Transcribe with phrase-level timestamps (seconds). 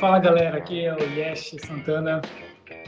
[0.00, 2.20] Fala galera, aqui é o Yesh Santana,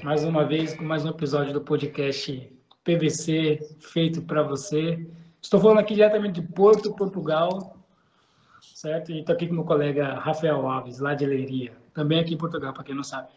[0.03, 2.53] mais uma vez com mais um episódio do podcast
[2.85, 5.09] PVC feito para você.
[5.41, 7.79] Estou falando aqui diretamente de Porto, Portugal,
[8.61, 9.11] certo?
[9.11, 12.75] E estou aqui com meu colega Rafael Alves, lá de Leiria, também aqui em Portugal,
[12.75, 13.29] para quem não sabe.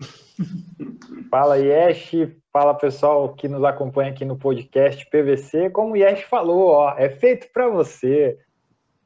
[1.30, 2.12] Fala Yesh,
[2.52, 5.70] fala pessoal que nos acompanha aqui no podcast PVC.
[5.70, 8.36] Como o Yesh falou, ó, é feito para você.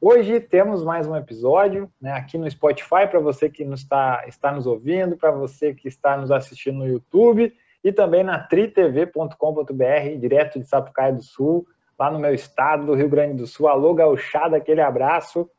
[0.01, 4.51] Hoje temos mais um episódio né, aqui no Spotify para você que nos está, está
[4.51, 10.59] nos ouvindo, para você que está nos assistindo no YouTube e também na tritv.com.br, direto
[10.59, 11.65] de Sapucaia do Sul,
[11.97, 13.69] lá no meu estado do Rio Grande do Sul.
[13.69, 15.49] Alô, gauchada, aquele abraço.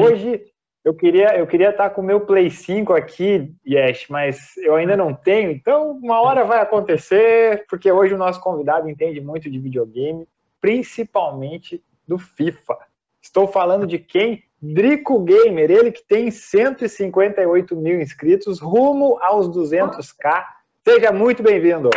[0.00, 0.44] Hoje
[0.84, 4.96] eu queria eu queria estar com o meu Play 5 aqui, Yes, mas eu ainda
[4.96, 9.58] não tenho, então uma hora vai acontecer, porque hoje o nosso convidado entende muito de
[9.58, 10.26] videogame,
[10.60, 12.78] principalmente do FIFA.
[13.26, 14.44] Estou falando de quem?
[14.62, 20.44] Drico Gamer, ele que tem 158 mil inscritos, rumo aos 200k.
[20.86, 21.90] Seja muito bem-vindo.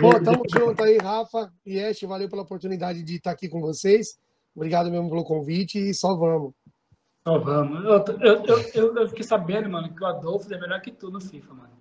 [0.00, 4.18] Bom, tamo junto aí, Rafa e Ash, valeu pela oportunidade de estar aqui com vocês.
[4.54, 6.54] Obrigado mesmo pelo convite e só vamos.
[7.26, 7.84] Só vamos.
[7.84, 11.20] Eu, eu, eu, eu, fiquei sabendo, mano, que o Adolfo é melhor que tu no
[11.20, 11.75] FIFA, mano.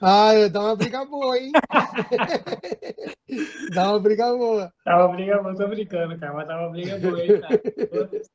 [0.00, 1.50] Ah, dá uma briga boa, hein?
[3.74, 4.72] dá uma briga boa.
[4.84, 7.60] Dá uma briga boa, tô brincando, cara, mas dá uma briga boa aí, cara.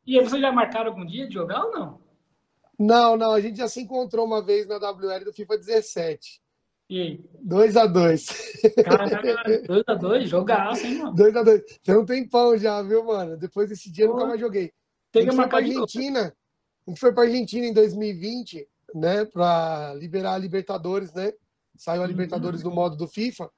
[0.05, 2.01] E aí, vocês já marcaram algum dia de jogar ou não?
[2.77, 6.41] Não, não, a gente já se encontrou uma vez na WL do FIFA 17.
[6.89, 7.25] E aí?
[7.47, 8.83] 2x2.
[8.83, 9.21] Caraca,
[9.63, 11.15] 2x2, jogaço, hein, mano?
[11.15, 11.61] 2x2.
[11.81, 13.37] Tem um tempão já, viu, mano?
[13.37, 14.71] Depois desse dia eu nunca mais joguei.
[15.11, 16.33] Tem que marcar Argentina.
[16.85, 19.25] A gente foi pra Argentina em 2020, né?
[19.25, 21.31] Pra liberar a Libertadores, né?
[21.75, 22.09] Saiu a uhum.
[22.09, 23.49] Libertadores no modo do FIFA.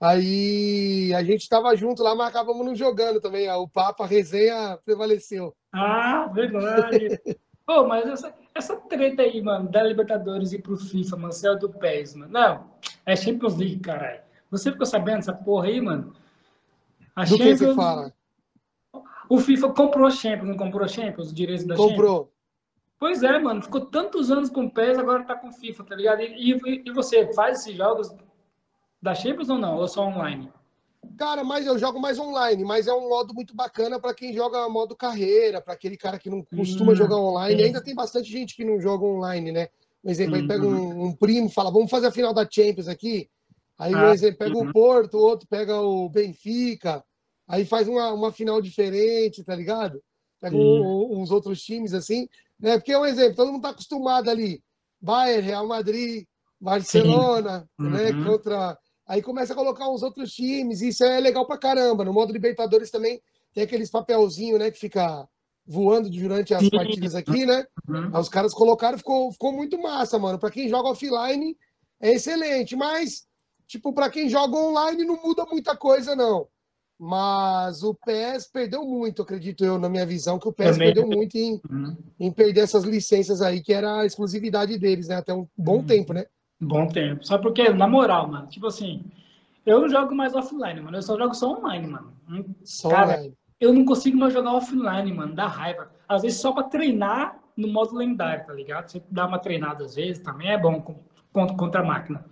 [0.00, 3.48] Aí a gente estava junto lá, mas acabamos não jogando também.
[3.50, 5.54] O papo, a resenha prevaleceu.
[5.72, 7.20] Ah, verdade.
[7.64, 11.70] Pô, mas essa, essa treta aí, mano, da Libertadores e pro FIFA, mano, céu do
[11.70, 12.32] PES, mano.
[12.32, 12.70] Não,
[13.06, 14.20] é Champions League, caralho.
[14.50, 16.12] Você ficou sabendo dessa porra aí, mano?
[17.14, 17.60] A do Champions...
[17.60, 18.12] que você fala?
[19.28, 21.88] O FIFA comprou a Champions, não comprou a Champions, os direitos da comprou.
[21.88, 22.08] Champions?
[22.08, 22.31] Comprou.
[23.02, 23.60] Pois é, mano.
[23.60, 26.20] Ficou tantos anos com o PES, agora tá com FIFA, tá ligado?
[26.22, 28.14] E, e, e, você faz esses jogos
[29.02, 29.76] da Champions ou não?
[29.76, 30.48] Ou só online?
[31.18, 34.68] Cara, mas eu jogo mais online, mas é um modo muito bacana para quem joga
[34.68, 37.60] modo carreira, para aquele cara que não costuma hum, jogar online.
[37.60, 37.64] É.
[37.66, 39.66] Ainda tem bastante gente que não joga online, né?
[40.00, 41.04] Por exemplo, aí pega um, uhum.
[41.06, 43.28] um, primo, fala, vamos fazer a final da Champions aqui.
[43.80, 44.68] Aí, ah, exemplo, pega uhum.
[44.68, 47.02] o Porto, o outro pega o Benfica,
[47.48, 50.00] aí faz uma, uma final diferente, tá ligado?
[50.40, 52.28] Pega um, uns outros times assim.
[52.62, 52.78] Né?
[52.78, 54.62] Porque é um exemplo, todo mundo está acostumado ali.
[55.00, 56.24] Bayern, Real Madrid,
[56.60, 58.10] Barcelona, né?
[58.12, 58.24] Uhum.
[58.24, 58.78] Contra.
[59.04, 62.04] Aí começa a colocar uns outros times, e isso é legal pra caramba.
[62.04, 63.20] No modo Libertadores também
[63.52, 65.28] tem aqueles papelzinho, né, que fica
[65.66, 67.66] voando durante as partidas aqui, né?
[67.88, 68.10] Uhum.
[68.14, 70.38] Aí os caras colocaram, ficou, ficou muito massa, mano.
[70.38, 71.56] Para quem joga offline
[72.00, 73.26] é excelente, mas
[73.66, 76.46] tipo, para quem joga online não muda muita coisa não.
[77.04, 80.94] Mas o PES perdeu muito, acredito eu, na minha visão, que o PES Também.
[80.94, 81.96] perdeu muito em, uhum.
[82.20, 85.16] em perder essas licenças aí, que era a exclusividade deles, né?
[85.16, 85.84] Até um bom uhum.
[85.84, 86.26] tempo, né?
[86.60, 87.26] Bom tempo.
[87.26, 87.70] Sabe por quê?
[87.70, 89.02] Na moral, mano, tipo assim,
[89.66, 90.96] eu não jogo mais offline, mano.
[90.96, 92.14] Eu só jogo só online, mano.
[92.62, 93.34] Só Cara, online.
[93.60, 95.34] eu não consigo mais jogar offline, mano.
[95.34, 95.90] Dá raiva.
[96.08, 98.88] Às vezes só pra treinar no modo lendário, tá ligado?
[98.88, 100.80] Você dá uma treinada às vezes, também é bom
[101.32, 102.24] contra, contra a máquina.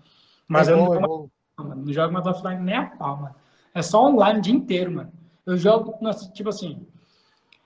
[0.46, 3.39] Mas é eu bom, não, é não jogo mais offline nem a pau, mano.
[3.74, 5.12] É só online o dia inteiro, mano.
[5.46, 5.98] Eu jogo,
[6.32, 6.86] tipo assim,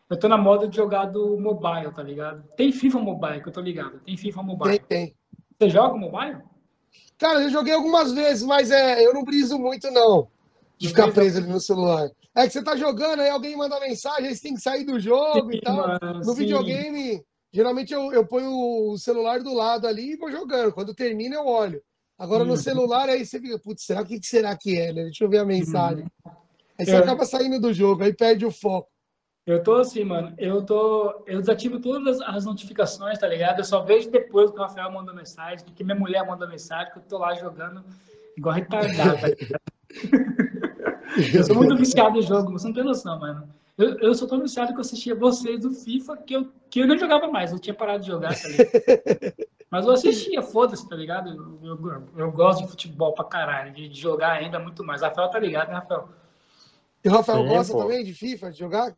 [0.08, 2.44] eu tô na moda de jogar do mobile, tá ligado?
[2.56, 4.00] Tem FIFA mobile, que eu tô ligado.
[4.00, 4.78] Tem FIFA mobile.
[4.78, 5.16] Tem, tem.
[5.58, 6.42] Você joga mobile?
[7.18, 10.28] Cara, eu joguei algumas vezes, mas é, eu não briso muito, não.
[10.76, 12.10] De ficar preso ali no celular.
[12.34, 14.98] É que você tá jogando, aí alguém manda mensagem, aí você tem que sair do
[14.98, 15.76] jogo sim, e tal.
[15.76, 16.40] Mano, no sim.
[16.40, 20.72] videogame, geralmente eu, eu ponho o celular do lado ali e vou jogando.
[20.72, 21.80] Quando termina, eu olho.
[22.18, 22.56] Agora no uhum.
[22.56, 25.04] celular, aí você fica, putz, será o que, será que é, né?
[25.04, 26.04] Deixa eu ver a mensagem.
[26.24, 26.32] Uhum.
[26.78, 26.98] Aí você eu...
[26.98, 28.88] acaba saindo do jogo, aí perde o foco.
[29.46, 30.32] Eu tô assim, mano.
[30.38, 31.22] Eu tô.
[31.26, 33.58] Eu desativo todas as notificações, tá ligado?
[33.58, 36.98] Eu só vejo depois que o Rafael mandou mensagem, que minha mulher mandou mensagem, que
[36.98, 37.84] eu tô lá jogando
[38.36, 39.28] igual retardado, tá
[41.32, 43.48] Eu sou muito viciado em jogo, você não tem noção, mano.
[43.76, 46.86] Eu, eu sou tão viciado que eu assistia vocês do FIFA que eu, que eu
[46.86, 48.48] não jogava mais, eu tinha parado de jogar, tá
[49.70, 51.58] Mas eu assistia, foda-se, tá ligado?
[51.60, 55.02] Eu, eu, eu, gosto de futebol pra caralho, de, de, jogar ainda muito mais.
[55.02, 56.08] Rafael tá ligado, né, Rafael?
[57.04, 57.78] E o Rafael Sim, gosta pô.
[57.80, 58.94] também de FIFA, de jogar?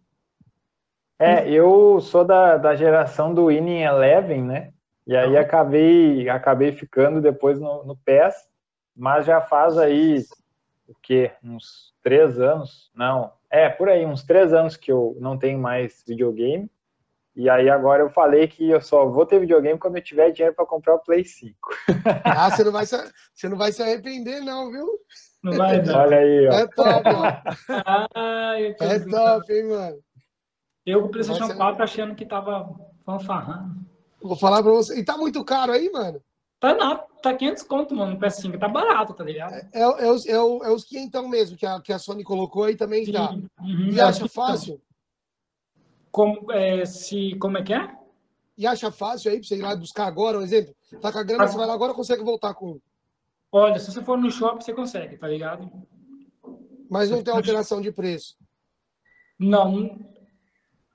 [1.18, 4.74] É, eu sou da, da geração do Winning Eleven, né?
[5.06, 8.34] E aí acabei, acabei ficando depois no, no PES,
[8.94, 10.22] mas já faz aí
[10.86, 11.32] o quê?
[11.42, 12.90] Uns três anos?
[12.94, 16.70] Não, é, por aí, uns três anos que eu não tenho mais videogame.
[17.34, 20.54] E aí agora eu falei que eu só vou ter videogame quando eu tiver dinheiro
[20.54, 21.54] para comprar o Play 5.
[22.24, 22.96] Ah, você não vai se,
[23.34, 24.86] você não vai se arrepender não, viu?
[25.42, 25.96] Não vai não.
[25.96, 26.52] Olha aí, ó.
[26.52, 27.08] É top,
[28.14, 29.98] Ai, É top, hein, mano.
[30.86, 32.70] Eu com o PlayStation 4 achando que tava
[33.04, 33.74] fanfarrando.
[34.22, 34.98] Vou falar pra você.
[34.98, 36.22] E tá muito caro aí, mano?
[36.66, 38.58] Tá nada, tá 500 conto, mano, no PS5.
[38.58, 39.52] Tá barato, tá ligado?
[39.52, 42.24] É, é, é, os, é, o, é os 500 mesmo que a, que a Sony
[42.24, 43.12] colocou aí também Sim.
[43.12, 43.30] tá.
[43.60, 43.90] Uhum.
[43.92, 44.82] E acha fácil?
[46.10, 47.96] Como, é, se, como é que é?
[48.58, 50.74] E acha fácil aí pra você ir lá buscar agora, um exemplo?
[51.00, 51.46] Tá com a grana, ah.
[51.46, 52.80] você vai lá agora consegue voltar com.
[53.52, 55.70] Olha, se você for no shopping, você consegue, tá ligado?
[56.90, 58.36] Mas não tem alteração de preço.
[59.38, 60.00] Não.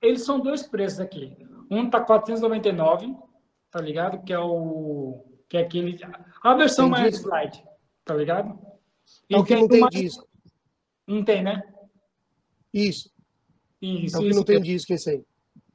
[0.02, 1.34] Eles são dois preços aqui.
[1.70, 3.16] Um tá 499,
[3.70, 4.22] tá ligado?
[4.22, 5.31] Que é o.
[5.52, 6.00] Que é aquele.
[6.42, 7.62] A versão tem mais light,
[8.06, 8.58] tá ligado?
[9.28, 9.94] E é o que não tem mais...
[9.94, 10.26] disco.
[11.06, 11.62] Não tem, né?
[12.72, 13.12] Isso.
[13.82, 15.24] Isso, é o que isso, não tem disco esse aí.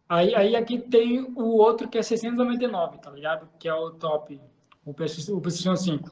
[0.10, 3.48] Aí, aí aqui tem o outro que é 699, tá ligado?
[3.60, 4.42] Que é o top,
[4.84, 6.10] o PlayStation 5.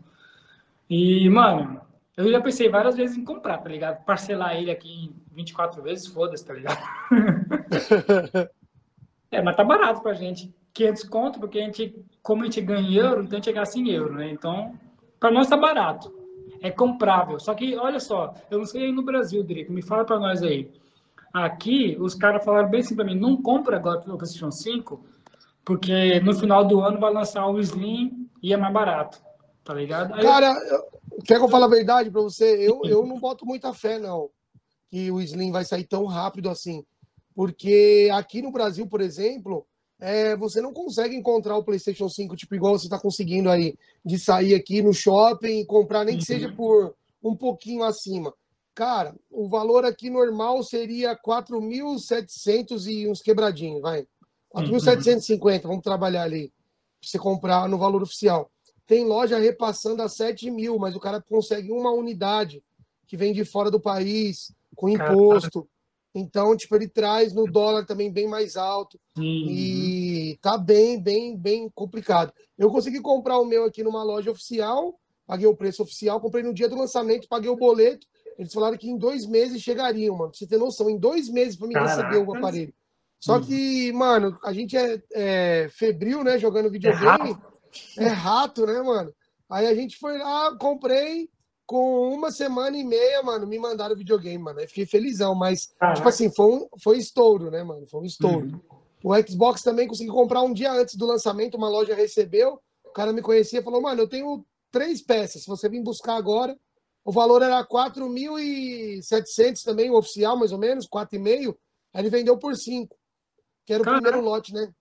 [0.87, 1.81] E, mano,
[2.15, 4.05] eu já pensei várias vezes em comprar, tá ligado?
[4.05, 6.77] Parcelar ele aqui em 24 vezes, foda-se, tá ligado?
[9.31, 10.53] é, mas tá barato pra gente.
[10.75, 13.79] 500 conto, porque a gente, como a gente ganha em euro, então a gente gasta
[13.79, 14.29] em euro, né?
[14.29, 14.73] Então,
[15.19, 16.13] pra nós tá barato.
[16.61, 17.39] É comprável.
[17.39, 20.43] Só que, olha só, eu não sei aí no Brasil, Drico, me fala pra nós
[20.43, 20.69] aí.
[21.33, 25.03] Aqui, os caras falaram bem assim para mim, não compra agora o PlayStation 5,
[25.63, 29.21] porque no final do ano vai lançar o Slim e é mais barato,
[29.63, 30.13] tá ligado?
[30.13, 31.21] Aí Cara, eu...
[31.25, 32.55] quer que eu fale a verdade para você?
[32.67, 34.29] Eu, eu não boto muita fé, não,
[34.89, 36.85] que o Slim vai sair tão rápido assim.
[37.33, 39.65] Porque aqui no Brasil, por exemplo,
[40.05, 43.75] é, você não consegue encontrar o PlayStation 5, tipo, igual você está conseguindo aí,
[44.05, 46.55] de sair aqui no shopping e comprar, nem que seja uhum.
[46.55, 48.31] por um pouquinho acima.
[48.75, 54.05] Cara, o valor aqui normal seria 4.700 e uns quebradinhos, vai.
[54.53, 56.49] 4.750, vamos trabalhar ali.
[57.01, 58.51] Pra você comprar no valor oficial.
[58.85, 62.63] Tem loja repassando a 7 mil, mas o cara consegue uma unidade
[63.07, 65.67] que vem de fora do país, com imposto.
[66.15, 68.97] Então, tipo, ele traz no dólar também bem mais alto.
[69.19, 72.31] E tá bem, bem, bem complicado.
[72.57, 74.97] Eu consegui comprar o meu aqui numa loja oficial,
[75.27, 78.07] paguei o preço oficial, comprei no dia do lançamento, paguei o boleto
[78.37, 80.29] eles falaram que em dois meses chegariam, mano.
[80.29, 82.73] Pra você ter noção, em dois meses para me receber o aparelho.
[83.19, 86.37] Só que, mano, a gente é, é febril, né?
[86.37, 87.01] Jogando videogame.
[87.01, 87.41] É rato.
[87.97, 89.13] é rato, né, mano?
[89.49, 91.29] Aí a gente foi lá, comprei.
[91.65, 94.59] Com uma semana e meia, mano, me mandaram videogame, mano.
[94.59, 97.87] Aí fiquei felizão, mas, tipo assim, foi um, foi estouro, né, mano?
[97.87, 98.45] Foi um estouro.
[98.45, 98.61] Uhum.
[99.03, 102.59] O Xbox também consegui comprar um dia antes do lançamento, uma loja recebeu.
[102.83, 105.43] O cara me conhecia e falou, mano, eu tenho três peças.
[105.43, 106.57] Se você vir buscar agora,
[107.03, 111.55] o valor era 4.700 também, o oficial, mais ou menos, 4,5.
[111.93, 112.95] Aí ele vendeu por 5,
[113.63, 114.01] que era o Caraca.
[114.01, 114.73] primeiro lote, né?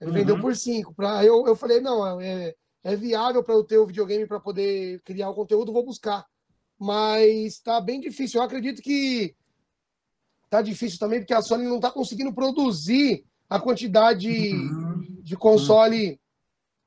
[0.00, 0.16] Ele uhum.
[0.16, 0.94] vendeu por 5.
[0.94, 1.24] Pra...
[1.24, 2.54] Eu, eu falei, não, é,
[2.84, 6.24] é viável para eu ter o videogame para poder criar o conteúdo, vou buscar.
[6.82, 8.40] Mas tá bem difícil.
[8.40, 9.36] Eu acredito que
[10.50, 15.20] tá difícil também, porque a Sony não tá conseguindo produzir a quantidade uhum.
[15.22, 16.18] de console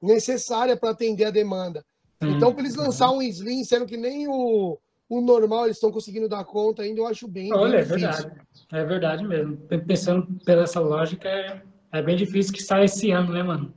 [0.01, 0.09] uhum.
[0.09, 1.81] necessária para atender a demanda.
[2.21, 4.77] Então, para eles lançar um Slim, sendo que nem o,
[5.07, 7.53] o normal eles estão conseguindo dar conta ainda, eu acho bem.
[7.53, 8.31] Olha, bem é verdade.
[8.73, 9.57] É verdade mesmo.
[9.87, 11.61] Pensando pela essa lógica, é,
[11.93, 13.73] é bem difícil que saia esse ano, né, mano?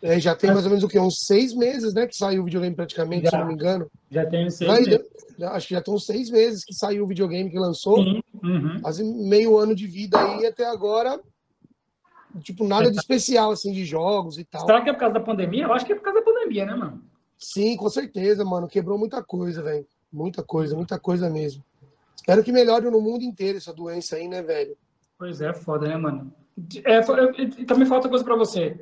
[0.00, 0.98] É, já tem mais ou menos o quê?
[0.98, 2.06] Uns seis meses, né?
[2.06, 3.90] Que saiu o videogame praticamente, já, se não me engano.
[4.10, 5.06] Já tem seis meses.
[5.42, 8.04] acho que já estão seis meses que saiu o videogame que lançou.
[8.04, 8.80] Sim, uhum.
[8.80, 11.20] Quase meio ano de vida aí até agora.
[12.40, 14.66] Tipo, nada é, de especial, assim, de jogos e tal.
[14.66, 15.64] Será que é por causa da pandemia?
[15.64, 17.02] Eu acho que é por causa da pandemia, né, mano?
[17.36, 18.68] Sim, com certeza, mano.
[18.68, 19.86] Quebrou muita coisa, velho.
[20.12, 21.64] Muita coisa, muita coisa mesmo.
[22.14, 24.76] Espero que melhore no mundo inteiro essa doença aí, né, velho?
[25.18, 26.32] Pois é, foda, né, mano?
[26.84, 27.00] É,
[27.64, 28.76] também falta coisa pra você.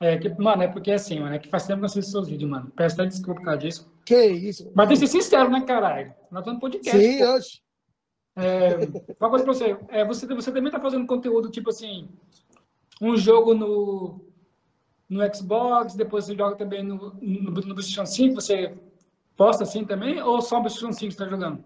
[0.00, 2.28] É, que, mano, é porque assim, mano, é que faz tempo que eu assisto seus
[2.28, 2.72] vídeos, mano.
[2.76, 3.92] Peço até desculpa por causa disso.
[4.04, 4.70] Que isso?
[4.74, 6.14] Mas tem que ser sincero, né, caralho?
[6.30, 6.98] Nós estamos no podcast.
[6.98, 7.62] Sim, hoje.
[8.36, 8.76] É,
[9.20, 9.76] uma coisa pra você.
[9.88, 10.26] É, você.
[10.26, 12.08] Você também tá fazendo conteúdo, tipo assim,
[13.02, 14.24] um jogo no,
[15.08, 18.74] no Xbox, depois você joga também no, no, no PlayStation 5, você
[19.38, 21.62] Posta assim também ou só o PlayStation 5 está jogando?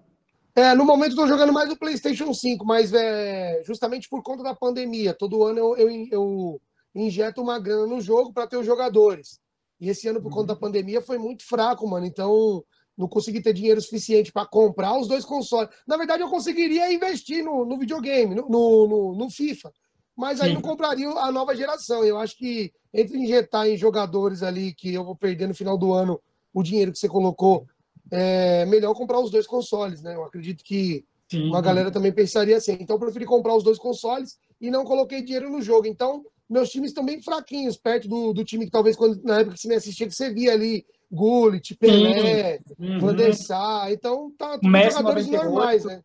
[0.55, 4.55] É, no momento estou jogando mais o PlayStation 5, mas é, justamente por conta da
[4.55, 5.15] pandemia.
[5.15, 6.61] Todo ano eu, eu, eu
[6.95, 9.41] injeto uma grana no jogo para ter os jogadores.
[9.81, 10.35] E esse ano, por uhum.
[10.35, 12.07] conta da pandemia, foi muito fraco, mano.
[12.07, 12.65] Então,
[12.97, 15.71] não consegui ter dinheiro suficiente para comprar os dois consoles.
[15.87, 19.73] Na verdade, eu conseguiria investir no, no videogame, no, no, no, FIFA.
[20.17, 20.55] Mas aí Sim.
[20.55, 22.05] não compraria a nova geração.
[22.05, 25.93] Eu acho que entre injetar em jogadores ali que eu vou perder no final do
[25.93, 26.21] ano
[26.53, 27.67] o dinheiro que você colocou,
[28.11, 30.15] é melhor comprar os dois consoles, né?
[30.15, 31.49] Eu acredito que Sim.
[31.49, 32.77] uma galera também pensaria assim.
[32.79, 35.87] Então, eu preferi comprar os dois consoles e não coloquei dinheiro no jogo.
[35.87, 36.23] Então,
[36.53, 39.61] meus times estão bem fraquinhos, perto do, do time que talvez quando, na época que
[39.61, 43.01] você me assistia, que você via ali Gullit, Pelé, uhum.
[43.01, 43.91] Van der Sar.
[43.93, 45.45] Então, tá tudo jogadores 98.
[45.45, 46.03] normais, né?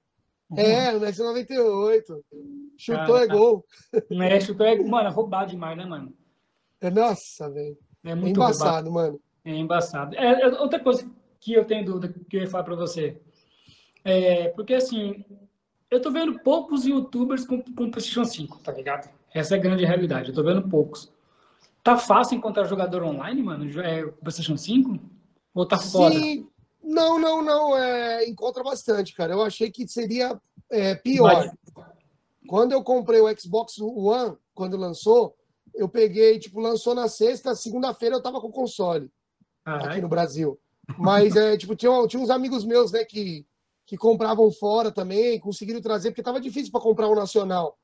[0.49, 0.59] Uhum.
[0.59, 2.25] É, o Messi 98.
[2.77, 3.65] Chutou Cara, é gol.
[4.11, 6.13] É, chutou é, mano, é roubado demais, né, mano?
[6.79, 7.77] É, nossa, velho.
[8.03, 8.91] É muito é embaçado, roubado.
[8.91, 9.21] mano.
[9.43, 10.15] É embaçado.
[10.15, 13.19] É, é, outra coisa que eu tenho dúvida que eu ia falar pra você.
[14.03, 15.25] É, porque assim,
[15.89, 19.09] eu tô vendo poucos youtubers com, com PlayStation 5, tá ligado?
[19.33, 20.29] Essa é a grande realidade.
[20.29, 21.11] Eu tô vendo poucos.
[21.83, 23.81] Tá fácil encontrar jogador online, mano?
[23.81, 24.99] É, PlayStation 5?
[25.53, 26.15] Ou tá foda?
[26.15, 26.47] Sim.
[26.83, 27.77] Não, não, não.
[27.77, 29.33] É, encontra bastante, cara.
[29.33, 31.51] Eu achei que seria é, pior.
[31.75, 31.85] Mas...
[32.47, 35.35] Quando eu comprei o Xbox One, quando lançou,
[35.75, 39.11] eu peguei, tipo, lançou na sexta, segunda-feira eu tava com o console
[39.65, 40.57] aqui no Brasil.
[40.97, 43.45] Mas, é, tipo, tinha, tinha uns amigos meus, né, que,
[43.85, 47.77] que compravam fora também, conseguiram trazer, porque tava difícil para comprar o um nacional.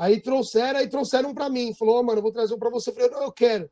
[0.00, 1.74] Aí trouxeram, aí trouxeram para mim.
[1.74, 2.88] Falou, oh, mano, vou trazer um para você.
[2.88, 3.70] Eu falei, não, eu quero.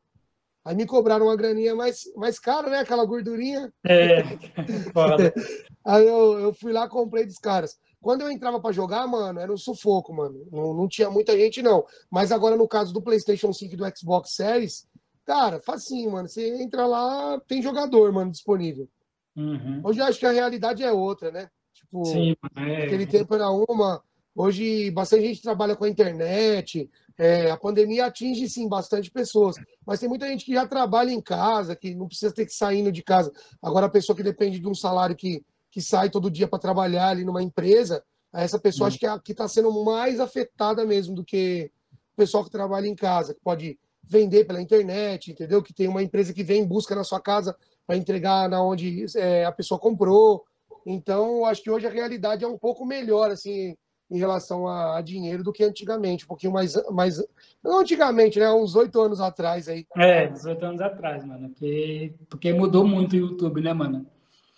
[0.63, 2.77] Aí me cobraram uma graninha mais, mais cara, né?
[2.77, 3.73] Aquela gordurinha.
[3.83, 4.19] É,
[5.83, 7.79] aí eu, eu fui lá, comprei dos caras.
[7.99, 10.47] Quando eu entrava para jogar, mano, era um sufoco, mano.
[10.51, 11.83] Não, não tinha muita gente, não.
[12.11, 14.87] Mas agora, no caso do PlayStation 5 e do Xbox Series,
[15.25, 16.27] cara, facinho, mano.
[16.27, 18.87] Você entra lá, tem jogador, mano, disponível.
[19.35, 19.81] Uhum.
[19.83, 21.49] Hoje eu acho que a realidade é outra, né?
[21.73, 22.85] Tipo, Sim, é...
[22.85, 24.03] aquele tempo era uma,
[24.41, 26.89] Hoje, bastante gente trabalha com a internet.
[27.17, 29.57] É, a pandemia atinge, sim, bastante pessoas.
[29.85, 32.89] Mas tem muita gente que já trabalha em casa, que não precisa ter que sair
[32.89, 33.33] de casa.
[33.61, 37.09] Agora, a pessoa que depende de um salário que, que sai todo dia para trabalhar
[37.09, 38.01] ali numa empresa,
[38.33, 38.87] essa pessoa hum.
[38.87, 41.69] acho que é está sendo mais afetada mesmo do que
[42.13, 45.61] o pessoal que trabalha em casa, que pode vender pela internet, entendeu?
[45.61, 47.53] Que tem uma empresa que vem em busca na sua casa
[47.85, 50.45] para entregar na onde é, a pessoa comprou.
[50.85, 53.75] Então, acho que hoje a realidade é um pouco melhor, assim,
[54.09, 57.23] em relação a, a, dinheiro do que antigamente, um pouquinho mais, mais
[57.63, 59.85] não antigamente, né, uns oito anos atrás aí.
[59.95, 64.05] É, uns oito anos atrás, mano, porque, porque mudou muito o YouTube, né, mano?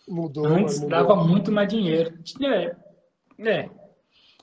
[0.07, 0.45] Mudou.
[0.45, 0.89] Antes mudou.
[0.89, 2.17] dava muito mais dinheiro.
[2.41, 2.75] É,
[3.39, 3.69] é.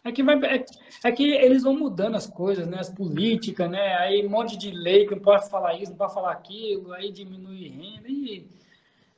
[0.05, 0.65] É que, vai, é,
[1.05, 2.79] é, que eles vão mudando as coisas, né?
[2.79, 3.97] As políticas, né?
[3.97, 7.13] Aí um monte de lei que não pode falar isso, não pode falar aquilo, aí
[7.13, 8.47] diminui renda e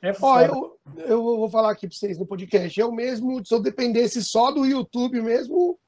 [0.02, 2.78] é Ó, eu, eu vou falar aqui para vocês no podcast.
[2.78, 5.78] Eu mesmo, se eu dependesse só do YouTube mesmo,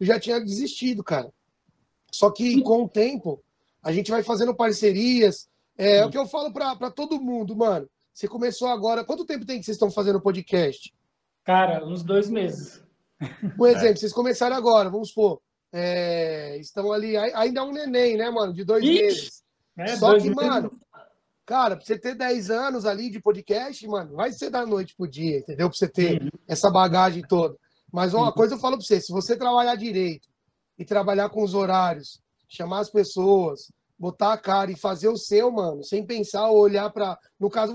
[0.00, 1.30] eu já tinha desistido, cara.
[2.10, 3.42] Só que com o tempo,
[3.82, 5.48] a gente vai fazendo parcerias.
[5.76, 7.88] É, é o que eu falo para todo mundo, mano.
[8.12, 9.04] Você começou agora.
[9.04, 10.92] Quanto tempo tem que vocês estão fazendo podcast?
[11.44, 12.82] Cara, uns dois meses.
[13.56, 15.40] Por exemplo, vocês começaram agora, vamos supor.
[15.72, 18.52] É, estão ali, ainda é um neném, né, mano?
[18.52, 19.42] De dois Ixi, meses.
[19.76, 20.44] É, Só dois que, meses.
[20.44, 20.80] mano,
[21.48, 25.08] Cara, pra você ter 10 anos ali de podcast, mano, vai ser da noite pro
[25.08, 25.70] dia, entendeu?
[25.70, 26.28] Pra você ter uhum.
[26.46, 27.56] essa bagagem toda.
[27.90, 28.32] Mas uma uhum.
[28.32, 30.28] coisa eu falo pra você: se você trabalhar direito
[30.78, 35.50] e trabalhar com os horários, chamar as pessoas, botar a cara e fazer o seu,
[35.50, 37.18] mano, sem pensar ou olhar para.
[37.40, 37.72] No caso,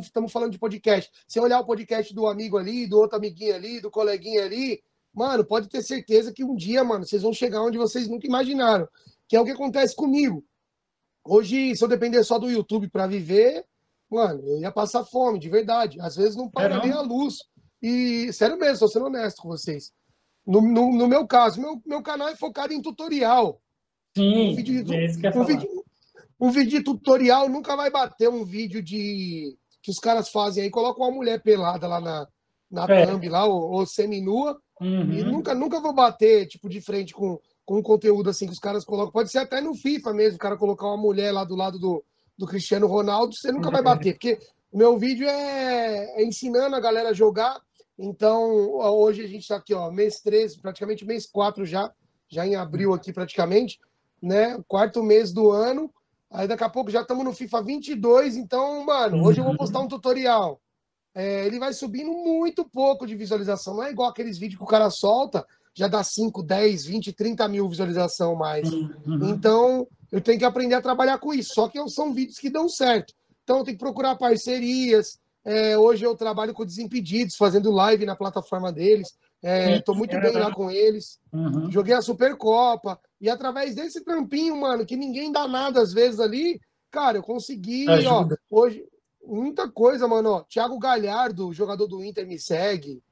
[0.00, 1.08] estamos falando de podcast.
[1.28, 4.82] Sem olhar o podcast do amigo ali, do outro amiguinho ali, do coleguinha ali,
[5.14, 8.88] mano, pode ter certeza que um dia, mano, vocês vão chegar onde vocês nunca imaginaram.
[9.28, 10.44] Que é o que acontece comigo.
[11.24, 13.64] Hoje, se eu depender só do YouTube para viver,
[14.10, 15.98] mano, eu ia passar fome, de verdade.
[16.00, 17.36] Às vezes não paga nem a luz.
[17.82, 19.92] E, sério mesmo, estou sendo honesto com vocês.
[20.46, 23.60] No, no, no, meu caso, meu, meu canal é focado em tutorial.
[24.16, 25.84] Sim, um vídeo, é um, vídeo,
[26.38, 30.70] um vídeo de tutorial nunca vai bater um vídeo de que os caras fazem aí,
[30.70, 32.28] colocam uma mulher pelada lá na,
[32.70, 33.06] na é.
[33.06, 35.12] thumb, lá, ou, ou semi-nua, uhum.
[35.12, 38.84] e nunca, nunca vou bater, tipo, de frente com, com conteúdo assim que os caras
[38.84, 39.12] colocam.
[39.12, 42.04] Pode ser até no FIFA mesmo, o cara colocar uma mulher lá do lado do,
[42.36, 44.38] do Cristiano Ronaldo, você nunca vai bater, porque
[44.70, 47.60] o meu vídeo é, é ensinando a galera a jogar.
[47.98, 51.92] Então, hoje a gente está aqui, ó, mês 13, praticamente mês 4 já,
[52.28, 53.78] já em abril aqui praticamente,
[54.20, 54.60] né?
[54.66, 55.92] Quarto mês do ano.
[56.30, 59.78] Aí daqui a pouco já estamos no FIFA 22, então, mano, hoje eu vou postar
[59.78, 60.60] um tutorial.
[61.14, 64.68] É, ele vai subindo muito pouco de visualização, não é igual aqueles vídeos que o
[64.68, 68.72] cara solta, já dá 5, 10, 20, 30 mil visualização mais.
[68.72, 69.28] Uhum.
[69.28, 71.54] Então, eu tenho que aprender a trabalhar com isso.
[71.54, 73.12] Só que são vídeos que dão certo.
[73.42, 75.18] Então, eu tenho que procurar parcerias.
[75.44, 79.08] É, hoje eu trabalho com Desimpedidos, fazendo live na plataforma deles.
[79.42, 81.18] Estou é, muito bem lá com eles.
[81.32, 81.70] Uhum.
[81.70, 82.98] Joguei a Supercopa.
[83.20, 87.86] E através desse trampinho, mano, que ninguém dá nada às vezes ali, cara, eu consegui,
[88.06, 88.84] ó, hoje,
[89.26, 90.40] muita coisa, mano, ó.
[90.44, 93.02] Thiago Galhardo, jogador do Inter, me segue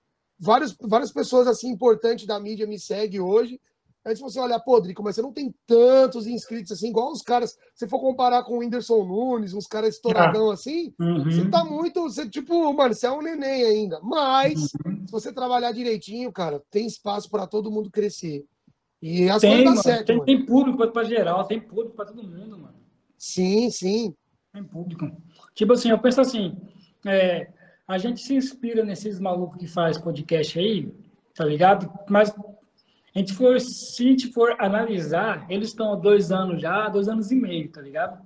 [0.42, 3.60] várias, várias pessoas assim importantes da mídia me seguem hoje.
[4.04, 7.22] Aí se você olhar, pô, Drico, mas você não tem tantos inscritos assim, igual os
[7.22, 7.56] caras.
[7.72, 10.54] Se for comparar com o Whindersson Nunes, uns caras estouradão ah.
[10.54, 11.22] assim, uhum.
[11.22, 12.02] você tá muito.
[12.02, 14.00] Você, tipo, mano, você é um neném ainda.
[14.02, 15.06] Mas, uhum.
[15.06, 18.44] se você trabalhar direitinho, cara, tem espaço para todo mundo crescer.
[19.00, 22.58] E as tem, coisas certo, tem, tem, público para geral, tem público para todo mundo,
[22.58, 22.74] mano.
[23.16, 24.14] Sim, sim.
[24.52, 25.10] Tem público.
[25.54, 26.56] Tipo assim, eu penso assim,
[27.06, 27.48] é,
[27.86, 30.92] a gente se inspira nesses malucos que faz podcast aí,
[31.34, 31.92] tá ligado?
[32.08, 32.30] Mas
[33.14, 37.08] a gente for, se a gente for analisar, eles estão há dois anos já, dois
[37.08, 38.24] anos e meio, tá ligado?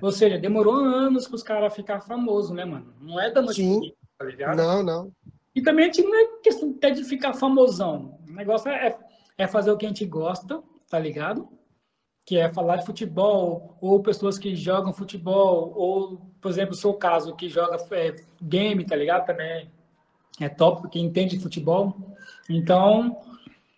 [0.00, 2.94] Ou seja, demorou anos para os caras ficar famosos, né, mano?
[3.00, 3.92] Não é da noite Sim.
[4.18, 4.56] tá ligado?
[4.56, 5.12] Não, não.
[5.54, 8.18] E também a gente não é questão até de ficar famosão.
[8.28, 8.96] O negócio é,
[9.36, 11.48] é fazer o que a gente gosta, tá ligado?
[12.24, 16.94] Que é falar de futebol, ou pessoas que jogam futebol, ou, por exemplo, o seu
[16.94, 19.26] caso, que joga é, game, tá ligado?
[19.26, 19.70] Também
[20.40, 21.96] é top, porque entende de futebol.
[22.48, 23.20] Então,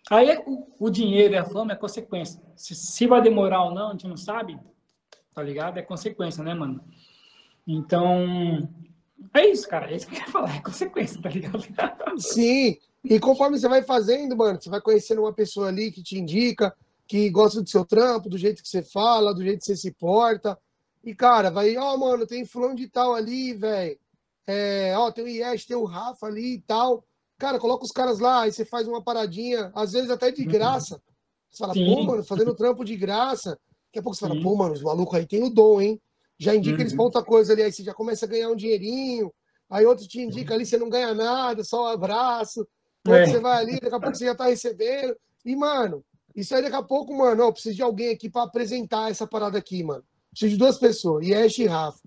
[0.09, 2.41] aí o, o dinheiro e a fama é consequência.
[2.55, 4.59] Se, se vai demorar ou não, a gente não sabe,
[5.33, 5.77] tá ligado?
[5.77, 6.83] É consequência, né, mano?
[7.67, 8.69] Então,
[9.33, 9.91] é isso, cara.
[9.91, 10.55] É isso que eu quero falar.
[10.55, 11.63] É consequência, tá ligado?
[12.17, 12.77] Sim.
[13.03, 16.75] E conforme você vai fazendo, mano, você vai conhecendo uma pessoa ali que te indica,
[17.07, 19.91] que gosta do seu trampo, do jeito que você fala, do jeito que você se
[19.91, 20.57] porta.
[21.03, 23.97] E, cara, vai, ó, oh, mano, tem fulano de tal ali, velho.
[24.47, 27.03] É, ó, tem o Yes, tem o Rafa ali e tal.
[27.37, 30.51] Cara, coloca os caras lá, aí você faz uma paradinha, às vezes até de uhum.
[30.51, 31.01] graça.
[31.49, 31.85] Você fala, Sim.
[31.85, 33.59] pô, mano, fazendo trampo de graça.
[33.87, 34.43] Daqui a pouco você fala, Sim.
[34.43, 36.01] pô, mano, os malucos aí tem o dom, hein?
[36.37, 36.81] Já indica uhum.
[36.81, 39.33] eles pra outra coisa ali, aí você já começa a ganhar um dinheirinho.
[39.69, 42.67] Aí outro te indica ali, você não ganha nada, só um abraço.
[43.07, 43.25] É.
[43.25, 45.15] Você vai ali, daqui a pouco você já tá recebendo.
[45.43, 46.03] E, mano,
[46.35, 49.57] isso aí daqui a pouco, mano, eu preciso de alguém aqui para apresentar essa parada
[49.57, 50.03] aqui, mano.
[50.31, 51.99] Preciso de duas pessoas, Yesh e Rafa.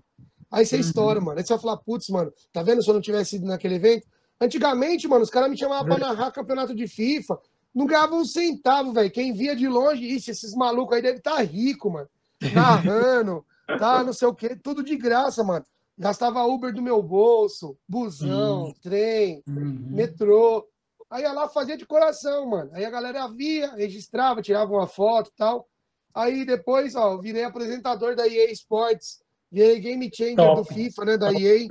[0.51, 0.81] Aí você uhum.
[0.81, 1.37] estoura, mano.
[1.37, 4.07] Aí você vai falar, putz, mano, tá vendo se eu não tivesse ido naquele evento?
[4.39, 7.39] Antigamente, mano, os caras me chamavam pra narrar campeonato de FIFA.
[7.73, 9.11] Não ganhava um centavo, velho.
[9.11, 12.07] Quem via de longe, isso, esses malucos aí devem estar tá rico, mano.
[12.53, 13.45] Narrando,
[13.79, 15.65] tá, não sei o quê, tudo de graça, mano.
[15.97, 18.73] Gastava Uber do meu bolso, busão, uhum.
[18.81, 19.87] trem, uhum.
[19.89, 20.67] metrô.
[21.09, 22.71] Aí ia lá fazia de coração, mano.
[22.73, 25.67] Aí a galera via, registrava, tirava uma foto e tal.
[26.15, 30.55] Aí depois, ó, virei apresentador da EA Sports, virei game changer Top.
[30.55, 31.43] do FIFA, né, da Top.
[31.43, 31.67] EA.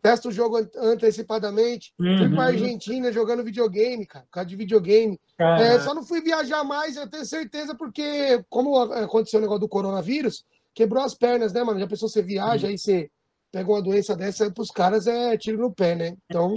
[0.00, 1.92] Testo o jogo antecipadamente.
[1.98, 2.18] Uhum.
[2.18, 5.20] Fui pra Argentina jogando videogame, cara, por causa de videogame.
[5.38, 9.68] É, só não fui viajar mais, eu tenho certeza, porque como aconteceu o negócio do
[9.68, 10.44] coronavírus,
[10.74, 11.78] quebrou as pernas, né, mano?
[11.78, 12.72] Já pensou você viaja, uhum.
[12.72, 13.10] aí você
[13.52, 16.16] pega uma doença dessa, pros caras é tiro no pé, né?
[16.26, 16.54] Então.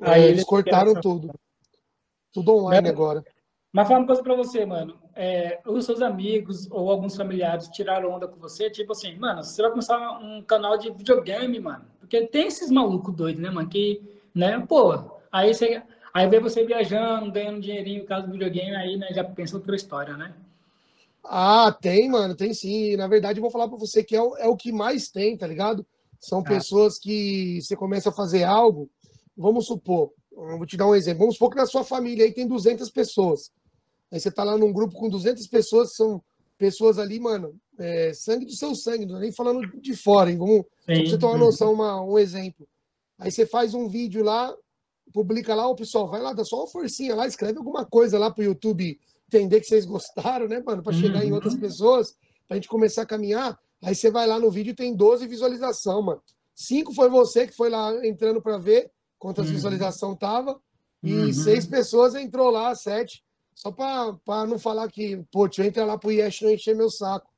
[0.00, 1.30] Aí é, eles cortaram tudo.
[2.32, 3.24] Tudo online agora.
[3.74, 4.94] Mas fala uma coisa pra você, mano.
[5.16, 9.60] É, os seus amigos ou alguns familiares tiraram onda com você, tipo assim, mano, você
[9.60, 11.84] vai começar um canal de videogame, mano.
[11.98, 13.68] Porque tem esses malucos doidos, né, mano?
[13.68, 14.00] Que,
[14.32, 14.94] né, pô,
[15.30, 15.82] aí você.
[16.14, 19.74] Aí vê você viajando, ganhando dinheirinho por causa do videogame, aí né, já pensa outra
[19.74, 20.32] história, né?
[21.24, 22.96] Ah, tem, mano, tem sim.
[22.96, 25.36] Na verdade, eu vou falar pra você que é o, é o que mais tem,
[25.36, 25.84] tá ligado?
[26.20, 26.44] São ah.
[26.44, 28.88] pessoas que você começa a fazer algo,
[29.36, 31.18] vamos supor, vou te dar um exemplo.
[31.18, 33.50] Vamos supor que na sua família aí tem 200 pessoas.
[34.14, 36.22] Aí você tá lá num grupo com 200 pessoas, são
[36.56, 40.38] pessoas ali, mano, é, sangue do seu sangue, não é nem falando de fora, hein?
[40.38, 40.64] Vamos, Sim.
[40.84, 42.64] pra você ter uma noção, uma, um exemplo.
[43.18, 44.54] Aí você faz um vídeo lá,
[45.12, 48.30] publica lá, o pessoal vai lá, dá só uma forcinha lá, escreve alguma coisa lá
[48.30, 48.96] pro YouTube
[49.26, 50.80] entender que vocês gostaram, né, mano?
[50.80, 51.30] Para chegar uhum.
[51.30, 52.14] em outras pessoas,
[52.46, 53.58] pra gente começar a caminhar.
[53.82, 56.22] Aí você vai lá no vídeo tem 12 visualização, mano.
[56.54, 59.54] Cinco foi você que foi lá entrando para ver quantas uhum.
[59.54, 60.56] visualização tava.
[61.02, 61.32] E uhum.
[61.32, 63.23] seis pessoas entrou lá, sete.
[63.54, 66.90] Só para não falar que, pô, deixa eu entrar lá pro Yesh não encher meu
[66.90, 67.30] saco.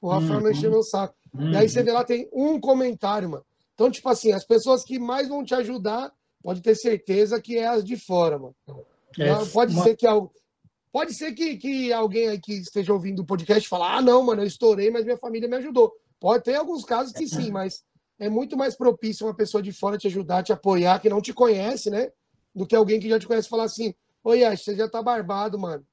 [0.00, 0.44] O Rafael uhum.
[0.44, 1.14] não encher meu saco.
[1.34, 1.52] Uhum.
[1.52, 3.44] E aí você vê lá, tem um comentário, mano.
[3.74, 7.66] Então, tipo assim, as pessoas que mais vão te ajudar, pode ter certeza que é
[7.66, 8.54] as de fora, mano.
[9.18, 9.84] É, pode uma...
[9.84, 10.06] ser que
[10.90, 14.42] pode ser que, que alguém aí que esteja ouvindo o podcast fale, ah, não, mano,
[14.42, 15.92] eu estourei, mas minha família me ajudou.
[16.18, 17.84] Pode ter alguns casos que sim, mas
[18.18, 21.32] é muito mais propício uma pessoa de fora te ajudar, te apoiar, que não te
[21.32, 22.10] conhece, né?
[22.54, 25.58] Do que alguém que já te conhece falar assim, oi, Ash, você já tá barbado,
[25.58, 25.84] mano.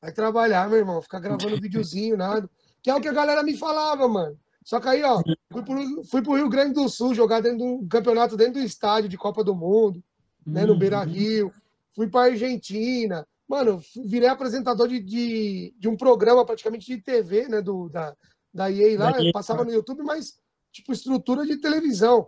[0.00, 2.48] Vai trabalhar, meu irmão, ficar gravando videozinho, nada.
[2.82, 4.36] Que é o que a galera me falava, mano.
[4.64, 7.64] Só que aí, ó, fui pro, fui pro Rio Grande do Sul jogar dentro de
[7.64, 10.02] um campeonato dentro do estádio de Copa do Mundo,
[10.46, 11.52] né, no Beira Rio.
[11.94, 13.26] Fui pra Argentina.
[13.48, 18.14] Mano, virei apresentador de, de, de, um programa praticamente de TV, né, do, da,
[18.52, 19.12] da EA lá.
[19.32, 20.38] Passava no YouTube, mas,
[20.70, 22.26] tipo, estrutura de televisão.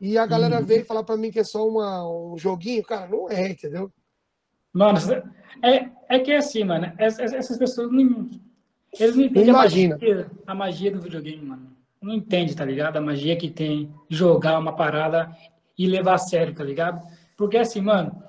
[0.00, 0.66] E a galera uhum.
[0.66, 2.82] veio falar para mim que é só uma, um joguinho.
[2.82, 3.92] Cara, não é, entendeu?
[4.72, 4.98] Mano,
[5.62, 6.92] é, é que é assim, mano.
[6.98, 8.28] Essas, essas pessoas não.
[8.98, 11.76] Eles não entendem a magia, a magia do videogame, mano.
[12.00, 12.96] Não entende, tá ligado?
[12.96, 15.30] A magia que tem jogar uma parada
[15.76, 17.00] e levar a sério, tá ligado?
[17.36, 18.22] Porque assim, mano,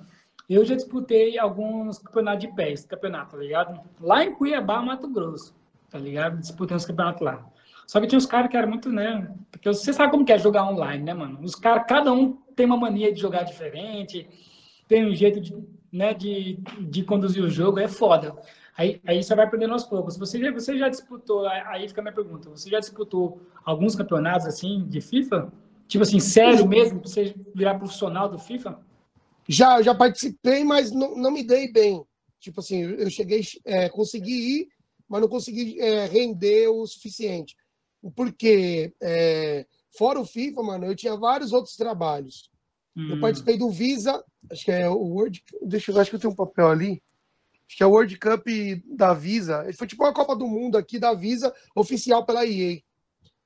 [0.49, 3.79] eu já disputei alguns campeonatos de pés, campeonato, tá ligado?
[4.01, 5.55] Lá em Cuiabá, Mato Grosso,
[5.89, 6.39] tá ligado?
[6.39, 7.45] Disputei uns campeonatos lá.
[7.85, 9.31] Só que tinha uns caras que eram muito, né?
[9.51, 11.39] Porque você sabe como que é jogar online, né, mano?
[11.41, 14.27] Os caras, cada um tem uma mania de jogar diferente,
[14.87, 15.55] tem um jeito de,
[15.91, 18.35] né, de, de conduzir o jogo, é foda.
[18.77, 20.17] Aí, aí você vai aprendendo aos poucos.
[20.17, 24.47] Você já, você já disputou, aí fica a minha pergunta, você já disputou alguns campeonatos
[24.47, 25.51] assim de FIFA?
[25.87, 28.79] Tipo assim, sério mesmo, pra você virar profissional do FIFA?
[29.47, 32.05] Já, já participei, mas não, não me dei bem.
[32.39, 34.67] Tipo assim, eu cheguei, é, consegui ir,
[35.09, 37.55] mas não consegui é, render o suficiente.
[38.15, 39.65] Porque, é,
[39.97, 42.49] fora o FIFA, mano, eu tinha vários outros trabalhos.
[42.99, 43.11] Hum.
[43.11, 45.41] Eu participei do Visa, acho que é o World.
[45.61, 47.01] Deixa eu acho que eu tenho um papel ali
[47.69, 48.47] acho que é o World Cup
[48.85, 49.63] da Visa.
[49.77, 52.81] Foi tipo uma Copa do Mundo aqui da Visa, oficial pela EA.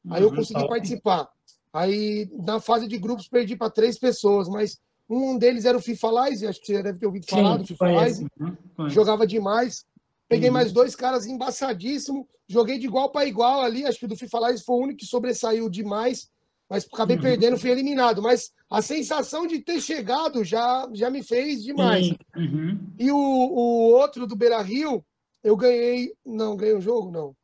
[0.09, 1.27] Aí eu uhum, consegui participar.
[1.73, 6.09] Aí na fase de grupos perdi para três pessoas, mas um deles era o FIFA
[6.11, 8.27] Live, acho que você deve ter ouvido falar do FIFA Live.
[8.39, 9.85] Uhum, Jogava demais.
[10.29, 10.53] Peguei uhum.
[10.53, 14.63] mais dois caras embaçadíssimo, joguei de igual para igual ali, acho que do FIFA Live
[14.63, 16.29] foi o único que sobressaiu demais
[16.69, 17.21] mas acabei uhum.
[17.21, 18.21] perdendo, fui eliminado.
[18.21, 22.09] Mas a sensação de ter chegado já, já me fez demais.
[22.35, 22.79] Uhum.
[22.97, 25.05] E o, o outro do Beira Rio,
[25.43, 26.13] eu ganhei.
[26.25, 27.11] Não, ganhei um jogo?
[27.11, 27.35] Não.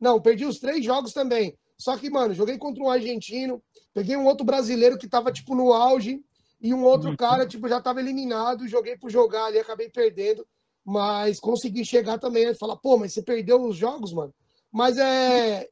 [0.00, 1.56] Não, perdi os três jogos também.
[1.78, 3.62] Só que, mano, joguei contra um argentino,
[3.94, 6.22] peguei um outro brasileiro que tava, tipo, no auge,
[6.60, 7.16] e um outro uhum.
[7.16, 10.46] cara, tipo, já tava eliminado, joguei por jogar ali, acabei perdendo,
[10.84, 12.54] mas consegui chegar também.
[12.54, 14.34] Falar, pô, mas você perdeu os jogos, mano.
[14.70, 15.66] Mas é.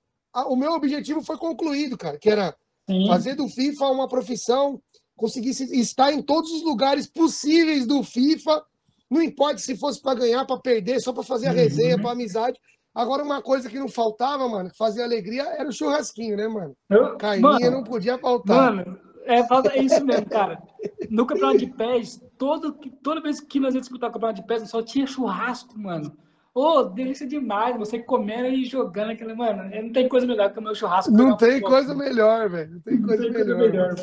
[0.47, 2.55] O meu objetivo foi concluído, cara, que era
[2.89, 3.07] Sim.
[3.07, 4.81] Fazer do FIFA uma profissão,
[5.15, 8.65] conseguir estar em todos os lugares possíveis do FIFA.
[9.11, 12.03] Não importa se fosse para ganhar, para perder, só para fazer a resenha, uhum.
[12.03, 12.59] para amizade.
[12.95, 16.75] Agora, uma coisa que não faltava, mano, que fazia alegria, era o churrasquinho, né, mano?
[17.19, 18.75] Carninha não podia faltar.
[18.75, 20.61] Mano, é, é isso mesmo, cara.
[21.11, 22.73] No campeonato de pés, todo,
[23.03, 26.17] toda vez que nós ia disputar o campeonato de pés, só tinha churrasco, mano.
[26.55, 30.59] Ô, oh, delícia demais, você comendo e jogando aquele, mano, não tem coisa melhor que
[30.59, 31.13] o meu churrasco.
[31.13, 32.73] Não tem coisa melhor, velho.
[32.73, 33.95] Não tem coisa não tem melhor.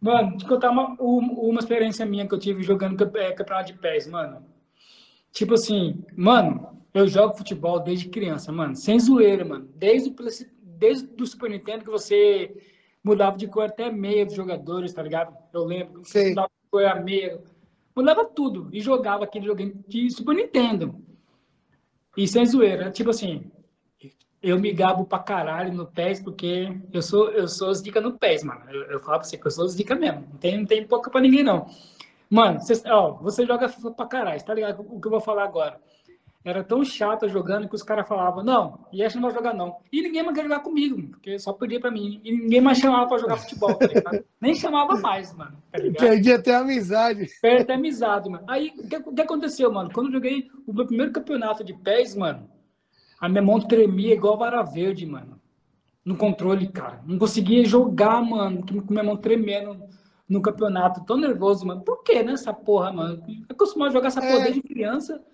[0.00, 4.06] Mano, te contar uma, uma experiência minha que eu tive jogando é, campeonato de pés,
[4.06, 4.44] mano.
[5.32, 9.68] Tipo assim, mano, eu jogo futebol desde criança, mano, sem zoeira, mano.
[9.74, 10.14] Desde,
[10.62, 12.54] desde o Super Nintendo que você
[13.02, 15.36] mudava de cor até meia dos jogadores, tá ligado?
[15.52, 17.42] Eu lembro mudava de cor a meia.
[17.96, 20.94] Mudava tudo e jogava aquele joguinho de Super Nintendo.
[22.16, 23.50] E sem zoeira, tipo assim,
[24.42, 28.18] eu me gabo pra caralho no PES, porque eu sou, eu sou os dicas no
[28.18, 28.62] PES, mano.
[28.70, 30.26] Eu, eu falo pra você que eu sou os dicas mesmo.
[30.30, 31.66] Não tem, não tem pouca pra ninguém, não.
[32.30, 34.80] Mano, cê, ó, você joga pra caralho, tá ligado?
[34.80, 35.80] O que eu vou falar agora
[36.44, 39.78] era tão chato jogando que os caras falavam, não, Yesh não vai jogar não.
[39.90, 42.20] E ninguém mais quer jogar comigo, porque só pedia pra mim.
[42.22, 45.56] E ninguém mais chamava pra jogar futebol, tá Nem chamava mais, mano.
[45.72, 47.30] Tá Perdi até a amizade.
[47.40, 48.44] Perdi até a amizade, mano.
[48.46, 49.90] Aí, o que, que, aconteceu, mano?
[49.90, 52.46] Quando eu joguei o meu primeiro campeonato de pés, mano,
[53.18, 55.40] a minha mão tremia igual vara verde, mano.
[56.04, 57.00] No controle, cara.
[57.06, 59.82] Não conseguia jogar, mano, com minha mão tremendo
[60.28, 61.06] no campeonato.
[61.06, 61.80] Tão nervoso, mano.
[61.80, 63.22] Por que, né, essa porra, mano?
[63.48, 64.44] Acostumado a jogar essa porra é...
[64.44, 65.24] desde criança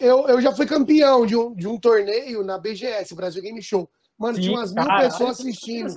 [0.00, 3.88] eu, eu já fui campeão de um, de um torneio na BGS, Brasil Game Show.
[4.18, 5.94] Mano, Sim, tinha umas mil cara, pessoas assistindo.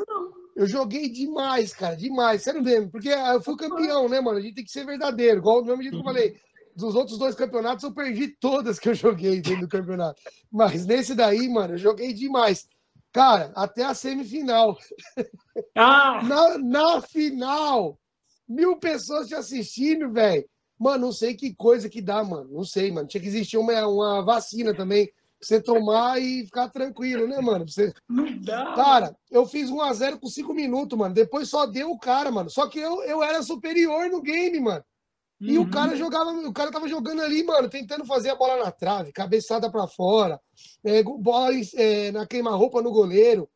[0.56, 2.44] Eu joguei demais, cara, demais.
[2.44, 2.92] Sério mesmo.
[2.92, 4.38] Porque eu fui campeão, né, mano?
[4.38, 5.40] A gente tem que ser verdadeiro.
[5.40, 6.36] Igual do mesmo jeito que eu falei.
[6.76, 10.22] Dos outros dois campeonatos, eu perdi todas que eu joguei dentro do campeonato.
[10.52, 12.68] Mas nesse daí, mano, eu joguei demais.
[13.12, 14.78] Cara, até a semifinal.
[15.76, 16.22] Ah!
[16.24, 18.00] Na, na final!
[18.48, 20.44] Mil pessoas te assistindo, velho.
[20.84, 22.50] Mano, não sei que coisa que dá, mano.
[22.52, 23.08] Não sei, mano.
[23.08, 25.16] Tinha que existir uma, uma vacina também pra
[25.48, 27.66] você tomar e ficar tranquilo, né, mano?
[27.66, 27.94] Você...
[28.10, 28.74] Não dá.
[28.76, 31.16] Cara, eu fiz 1x0 com 5 minutos, mano.
[31.16, 32.50] Depois só deu o cara, mano.
[32.50, 34.84] Só que eu, eu era superior no game, mano.
[35.40, 35.64] E uhum.
[35.64, 39.14] o cara jogava, o cara tava jogando ali, mano, tentando fazer a bola na trave,
[39.14, 40.40] cabeçada para fora,
[40.86, 43.50] é, bola é, na queima-roupa no goleiro.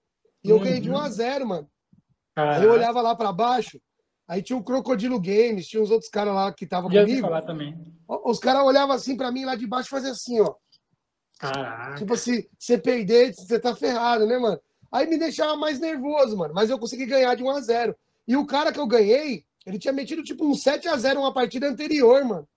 [0.45, 0.63] E eu uhum.
[0.63, 1.69] ganhei de 1 a 0 mano.
[2.37, 3.81] Aí eu olhava lá para baixo,
[4.27, 7.21] Aí tinha o Crocodilo Games, tinha uns outros caras lá que estavam comigo.
[7.21, 7.77] falar também.
[8.07, 10.53] Os caras olhavam assim para mim lá de baixo e faziam assim, ó.
[11.39, 11.95] Caraca.
[11.95, 14.59] Tipo, se você perder, você tá ferrado, né, mano?
[14.91, 16.53] Aí me deixava mais nervoso, mano.
[16.53, 17.95] Mas eu consegui ganhar de 1 a 0
[18.27, 21.33] E o cara que eu ganhei, ele tinha metido tipo um 7 a 0 uma
[21.33, 22.47] partida anterior, mano.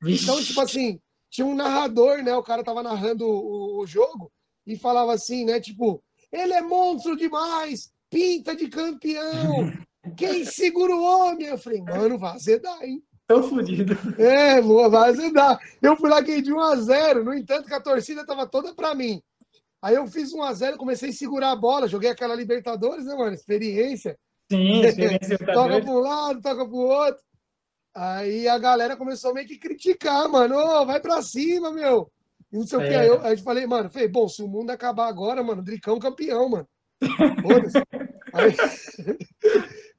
[0.00, 0.24] Vixe.
[0.24, 2.34] Então, tipo assim, tinha um narrador, né?
[2.36, 4.30] O cara tava narrando o, o jogo
[4.66, 5.60] e falava assim, né?
[5.60, 9.72] Tipo, ele é monstro demais, pinta de campeão.
[10.14, 11.46] Quem segura o homem?
[11.48, 13.02] Eu falei, mano, vai azedar, hein?
[13.26, 13.96] Tão fodido.
[14.18, 15.58] É, vai azedar.
[15.82, 18.74] Eu fui lá ganhei de 1 a 0 no entanto que a torcida tava toda
[18.74, 19.20] pra mim.
[19.82, 23.14] Aí eu fiz 1 a 0 comecei a segurar a bola, joguei aquela Libertadores, né,
[23.14, 23.34] mano?
[23.34, 24.16] Experiência.
[24.50, 25.38] Sim, experiência.
[25.38, 27.22] toca para um lado, toca pro outro.
[27.94, 30.56] Aí a galera começou meio que criticar, mano.
[30.84, 32.10] Vai pra cima, meu.
[32.52, 32.82] E não sei é.
[32.82, 32.94] o que.
[32.94, 35.98] Aí eu, aí eu falei, mano, falei, bom, se o mundo acabar agora, mano, Dricão
[35.98, 36.68] campeão, mano.
[37.42, 37.82] Foda-se.
[38.32, 38.54] Aí...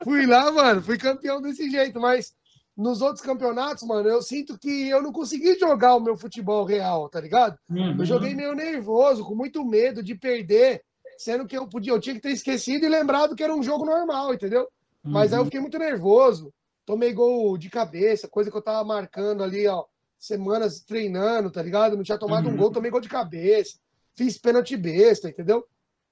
[0.04, 2.34] fui lá, mano, fui campeão desse jeito, mas
[2.76, 7.10] nos outros campeonatos, mano, eu sinto que eu não consegui jogar o meu futebol real,
[7.10, 7.58] tá ligado?
[7.70, 7.98] Uhum.
[7.98, 10.84] Eu joguei meio nervoso, com muito medo de perder,
[11.18, 13.84] sendo que eu podia, eu tinha que ter esquecido e lembrado que era um jogo
[13.84, 14.68] normal, entendeu?
[15.04, 15.12] Uhum.
[15.12, 15.46] Mas aí eu uhum.
[15.46, 16.54] fiquei muito nervoso,
[16.86, 19.84] tomei gol de cabeça, coisa que eu tava marcando ali, ó,
[20.20, 21.98] semanas treinando, tá ligado?
[21.98, 22.54] Não tinha tomado uhum.
[22.54, 23.80] um gol, tomei gol de cabeça,
[24.16, 25.66] fiz pênalti besta, entendeu?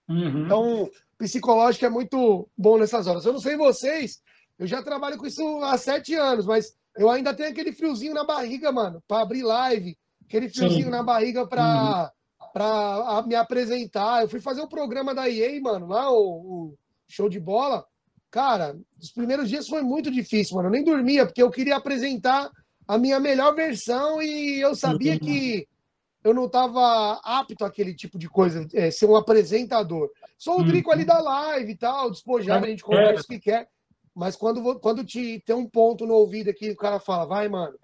[0.07, 0.45] Uhum.
[0.45, 3.25] Então, psicológico é muito bom nessas horas.
[3.25, 4.21] Eu não sei vocês,
[4.57, 8.23] eu já trabalho com isso há sete anos, mas eu ainda tenho aquele friozinho na
[8.23, 10.91] barriga, mano, para abrir live, aquele friozinho Sim.
[10.91, 12.15] na barriga para uhum.
[12.55, 14.21] Pra me apresentar.
[14.21, 17.85] Eu fui fazer o um programa da EA, mano, lá, o, o, show de bola.
[18.31, 20.69] Cara, os primeiros dias foi muito difícil, mano.
[20.69, 22.49] Eu nem dormia, porque eu queria apresentar
[22.87, 25.19] a minha melhor versão e eu sabia uhum.
[25.19, 25.67] que
[26.25, 30.09] eu não estava apto àquele tipo de coisa, é, ser um apresentador.
[30.39, 31.07] Sou o Drico ali uhum.
[31.07, 33.69] da live e tal, despojado, a gente conversa o que quer.
[34.15, 37.77] Mas quando, quando te, tem um ponto no ouvido aqui, o cara fala, vai, mano,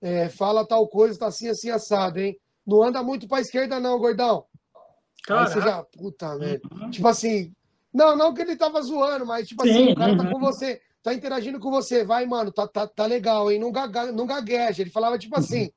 [0.00, 2.38] é, fala tal coisa, tá assim, assim, assado, hein?
[2.66, 4.46] Não anda muito pra esquerda, não, gordão.
[5.28, 6.66] Aí você já, puta merda.
[6.72, 6.90] Uhum.
[6.90, 7.52] Tipo assim,
[7.92, 10.18] não, não que ele tava zoando, mas tipo Sim, assim, o cara uhum.
[10.18, 13.58] tá com você, tá interagindo com você, vai, mano, tá, tá, tá legal, hein?
[13.58, 14.80] Não, gaga, não gagueja.
[14.82, 15.70] Ele falava tipo assim.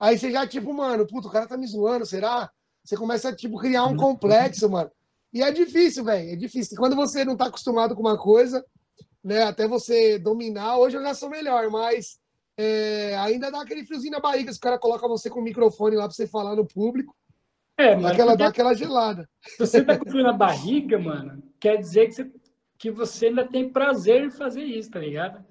[0.00, 2.50] Aí você já, tipo, mano, puta, o cara tá me zoando, será?
[2.82, 3.96] Você começa a, tipo, criar um uhum.
[3.96, 4.90] complexo, mano.
[5.32, 6.30] E é difícil, velho.
[6.30, 6.76] É difícil.
[6.78, 8.64] Quando você não tá acostumado com uma coisa,
[9.22, 9.42] né?
[9.42, 10.78] Até você dominar.
[10.78, 12.18] Hoje eu já sou melhor, mas
[12.56, 14.52] é, ainda dá aquele friozinho na barriga.
[14.52, 17.14] Se o cara coloca você com o microfone lá para você falar no público.
[17.76, 19.28] É, mas aquela, dá aquela gelada.
[19.40, 22.32] Se você tá com frio na barriga, mano, quer dizer que você,
[22.78, 25.44] que você ainda tem prazer em fazer isso, tá ligado?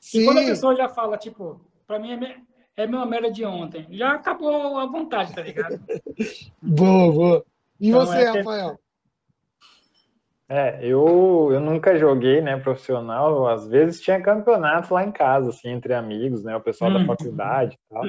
[0.00, 0.20] Sim.
[0.20, 2.40] E quando a pessoa já fala, tipo, pra mim é,
[2.76, 5.80] é a mesma merda de ontem, já acabou a vontade, tá ligado?
[6.62, 7.44] boa, boa.
[7.80, 8.78] E então, você, é Rafael?
[10.48, 13.48] É, eu, eu nunca joguei, né, profissional.
[13.48, 17.06] Às vezes tinha campeonato lá em casa, assim, entre amigos, né, o pessoal da uhum.
[17.06, 18.04] faculdade e tal.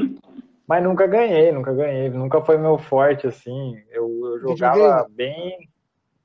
[0.68, 2.10] Mas nunca ganhei, nunca ganhei.
[2.10, 3.82] Nunca foi meu forte, assim.
[3.90, 5.70] Eu, eu jogava bem.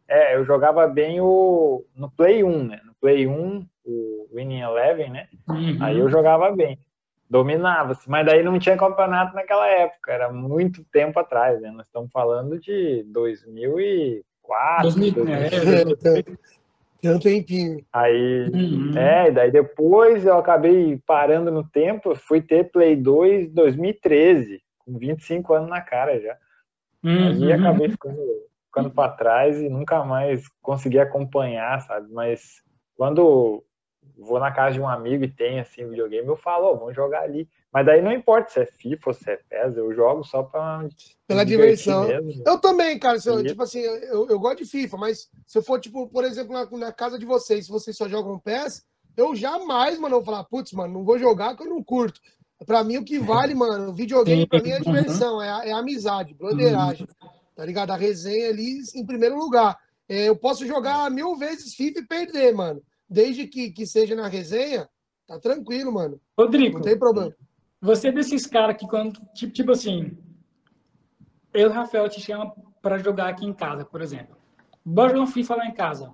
[0.09, 2.81] É, eu jogava bem o no Play 1, né?
[2.85, 5.29] No Play 1, o Winning Eleven, né?
[5.49, 5.79] Uhum.
[5.81, 6.79] Aí eu jogava bem.
[7.33, 11.71] Dominava, assim, mas daí não tinha campeonato naquela época, era muito tempo atrás, né?
[11.71, 14.23] Nós estamos falando de 2000 e
[14.83, 14.91] 2004.
[15.33, 16.23] É,
[17.01, 17.85] tem um tempinho.
[17.91, 18.93] Aí, uhum.
[18.97, 24.99] é, daí depois eu acabei parando no tempo, fui ter Play 2 em 2013, com
[24.99, 26.37] 25 anos na cara já.
[27.03, 27.45] Uhum.
[27.45, 28.21] Aí acabei ficando,
[28.67, 32.13] ficando para trás e nunca mais consegui acompanhar, sabe?
[32.13, 32.63] Mas
[32.95, 33.65] quando
[34.17, 37.23] vou na casa de um amigo e tem assim videogame, eu falo, oh, vamos jogar
[37.23, 37.49] ali.
[37.73, 40.87] Mas daí não importa se é FIFA ou se é PES, eu jogo só pra.
[41.27, 42.07] Pela diversão.
[42.07, 42.43] Mesmo.
[42.47, 43.19] Eu também, cara.
[43.19, 46.25] Se eu, tipo assim, eu, eu gosto de FIFA, mas se eu for, tipo, por
[46.25, 48.85] exemplo, na, na casa de vocês, se vocês só jogam PES,
[49.17, 52.21] eu jamais, mano, vou falar, putz, mano, não vou jogar que eu não curto.
[52.67, 55.79] Pra mim, o que vale, mano, videogame, pra mim é diversão, é a, é a
[55.79, 57.07] amizade, broderagem.
[57.55, 57.91] Tá ligado?
[57.91, 59.79] A resenha ali em primeiro lugar.
[60.09, 62.83] É, eu posso jogar mil vezes FIFA e perder, mano.
[63.13, 64.89] Desde que, que seja na resenha,
[65.27, 66.19] tá tranquilo, mano.
[66.37, 66.79] Rodrigo.
[66.79, 67.35] Não tem problema.
[67.81, 70.17] Você é desses caras que quando, tipo, tipo assim,
[71.53, 74.37] eu Rafael te chama para jogar aqui em casa, por exemplo.
[74.85, 76.13] Bora jogar um FIFA lá em casa.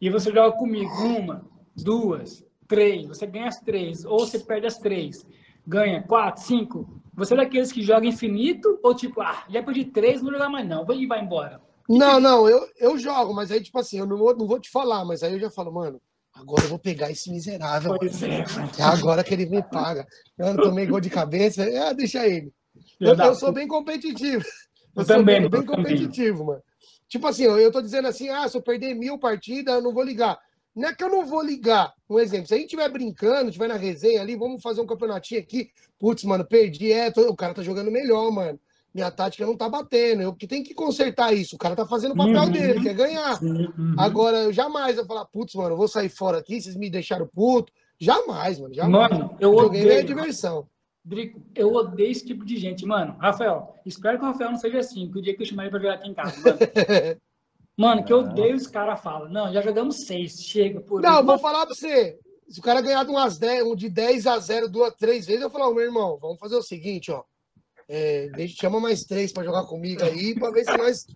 [0.00, 1.44] E você joga comigo uma,
[1.76, 5.26] duas, três, você ganha as três, ou você perde as três,
[5.66, 7.00] ganha quatro, cinco.
[7.14, 10.48] Você é daqueles que joga infinito, ou tipo, ah, já perdi três, não vou jogar
[10.48, 11.60] mais não, e vai embora.
[11.88, 14.70] Não, não, eu, eu jogo, mas aí, tipo assim, eu não vou, não vou te
[14.70, 16.00] falar, mas aí eu já falo, mano,
[16.34, 17.96] Agora eu vou pegar esse miserável.
[17.96, 18.44] Pois é.
[18.78, 20.04] é agora que ele me paga.
[20.36, 21.64] Eu tomei gol de cabeça.
[21.86, 22.52] Ah, deixa ele.
[22.98, 24.44] Eu, eu sou bem competitivo.
[24.96, 26.46] Eu, eu também, bem, bem competitivo, também.
[26.46, 26.62] mano.
[27.08, 30.02] Tipo assim, eu tô dizendo assim, ah, se eu perder mil partidas, eu não vou
[30.02, 30.36] ligar.
[30.74, 31.94] Não é que eu não vou ligar.
[32.10, 35.40] Um exemplo, se a gente estiver brincando, estiver na resenha ali, vamos fazer um campeonatinho
[35.40, 35.70] aqui.
[36.00, 36.90] Putz, mano, perdi.
[36.90, 37.28] É, tô...
[37.28, 38.58] o cara tá jogando melhor, mano
[38.94, 40.22] minha tática não tá batendo.
[40.22, 41.56] Eu que tenho que consertar isso.
[41.56, 42.50] O cara tá fazendo o papel uhum.
[42.50, 43.42] dele, quer ganhar.
[43.42, 43.96] Uhum.
[43.98, 47.26] Agora, eu jamais vou falar, putz, mano, eu vou sair fora aqui, vocês me deixaram
[47.26, 47.72] puto.
[47.98, 48.72] Jamais, mano.
[48.72, 49.10] Jamais.
[49.10, 49.90] Mano, eu odeio.
[49.90, 50.68] É diversão.
[51.04, 53.16] Drico, eu odeio esse tipo de gente, mano.
[53.18, 55.70] Rafael, espero que o Rafael não seja assim, que o dia que eu chamar ele
[55.70, 56.58] pra jogar aqui em casa, mano.
[57.76, 59.28] mano, que eu odeio os caras falam.
[59.28, 62.18] Não, já jogamos seis, chega por Não, vou falar pra você.
[62.48, 65.42] Se o cara ganhar de umas 10, um de 10 a 0 duas, três vezes,
[65.42, 67.24] eu falo, oh, meu irmão, vamos fazer o seguinte, ó.
[67.88, 71.06] É, deixa, chama mais três para jogar comigo aí, para ver se nós.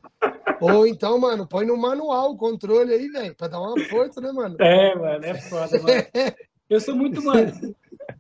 [0.61, 4.31] Ou então, mano, põe no manual o controle aí, velho, para dar uma força, né,
[4.33, 4.57] mano?
[4.61, 6.03] É, mano, é foda, mano.
[6.69, 7.51] Eu sou muito, mano.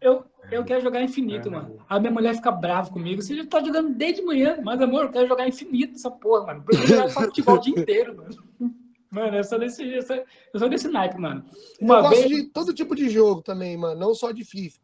[0.00, 1.76] Eu, eu quero jogar infinito, mano.
[1.88, 3.20] A minha mulher fica brava comigo.
[3.20, 6.62] Você já tá jogando desde manhã, mas amor, eu quero jogar infinito essa porra, mano.
[6.62, 8.74] Porque eu jogar futebol o dia inteiro, mano.
[9.10, 11.44] Mano, eu sou desse, eu sou, eu sou desse naipe, mano.
[11.80, 12.28] Uma eu gosto vez...
[12.28, 13.98] de todo tipo de jogo também, mano.
[13.98, 14.78] Não só de FIFA.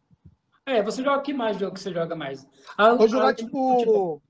[0.67, 2.47] É, você joga que mais jogo que você joga mais?
[2.77, 3.77] Ah, Vou jogar, tipo...
[3.79, 4.23] tipo...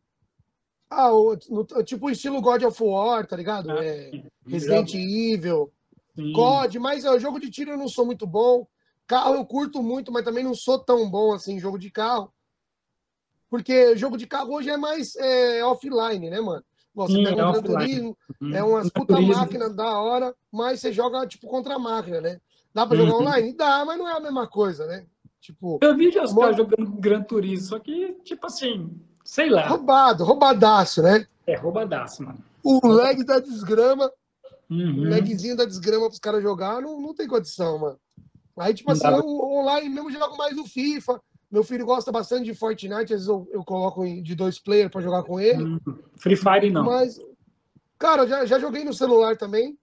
[0.91, 3.71] Ah, o, no, tipo estilo God of War, tá ligado?
[3.71, 5.03] Ah, é, Resident jogo.
[5.03, 5.73] Evil,
[6.15, 6.33] sim.
[6.33, 8.67] COD, mas o jogo de tiro eu não sou muito bom.
[9.07, 12.33] Carro eu curto muito, mas também não sou tão bom assim, jogo de carro.
[13.51, 16.65] Porque jogo de carro hoje é mais é, offline, né, mano?
[16.95, 18.55] Você Sim, pega um é Gran Turismo, uhum.
[18.55, 22.41] é umas puta máquina da hora, mas você joga, tipo, contra a máquina, né?
[22.73, 23.21] Dá pra jogar uhum.
[23.21, 23.53] online?
[23.53, 25.07] Dá, mas não é a mesma coisa, né?
[25.45, 25.79] Tipo.
[25.83, 28.91] Eu vi os caras jogando Gran Turismo, só que, tipo assim,
[29.23, 29.69] sei lá.
[29.69, 31.27] Roubado, roubadaço, né?
[31.47, 32.39] É, roubadaço, mano.
[32.65, 34.11] O lag da desgrama.
[34.71, 35.03] Uhum.
[35.03, 37.99] O lagzinho da desgrama pros caras jogar, não, não tem condição, mano.
[38.57, 41.21] Aí, tipo assim, eu online mesmo jogo mais o FIFA.
[41.51, 45.03] Meu filho gosta bastante de Fortnite, às vezes eu, eu coloco de dois players para
[45.03, 45.63] jogar com ele.
[45.63, 45.79] Hum,
[46.17, 46.85] Free Fire não.
[46.85, 47.21] Mas,
[47.99, 49.77] cara, já, já joguei no celular também.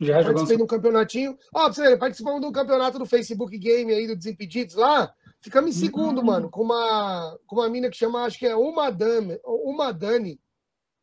[0.00, 1.36] Já Participei de um campeonatinho.
[1.54, 5.12] Ó, pra você de um campeonato do Facebook Game aí, do Desimpedidos lá.
[5.42, 6.24] Ficamos em segundo, uhum.
[6.24, 9.38] mano, com uma, com uma mina que chama, acho que é Uma Dame.
[9.44, 10.40] Uma Dani.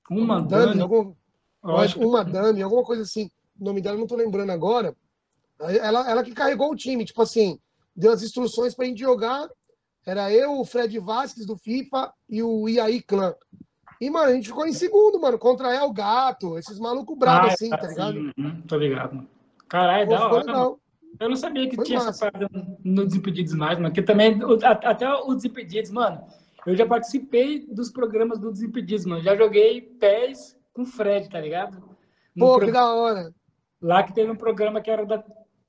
[0.09, 0.81] Uma Dani?
[0.81, 1.13] Algum,
[1.63, 3.29] acho uma Dami, alguma coisa assim.
[3.59, 4.95] O nome dela eu não tô lembrando agora.
[5.59, 7.59] Ela, ela que carregou o time, tipo assim,
[7.95, 9.49] deu as instruções pra gente jogar.
[10.05, 13.35] Era eu, o Fred Vasquez do FIFA e o Iaí Clã.
[13.99, 17.53] E, mano, a gente ficou em segundo, mano, contra El Gato, esses malucos bravos ah,
[17.53, 18.31] assim, tá ligado?
[18.37, 19.27] Uhum, tô ligado.
[19.67, 20.45] Caralho, da hora.
[20.45, 20.79] Legal.
[21.19, 22.09] Eu não sabia que Foi tinha massa.
[22.09, 23.93] essa parada no Desimpedidos mais, mano.
[23.93, 26.23] Que também, até o Desimpedidos, mano,
[26.65, 29.23] eu já participei dos programas do Desimpedidos, mano.
[29.23, 31.77] Já joguei pés com o Fred, tá ligado?
[32.35, 32.67] No Pô, pro...
[32.67, 33.33] que da hora.
[33.81, 35.23] Lá que teve um programa que era da.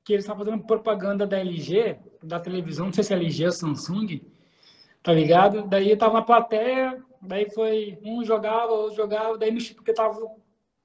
[0.05, 3.53] que eles estavam fazendo propaganda da LG, da televisão, não sei se é LG ou
[3.53, 4.21] Samsung,
[5.03, 5.67] tá ligado?
[5.69, 7.99] Daí eu tava na plateia, daí foi.
[8.05, 10.19] Um jogava, outro jogava, daí mexi porque tava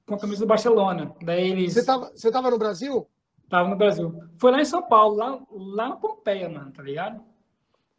[0.06, 1.14] com a camisa do Barcelona.
[1.22, 1.74] Daí eles.
[1.74, 3.08] Você tava, você tava no Brasil?
[3.48, 4.22] Tava no Brasil.
[4.38, 7.22] Foi lá em São Paulo, lá, lá na Pompeia, mano, tá ligado?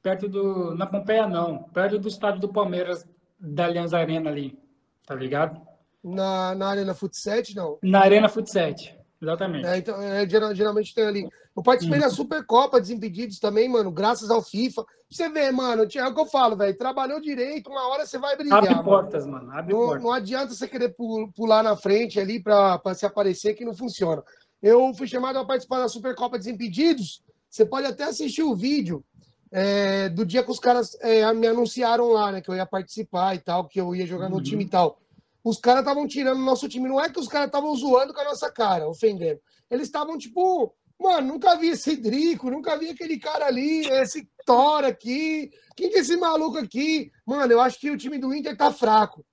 [0.01, 0.75] Perto do.
[0.75, 1.63] Na Pompeia, não.
[1.63, 3.08] Perto do estádio do Palmeiras,
[3.39, 4.58] da Allianz Arena ali,
[5.06, 5.62] tá ligado?
[6.04, 7.80] Na, na Arena Futset, não?
[7.82, 9.67] Na Arena Futset, exatamente.
[9.67, 11.30] É, então, é, geralmente tem ali.
[11.56, 14.84] Eu participei da Supercopa Desimpedidos também, mano, graças ao FIFA.
[15.10, 16.78] Você vê, mano, é o que eu falo, velho.
[16.78, 18.58] Trabalhou direito, uma hora você vai brilhar.
[18.58, 18.84] Abre mano.
[18.84, 19.51] portas, mano.
[19.51, 20.04] Abre não, portas.
[20.04, 20.95] não adianta você querer
[21.36, 24.23] pular na frente ali pra, pra se aparecer que não funciona.
[24.62, 27.21] Eu fui chamado a participar da Supercopa Desimpedidos.
[27.49, 29.06] Você pode até assistir o vídeo
[29.51, 32.41] é, do dia que os caras é, me anunciaram lá, né?
[32.41, 34.43] Que eu ia participar e tal, que eu ia jogar no uhum.
[34.43, 34.99] time e tal.
[35.45, 36.89] Os caras estavam tirando o nosso time.
[36.89, 39.39] Não é que os caras estavam zoando com a nossa cara, ofendendo.
[39.69, 44.84] Eles estavam tipo, mano, nunca vi esse Drico, nunca vi aquele cara ali, esse Thor
[44.84, 45.51] aqui.
[45.75, 47.12] Quem que é esse maluco aqui?
[47.23, 49.23] Mano, eu acho que o time do Inter tá fraco.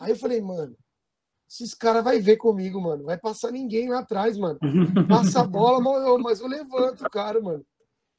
[0.00, 0.76] Aí eu falei, mano,
[1.48, 3.04] esses caras vai ver comigo, mano.
[3.04, 4.58] Vai passar ninguém lá atrás, mano.
[5.08, 7.64] Passa a bola, mas eu levanto o cara, mano.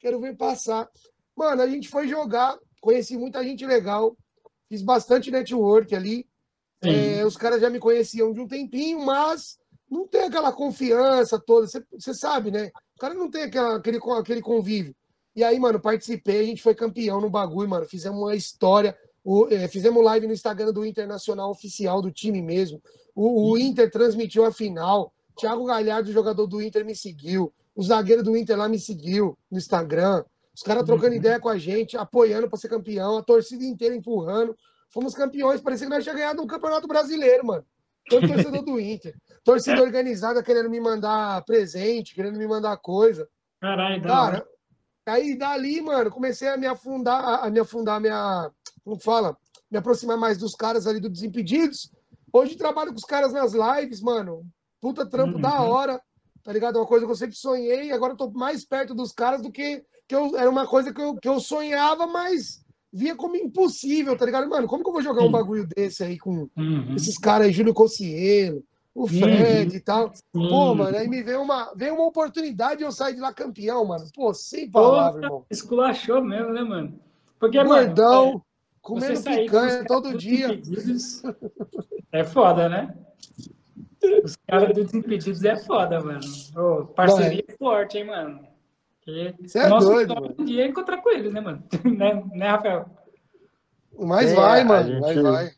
[0.00, 0.88] Quero ver passar.
[1.36, 4.16] Mano, a gente foi jogar, conheci muita gente legal,
[4.66, 6.26] fiz bastante network ali.
[6.82, 9.58] É, os caras já me conheciam de um tempinho, mas
[9.90, 11.66] não tem aquela confiança toda.
[11.66, 12.70] Você sabe, né?
[12.96, 14.94] O cara não tem aquela, aquele, aquele convívio.
[15.34, 17.86] E aí, mano, participei, a gente foi campeão no bagulho, mano.
[17.86, 18.96] Fizemos uma história.
[19.24, 22.82] O, é, fizemos live no Instagram do Internacional Oficial do time mesmo.
[23.14, 25.12] O, o Inter transmitiu a final.
[25.38, 27.52] Thiago Galhardo, jogador do Inter, me seguiu.
[27.74, 30.24] O zagueiro do Inter lá me seguiu no Instagram.
[30.54, 31.18] Os caras trocando uhum.
[31.18, 34.54] ideia com a gente, apoiando para ser campeão, a torcida inteira empurrando.
[34.92, 37.64] Fomos campeões, parecia que nós tínhamos ganhado um campeonato brasileiro, mano.
[38.08, 39.14] Todo torcedor do Inter.
[39.42, 43.26] Torcida organizada querendo me mandar presente, querendo me mandar coisa.
[43.60, 44.46] Caralho, Cara,
[45.06, 48.50] aí dali, mano, comecei a me afundar, a me afundar, minha.
[48.84, 49.36] Como fala?
[49.70, 51.90] Me aproximar mais dos caras ali do Desimpedidos.
[52.32, 54.44] Hoje trabalho com os caras nas lives, mano.
[54.80, 55.40] Puta trampo uhum.
[55.40, 56.02] da hora,
[56.42, 56.76] tá ligado?
[56.76, 59.84] Uma coisa que eu sempre sonhei, agora eu tô mais perto dos caras do que,
[60.08, 62.61] que eu, era uma coisa que eu, que eu sonhava, mas
[62.92, 64.48] via como impossível, tá ligado?
[64.48, 66.94] Mano, como que eu vou jogar um bagulho desse aí com uhum.
[66.94, 68.62] esses caras aí, Júlio Cossielo,
[68.94, 69.76] o Fred uhum.
[69.76, 70.12] e tal?
[70.34, 70.48] Uhum.
[70.48, 73.84] Pô, mano, aí me veio uma, veio uma oportunidade e eu sair de lá campeão,
[73.86, 74.04] mano.
[74.14, 75.46] Pô, sem palavra, irmão.
[75.50, 77.00] Esculachou mesmo, né, mano?
[77.40, 78.42] Porque, Gordão, mano, é,
[78.82, 80.60] comendo picanha todo dia.
[82.12, 82.94] É foda, né?
[84.22, 86.20] Os caras dos impedidos é foda, mano.
[86.56, 87.56] Oh, parceria Vai.
[87.56, 88.51] forte, hein, mano?
[89.04, 90.34] Você é nosso doido, mano.
[90.38, 91.62] Um dia é encontrar com eles, né, mano?
[91.84, 92.86] né, né, Rafael?
[93.98, 94.88] Mas é, vai, mano.
[94.88, 95.00] Gente...
[95.00, 95.50] Vai, vai.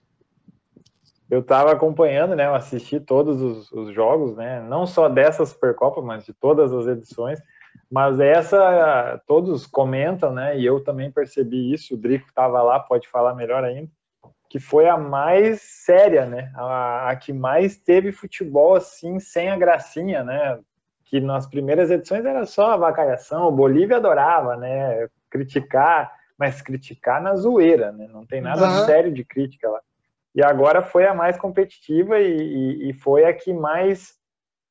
[1.30, 2.46] Eu tava acompanhando, né?
[2.46, 4.62] Eu assisti todos os, os, jogos, né?
[4.62, 7.40] Não só dessa Supercopa, mas de todas as edições.
[7.90, 10.58] Mas essa, todos comentam, né?
[10.58, 11.94] E eu também percebi isso.
[11.94, 13.90] O Drico estava lá, pode falar melhor ainda
[14.54, 16.52] que foi a mais séria, né?
[16.54, 20.60] A, a, que mais teve futebol assim, sem a gracinha, né?
[21.04, 25.08] Que nas primeiras edições era só avacalhação, o Bolívia adorava, né?
[25.30, 28.08] Criticar mas criticar na zoeira, né?
[28.12, 28.86] Não tem nada uhum.
[28.86, 29.80] sério de crítica lá.
[30.34, 34.14] E agora foi a mais competitiva e, e, e, foi a que mais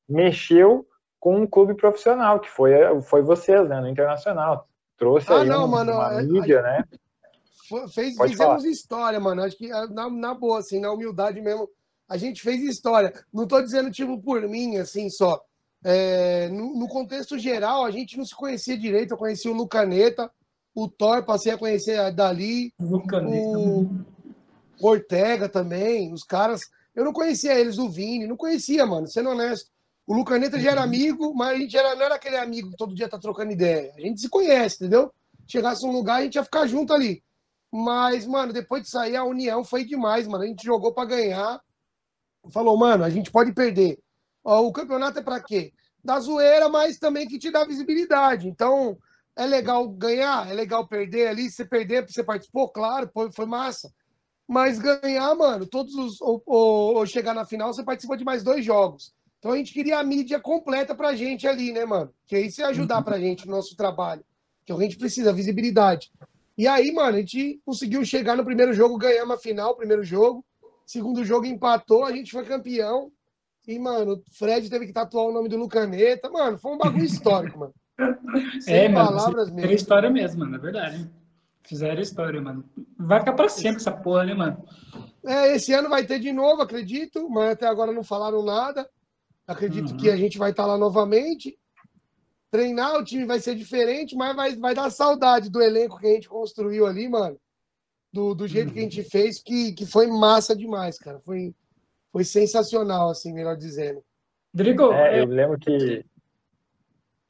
[0.06, 0.86] mexeu
[1.18, 2.70] com um clube profissional, que foi,
[3.02, 3.80] foi vocês, né?
[3.80, 4.68] No Internacional.
[4.98, 6.84] Trouxe ah, aí não, um, mano, uma mídia, né?
[7.94, 8.58] Fez, fizemos falar.
[8.58, 9.42] história, mano.
[9.42, 11.66] Acho que na, na boa, assim, na humildade mesmo,
[12.08, 13.10] a gente fez história.
[13.32, 15.40] Não tô dizendo, tipo, por mim, assim, só.
[15.84, 19.12] É, no, no, contexto geral, a gente não se conhecia direito.
[19.12, 20.30] Eu conheci o Lucaneta,
[20.74, 22.72] o Thor, passei a conhecer a Dali,
[24.80, 26.62] o Ortega também, os caras.
[26.94, 29.70] Eu não conhecia eles, o Vini, não conhecia, mano, sendo honesto.
[30.06, 30.86] O Lucaneta já era uhum.
[30.86, 33.92] amigo, mas a gente era, não era aquele amigo que todo dia tá trocando ideia.
[33.96, 35.12] A gente se conhece, entendeu?
[35.46, 37.22] Chegasse num lugar, a gente ia ficar junto ali.
[37.72, 40.44] Mas, mano, depois de sair, a união foi demais, mano.
[40.44, 41.60] A gente jogou para ganhar.
[42.50, 43.98] Falou, mano, a gente pode perder.
[44.44, 45.72] O campeonato é para quê?
[46.04, 48.46] Da zoeira, mas também que te dá visibilidade.
[48.46, 48.98] Então,
[49.34, 51.50] é legal ganhar, é legal perder ali.
[51.50, 53.90] Se perder, você participou, claro, foi, foi massa.
[54.46, 56.20] Mas ganhar, mano, todos os.
[56.20, 59.14] Ou, ou, ou, chegar na final, você participa de mais dois jogos.
[59.38, 62.12] Então a gente queria a mídia completa pra gente ali, né, mano?
[62.26, 63.02] Que isso ia ajudar uhum.
[63.02, 64.24] pra gente no nosso trabalho.
[64.64, 66.10] Que a gente precisa, visibilidade.
[66.56, 70.44] E aí, mano, a gente conseguiu chegar no primeiro jogo, ganhamos a final, primeiro jogo.
[70.86, 73.10] Segundo jogo empatou, a gente foi campeão.
[73.66, 76.28] E, mano, o Fred teve que tatuar o nome do Lucaneta.
[76.30, 77.74] Mano, foi um bagulho histórico, mano.
[78.60, 79.70] Sem é, palavras mano, mesmo.
[79.70, 81.10] É história mesmo, mano, é verdade.
[81.62, 82.64] Fizeram história, mano.
[82.98, 84.62] Vai ficar pra sempre essa porra, né, mano?
[85.24, 88.88] É, esse ano vai ter de novo, acredito, mas até agora não falaram nada.
[89.46, 89.96] Acredito uhum.
[89.96, 91.58] que a gente vai estar tá lá novamente.
[92.50, 96.10] Treinar, o time vai ser diferente, mas vai, vai dar saudade do elenco que a
[96.10, 97.38] gente construiu ali, mano.
[98.12, 98.74] Do, do jeito uhum.
[98.74, 99.08] que a gente uhum.
[99.10, 101.18] fez, que, que foi massa demais, cara.
[101.20, 101.54] Foi,
[102.14, 104.00] foi sensacional, assim, melhor dizendo.
[104.54, 106.04] Drigo, é, eu lembro que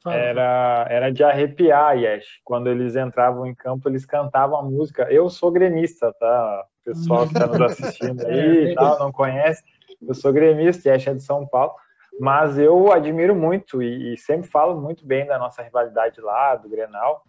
[0.07, 2.43] era, era de arrepiar, Yesh.
[2.45, 5.11] Quando eles entravam em campo, eles cantavam a música.
[5.11, 6.67] Eu sou gremista, tá?
[6.83, 9.63] O pessoal que está nos assistindo aí e tal, não conhece.
[10.07, 11.73] Eu sou gremista, Yesh é de São Paulo.
[12.21, 16.69] Mas eu admiro muito e, e, sempre falo muito bem da nossa rivalidade lá, do
[16.69, 17.25] Grenal.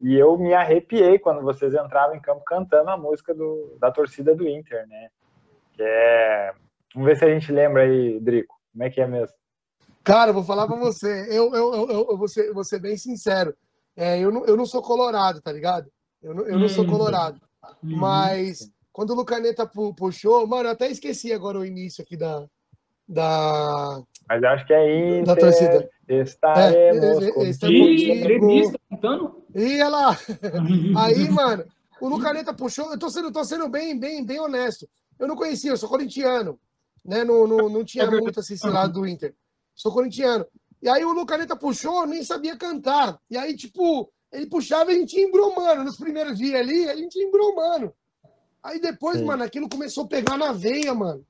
[0.00, 4.36] E eu me arrepiei quando vocês entravam em campo cantando a música do, da torcida
[4.36, 5.08] do Inter, né?
[5.72, 6.52] Que é.
[6.94, 8.54] Vamos ver se a gente lembra aí, Drico.
[8.72, 9.34] Como é que é mesmo?
[10.04, 11.26] Cara, eu vou falar pra você.
[11.30, 13.54] Eu, eu, eu, eu vou, ser, vou ser bem sincero.
[13.96, 15.90] É, eu, não, eu não sou colorado, tá ligado?
[16.22, 16.90] Eu não, eu não sou uhum.
[16.90, 17.40] colorado.
[17.82, 17.96] Uhum.
[17.96, 22.46] Mas quando o Lucaneta puxou, mano, eu até esqueci agora o início aqui da.
[23.08, 25.24] da Mas acho que é Inter.
[25.24, 25.90] Da torcida.
[26.08, 28.78] Estaremos é, contigo.
[28.90, 29.44] cantando?
[29.54, 30.18] Ia lá.
[30.98, 31.64] Aí, mano,
[32.00, 32.90] o Lucaneta puxou.
[32.90, 34.86] Eu tô sendo, tô sendo bem, bem, bem honesto.
[35.18, 36.58] Eu não conhecia, eu sou corintiano.
[37.04, 37.24] Né?
[37.24, 39.34] Não, não, não tinha é muito assim, esse lado do Inter
[39.74, 40.46] sou corintiano.
[40.80, 43.18] E aí o Lucaneta puxou, nem sabia cantar.
[43.30, 45.84] E aí, tipo, ele puxava e a gente ia embromando.
[45.84, 47.94] Nos primeiros dias ali, a gente ia embromando.
[48.62, 49.24] Aí depois, Sim.
[49.24, 51.24] mano, aquilo começou a pegar na veia, mano.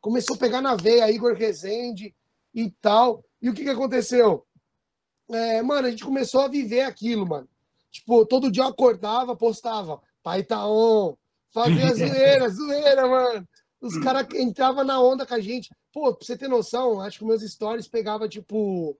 [0.00, 2.14] Começou a pegar na veia, Igor Rezende
[2.54, 3.24] e tal.
[3.40, 4.46] E o que que aconteceu?
[5.30, 7.48] É, mano, a gente começou a viver aquilo, mano.
[7.90, 11.16] Tipo, todo dia eu acordava, postava, pai tá on,
[11.52, 13.48] fazia zoeira, zoeira, mano.
[13.80, 15.70] Os caras entravam na onda com a gente.
[15.92, 18.98] Pô, pra você ter noção, acho que meus stories pegava tipo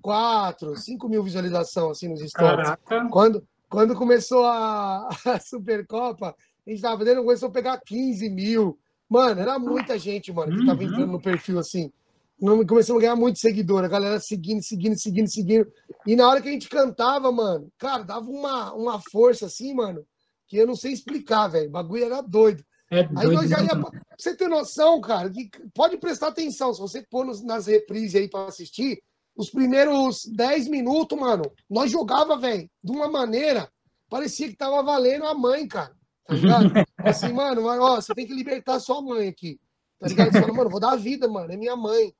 [0.00, 2.68] 4, 5 mil visualizações assim nos stories.
[2.68, 3.08] Caraca.
[3.10, 6.34] Quando, quando começou a, a Supercopa,
[6.66, 8.78] a gente tava fazendo, começou a pegar 15 mil.
[9.08, 10.88] Mano, era muita gente, mano, que tava uhum.
[10.88, 11.92] entrando no perfil assim.
[12.40, 15.70] Começamos a ganhar muito seguidor, a galera seguindo, seguindo, seguindo, seguindo.
[16.06, 20.06] E na hora que a gente cantava, mano, cara, dava uma, uma força assim, mano,
[20.46, 21.68] que eu não sei explicar, velho.
[21.68, 22.64] O bagulho era doido.
[22.90, 23.70] É aí nós já ia.
[24.18, 26.74] Você ter noção, cara, que pode prestar atenção.
[26.74, 29.00] Se você pôr nas reprises aí para assistir,
[29.36, 33.70] os primeiros 10 minutos, mano, nós jogava, velho, de uma maneira,
[34.08, 35.94] parecia que tava valendo a mãe, cara.
[36.26, 36.72] Tá ligado?
[36.98, 39.58] Assim, mano, ó, você tem que libertar sua mãe aqui.
[39.98, 40.32] Tá ligado?
[40.32, 42.12] Você fala, mano, vou dar a vida, mano, é minha mãe.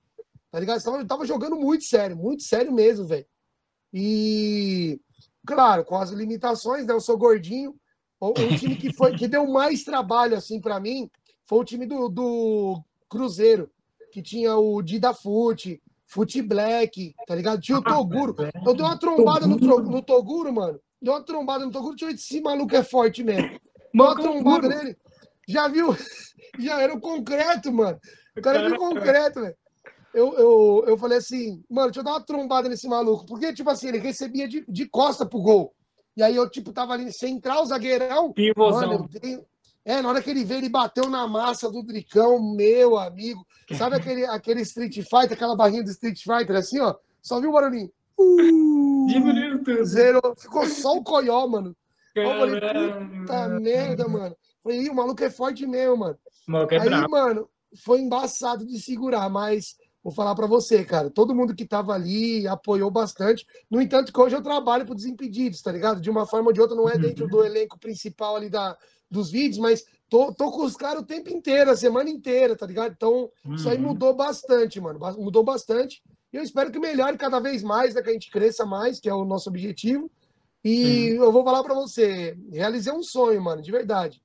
[0.51, 0.83] Tá ligado?
[0.83, 3.27] Tava, tava jogando muito sério, muito sério mesmo, velho.
[3.93, 5.01] E,
[5.47, 6.93] claro, com as limitações, né?
[6.93, 7.75] Eu sou gordinho,
[8.29, 11.11] o, time que foi que deu mais trabalho assim para mim
[11.47, 13.71] foi o time do, do Cruzeiro,
[14.13, 17.61] que tinha o Dida Fute, Fute Black, tá ligado?
[17.61, 18.37] Tinha o Toguro.
[18.67, 20.81] Eu dei uma trombada no, no Toguro, mano.
[21.01, 23.49] Deu uma trombada no Toguro, tinha esse maluco é forte mesmo.
[23.49, 24.97] Deu uma trombada nele.
[25.49, 25.97] Já viu?
[26.59, 27.99] Já era o concreto, mano.
[28.37, 29.57] O cara viu concreto, velho.
[30.13, 33.25] Eu, eu, eu falei assim, mano, deixa eu dar uma trombada nesse maluco.
[33.27, 35.75] Porque, tipo assim, ele recebia de, de costa pro gol.
[36.21, 38.31] E aí eu, tipo, tava ali central, zagueirão.
[38.35, 38.91] Pivôzão.
[38.91, 39.09] Mano,
[39.87, 43.43] é, na hora que ele veio, ele bateu na massa do Dricão, meu amigo.
[43.73, 46.95] Sabe aquele, aquele Street Fighter, aquela barrinha do Street Fighter, assim, ó?
[47.23, 47.91] Só viu o barulhinho?
[48.19, 49.07] Uh,
[49.83, 50.21] Zero.
[50.39, 51.75] Ficou só o coió, mano.
[52.15, 52.61] Eu falei,
[53.21, 54.37] puta merda, mano.
[54.63, 56.19] Falei, o maluco é forte mesmo, mano.
[56.71, 57.11] É Aí, bravo.
[57.11, 57.49] mano,
[57.83, 61.11] foi embaçado de segurar, mas vou falar para você, cara.
[61.11, 63.47] Todo mundo que tava ali apoiou bastante.
[63.71, 66.01] No entanto, que hoje eu trabalho pro Desimpedidos, tá ligado?
[66.01, 68.77] De uma forma ou de outra, não é dentro do elenco principal ali da,
[69.11, 72.67] dos vídeos, mas tô, tô com os caras o tempo inteiro, a semana inteira, tá
[72.67, 72.93] ligado?
[72.93, 73.55] Então, uhum.
[73.55, 73.89] isso aí uhum.
[73.89, 74.99] mudou bastante, mano.
[75.19, 76.03] Mudou bastante.
[76.33, 78.03] E eu espero que melhore cada vez mais, né?
[78.03, 80.11] Que a gente cresça mais, que é o nosso objetivo.
[80.65, 81.25] E uhum.
[81.25, 84.23] eu vou falar para você, realizei um sonho, mano, de verdade.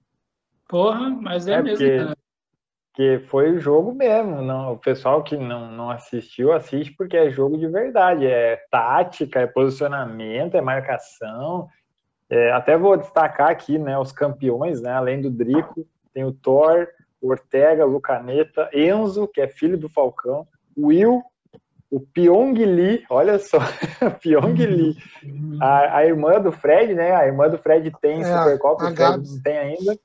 [0.67, 2.17] Porra, mas é, é mesmo, porque, cara.
[2.96, 4.41] Que foi o jogo mesmo.
[4.41, 8.26] Não, o pessoal que não, não assistiu, assiste porque é jogo de verdade.
[8.26, 11.68] É tática, é posicionamento, é marcação.
[12.30, 16.88] É, até vou destacar aqui né, os campeões, né, além do Drico, tem o Thor,
[17.22, 21.22] Ortega, Lucaneta, Enzo, que é filho do Falcão, Will,
[21.91, 23.60] o Pyong Lee, olha só,
[24.22, 24.98] Pyong Lee,
[25.62, 27.16] a, a, irmã do Fred, né?
[27.16, 29.98] A irmã do Fred tem é, Supercopa, o Fred não tem ainda.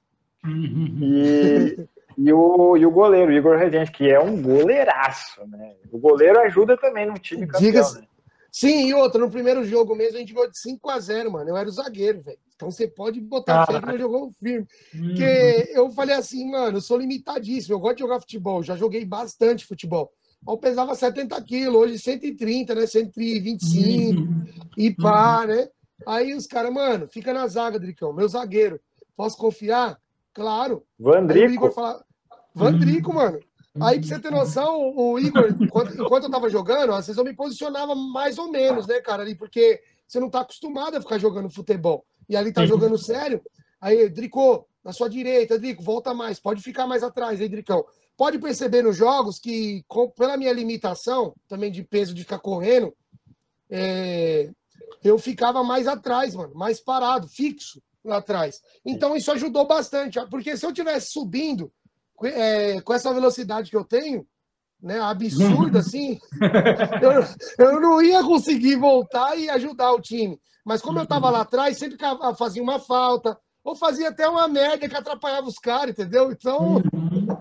[0.46, 5.74] E, e, o, e o goleiro, Igor Rezende, que é um goleiraço, né?
[5.90, 8.06] O goleiro ajuda também no time campeão, né?
[8.52, 11.50] Sim, e outra, no primeiro jogo mesmo a gente ganhou de 5 a 0 mano.
[11.50, 12.38] Eu era o zagueiro, velho.
[12.56, 13.66] Então você pode botar ah.
[13.66, 14.66] fé que não jogou firme.
[14.94, 15.08] Uhum.
[15.08, 19.04] Porque eu falei assim, mano, eu sou limitadíssimo, eu gosto de jogar futebol, já joguei
[19.04, 20.12] bastante futebol.
[20.46, 22.86] Eu pesava 70 quilos, hoje 130, né?
[22.86, 24.44] 125 uhum.
[24.76, 25.68] e pá, né?
[26.06, 28.80] Aí os caras, mano, fica na zaga, Dricão, meu zagueiro.
[29.16, 29.98] Posso confiar?
[30.32, 30.84] Claro.
[30.98, 31.52] Vandrico.
[31.52, 32.04] Igor fala,
[32.54, 33.40] Vandrico, mano.
[33.80, 37.24] Aí, pra você ter noção, o Igor, enquanto, enquanto eu tava jogando, às vezes eu
[37.24, 41.18] me posicionava mais ou menos, né, cara, ali, porque você não tá acostumado a ficar
[41.18, 42.04] jogando futebol.
[42.28, 43.40] E ali tá jogando sério.
[43.80, 47.84] Aí, Drico, na sua direita, Drico, volta mais, pode ficar mais atrás aí, Dricão.
[48.16, 52.92] Pode perceber nos jogos que, com, pela minha limitação, também de peso de ficar correndo,
[53.70, 54.50] é,
[55.02, 58.60] eu ficava mais atrás, mano, mais parado, fixo lá atrás.
[58.84, 61.72] Então isso ajudou bastante, porque se eu tivesse subindo
[62.24, 64.26] é, com essa velocidade que eu tenho,
[64.82, 66.18] né, absurda assim,
[67.02, 70.40] eu, eu não ia conseguir voltar e ajudar o time.
[70.64, 71.98] Mas como eu estava lá atrás, sempre
[72.36, 76.30] fazia uma falta, ou fazia até uma merda que atrapalhava os caras, entendeu?
[76.32, 76.82] Então,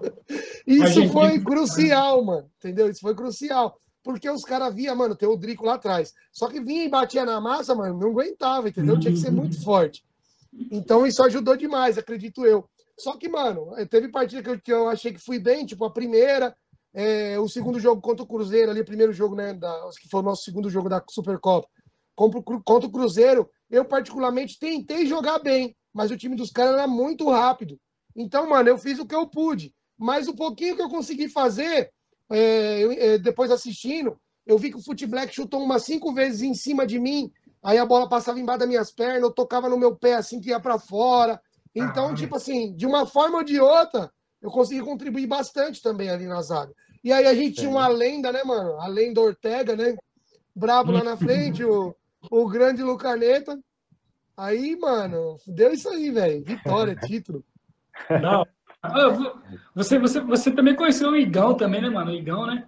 [0.67, 2.89] isso foi crucial, mano, entendeu?
[2.89, 3.79] Isso foi crucial.
[4.03, 6.13] Porque os caras via, mano, tem o Drico lá atrás.
[6.31, 8.99] Só que vinha e batia na massa, mano, não aguentava, entendeu?
[8.99, 10.03] Tinha que ser muito forte.
[10.71, 12.67] Então, isso ajudou demais, acredito eu.
[12.97, 15.91] Só que, mano, teve partida que eu, que eu achei que fui bem, tipo a
[15.91, 16.55] primeira,
[16.93, 20.19] é, o segundo jogo contra o Cruzeiro, ali, o primeiro jogo, né, da, que foi
[20.21, 21.67] o nosso segundo jogo da Supercopa,
[22.15, 27.29] contra, o Cruzeiro, eu particularmente tentei jogar bem, mas o time dos caras era muito
[27.29, 27.79] rápido.
[28.15, 29.73] Então, mano, eu fiz o que eu pude.
[29.97, 31.91] Mas o pouquinho que eu consegui fazer,
[32.29, 36.41] é, eu, é, depois assistindo, eu vi que o Fute Black chutou umas cinco vezes
[36.41, 37.31] em cima de mim,
[37.63, 40.49] aí a bola passava embaixo das minhas pernas, eu tocava no meu pé assim que
[40.49, 41.41] ia para fora.
[41.75, 46.25] Então, tipo assim, de uma forma ou de outra, eu consegui contribuir bastante também ali
[46.25, 46.73] na zaga.
[47.03, 48.79] E aí a gente tinha uma lenda, né, mano?
[48.81, 49.95] A lenda Ortega, né?
[50.55, 51.95] Brabo lá na frente, o,
[52.29, 53.57] o grande Lucaneta.
[54.35, 56.43] Aí, mano, deu isso aí, velho.
[56.43, 57.43] Vitória, título.
[58.21, 58.45] Não.
[58.81, 59.09] Ah,
[59.75, 62.11] você, você, você também conheceu o Igão também, né, mano?
[62.11, 62.65] O Igão, né?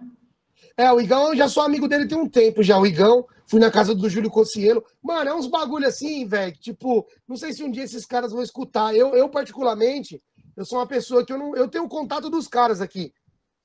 [0.76, 2.78] É, o Igão, eu já sou amigo dele tem um tempo já.
[2.78, 4.84] O Igão, fui na casa do Júlio Cossielo.
[5.02, 6.52] Mano, é uns bagulho assim, velho.
[6.58, 8.94] Tipo, não sei se um dia esses caras vão escutar.
[8.94, 10.22] Eu, eu particularmente,
[10.56, 11.54] eu sou uma pessoa que eu não.
[11.54, 13.12] Eu tenho contato dos caras aqui.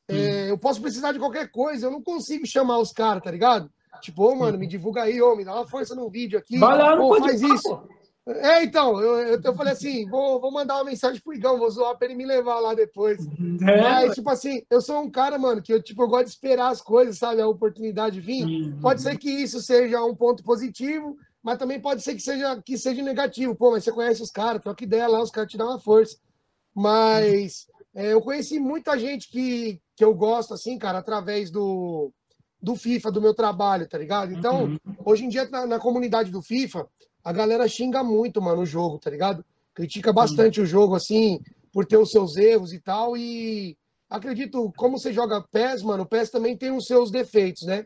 [0.09, 3.69] É, eu posso precisar de qualquer coisa, eu não consigo chamar os caras, tá ligado?
[4.01, 6.57] Tipo, ô, mano, me divulga aí, ô, me dá uma força no vídeo aqui.
[6.57, 7.81] Vai lá, ô, faz isso.
[8.27, 11.69] É, então, eu, eu, eu, falei assim, vou, vou mandar uma mensagem pro Igão, vou
[11.69, 13.25] zoar pra ele me levar lá depois.
[13.61, 13.81] É.
[13.81, 16.69] Mas, tipo assim, eu sou um cara, mano, que eu, tipo, eu gosto de esperar
[16.69, 17.41] as coisas, sabe?
[17.41, 18.43] A oportunidade vir.
[18.43, 18.79] Uhum.
[18.81, 22.77] Pode ser que isso seja um ponto positivo, mas também pode ser que seja, que
[22.77, 23.55] seja negativo.
[23.55, 26.17] Pô, mas você conhece os caras, troca ideia lá, os caras te dão uma força.
[26.75, 27.65] Mas
[27.95, 32.11] é, eu conheci muita gente que, que eu gosto, assim, cara, através do,
[32.61, 34.33] do FIFA, do meu trabalho, tá ligado?
[34.33, 34.77] Então, uhum.
[35.05, 36.85] hoje em dia, na, na comunidade do FIFA,
[37.27, 39.43] a galera xinga muito, mano, o jogo, tá ligado?
[39.73, 41.41] Critica bastante o jogo, assim,
[41.73, 43.17] por ter os seus erros e tal.
[43.17, 43.77] E
[44.09, 47.85] acredito, como você joga PES, mano, o PES também tem os seus defeitos, né?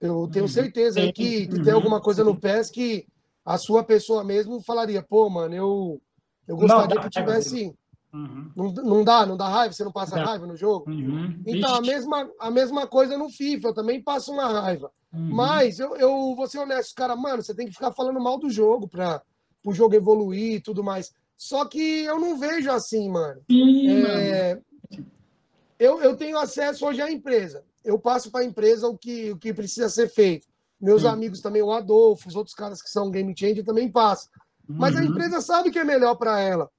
[0.00, 0.50] Eu tenho uhum.
[0.50, 3.06] certeza aí que, que tem alguma coisa no PES que
[3.44, 6.02] a sua pessoa mesmo falaria, pô, mano, eu,
[6.48, 7.72] eu gostaria que tivesse.
[8.16, 8.50] Uhum.
[8.56, 10.90] Não, não dá, não dá raiva, você não passa raiva no jogo?
[10.90, 11.38] Uhum.
[11.46, 14.90] Então, a mesma, a mesma coisa no FIFA, eu também passo uma raiva.
[15.12, 15.34] Uhum.
[15.34, 18.48] Mas eu, eu vou ser honesto, cara, mano, você tem que ficar falando mal do
[18.48, 19.22] jogo para
[19.64, 21.12] o jogo evoluir e tudo mais.
[21.36, 23.42] Só que eu não vejo assim, mano.
[23.50, 25.06] Sim, é, mano.
[25.78, 27.62] Eu, eu tenho acesso hoje à empresa.
[27.84, 30.48] Eu passo para a empresa o que, o que precisa ser feito.
[30.80, 34.30] Meus amigos também, o Adolfo, os outros caras que são game changer também passam.
[34.66, 35.00] Mas uhum.
[35.00, 36.70] a empresa sabe que é melhor para ela.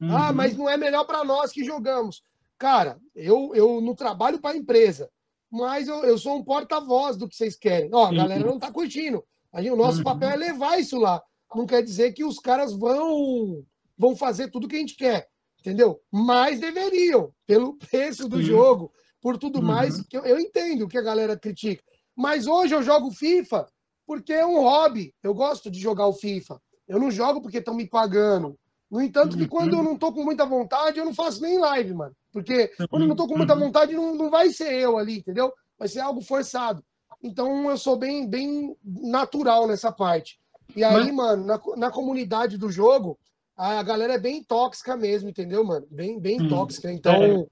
[0.00, 0.16] Ah, uhum.
[0.16, 2.22] Ah, mas não é melhor para nós que jogamos.
[2.58, 5.10] Cara, eu, eu não trabalho para a empresa,
[5.50, 7.90] mas eu, eu sou um porta-voz do que vocês querem.
[7.92, 9.24] Ó, a galera não está curtindo.
[9.52, 10.04] o nosso uhum.
[10.04, 11.22] papel é levar isso lá.
[11.54, 13.64] Não quer dizer que os caras vão,
[13.98, 15.26] vão fazer tudo que a gente quer,
[15.58, 16.00] entendeu?
[16.12, 18.44] Mas deveriam, pelo preço do Sim.
[18.44, 19.64] jogo, por tudo uhum.
[19.64, 20.00] mais.
[20.06, 21.82] Que eu, eu entendo que a galera critica.
[22.16, 23.66] Mas hoje eu jogo FIFA
[24.06, 25.14] porque é um hobby.
[25.22, 26.60] Eu gosto de jogar o FIFA.
[26.86, 28.58] Eu não jogo porque estão me pagando.
[28.90, 31.94] No entanto, que quando eu não tô com muita vontade, eu não faço nem live,
[31.94, 32.14] mano.
[32.32, 35.52] Porque quando eu não tô com muita vontade, não, não vai ser eu ali, entendeu?
[35.78, 36.82] Vai ser algo forçado.
[37.22, 40.40] Então eu sou bem, bem natural nessa parte.
[40.74, 41.14] E aí, Mas...
[41.14, 43.18] mano, na, na comunidade do jogo,
[43.56, 45.86] a galera é bem tóxica mesmo, entendeu, mano?
[45.90, 46.90] Bem, bem hum, tóxica.
[46.90, 47.46] Então, é.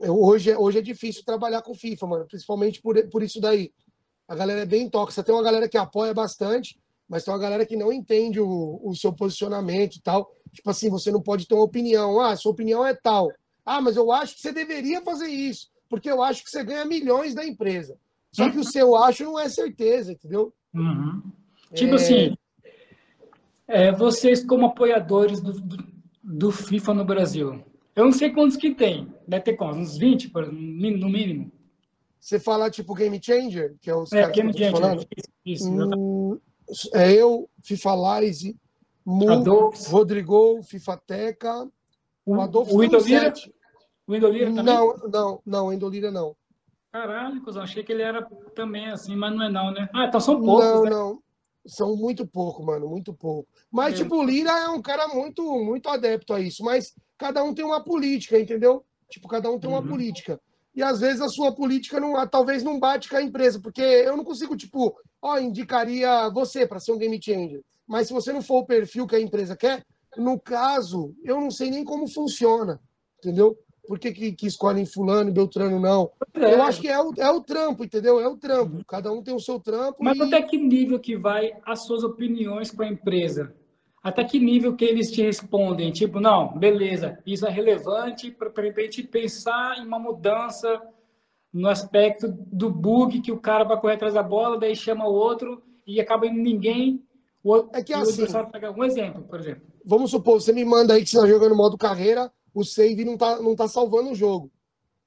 [0.00, 2.26] eu, hoje, hoje é difícil trabalhar com FIFA, mano.
[2.26, 3.72] Principalmente por, por isso daí.
[4.28, 5.24] A galera é bem tóxica.
[5.24, 6.78] Tem uma galera que apoia bastante,
[7.08, 10.30] mas tem uma galera que não entende o, o seu posicionamento e tal.
[10.52, 12.20] Tipo assim, você não pode ter uma opinião.
[12.20, 13.30] Ah, sua opinião é tal.
[13.64, 16.84] Ah, mas eu acho que você deveria fazer isso, porque eu acho que você ganha
[16.84, 17.98] milhões da empresa.
[18.32, 20.52] Só que o seu acho não é certeza, entendeu?
[20.74, 21.22] Uhum.
[21.74, 21.94] Tipo é...
[21.94, 22.36] assim,
[23.66, 25.76] é, vocês como apoiadores do, do,
[26.22, 29.78] do, FIFA no Brasil, eu não sei quantos que tem, deve ter quantos?
[29.78, 31.52] Uns 20 no mínimo.
[32.18, 35.06] Você fala tipo Game Changer, que é os é, Game Changer, falando?
[35.44, 36.38] Isso, hum,
[36.94, 38.56] eu, FIFA Lize,
[39.04, 39.90] Mu, Adolfo.
[39.90, 41.68] Rodrigo, FIFA Teca,
[42.26, 43.32] o Adolfo o Indolira?
[44.06, 44.64] O Indolira também?
[44.64, 46.36] Não, não, não, o Indolira não.
[46.92, 49.88] Caralho, eu achei que ele era também assim, mas não é não, né?
[49.94, 50.90] Ah, então são poucos, Não, né?
[50.90, 51.22] não.
[51.66, 53.46] São muito pouco, mano, muito pouco.
[53.70, 54.02] Mas, é.
[54.02, 56.64] tipo, o Lira é um cara muito, muito adepto a isso.
[56.64, 58.84] Mas cada um tem uma política, entendeu?
[59.10, 59.88] Tipo, cada um tem uma uhum.
[59.88, 60.40] política.
[60.74, 64.16] E às vezes a sua política não, talvez não bate com a empresa, porque eu
[64.16, 67.60] não consigo, tipo, ó, indicaria você para ser um game changer.
[67.86, 69.82] Mas se você não for o perfil que a empresa quer,
[70.16, 72.80] no caso, eu não sei nem como funciona,
[73.18, 73.56] entendeu?
[73.86, 76.10] Por que, que, que escolhem fulano e Beltrano não?
[76.34, 76.52] É.
[76.52, 78.20] Eu acho que é o, é o trampo, entendeu?
[78.20, 78.84] É o trampo.
[78.86, 79.96] Cada um tem o seu trampo.
[80.00, 80.22] Mas e...
[80.22, 83.54] até que nível que vai as suas opiniões com a empresa?
[84.02, 85.90] Até que nível que eles te respondem?
[85.90, 90.80] Tipo, não, beleza, isso é relevante para a gente pensar em uma mudança
[91.52, 95.12] no aspecto do bug que o cara vai correr atrás da bola, daí chama o
[95.12, 97.02] outro e acaba em ninguém.
[97.42, 98.24] O, é que assim,
[98.76, 99.62] um exemplo, por exemplo.
[99.84, 103.16] Vamos supor, você me manda aí que você está jogando modo carreira, o save não
[103.16, 104.50] tá, não tá salvando o jogo.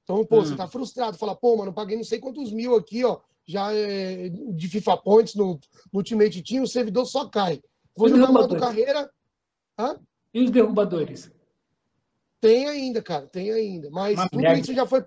[0.02, 0.44] Então, pô, hum.
[0.44, 4.28] você tá frustrado, fala, pô, mano, paguei não sei quantos mil aqui, ó, já é,
[4.28, 5.60] de FIFA Points no,
[5.92, 7.60] no Ultimate Team, o servidor só cai.
[7.96, 9.10] Vou e jogar modo carreira.
[9.78, 9.96] Hã?
[10.34, 11.30] E os derrubadores?
[12.40, 13.88] Tem ainda, cara, tem ainda.
[13.90, 15.02] Mas tudo isso, já foi,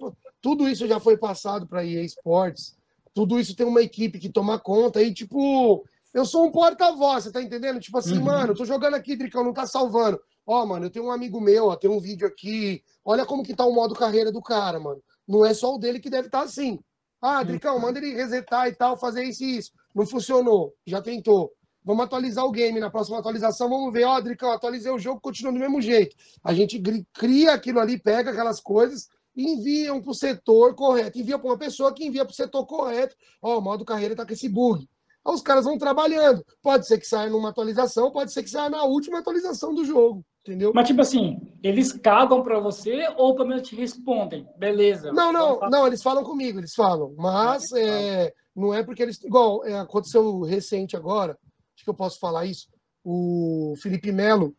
[0.46, 2.78] tudo isso já foi passado para EA Sports.
[3.16, 5.02] Tudo isso tem uma equipe que toma conta.
[5.02, 5.84] E, tipo,
[6.14, 7.80] eu sou um porta-voz, você tá entendendo?
[7.80, 8.26] Tipo assim, uhum.
[8.26, 10.22] mano, tô jogando aqui, Dricão, não tá salvando.
[10.46, 12.84] Ó, oh, mano, eu tenho um amigo meu, ó, tem um vídeo aqui.
[13.04, 15.02] Olha como que tá o modo carreira do cara, mano.
[15.28, 16.80] Não é só o dele que deve estar tá assim.
[17.20, 19.72] Ah, Dricão, manda ele resetar e tal, fazer isso e isso.
[19.96, 20.76] Não funcionou.
[20.86, 21.52] Já tentou.
[21.84, 22.80] Vamos atualizar o game.
[22.80, 24.04] Na próxima atualização, vamos ver.
[24.04, 26.16] Ó, oh, Dricão, atualizei o jogo, continua do mesmo jeito.
[26.44, 26.80] A gente
[27.12, 31.20] cria aquilo ali, pega aquelas coisas enviam para o setor correto.
[31.20, 33.16] Envia para uma pessoa que envia para o setor correto.
[33.42, 34.88] Ó, oh, o modo carreira tá com esse bug.
[35.26, 36.46] Aí os caras vão trabalhando.
[36.62, 40.24] Pode ser que saia numa atualização, pode ser que saia na última atualização do jogo.
[40.42, 40.72] Entendeu?
[40.76, 44.48] Mas, tipo assim, eles cagam para você ou pelo menos te respondem?
[44.58, 45.12] Beleza.
[45.12, 47.16] Não, não, não, eles falam comigo, eles falam.
[47.18, 49.22] Mas ah, é, não é porque eles.
[49.24, 51.36] Igual, é, aconteceu recente agora,
[51.76, 52.68] acho que eu posso falar isso.
[53.04, 54.56] O Felipe Melo.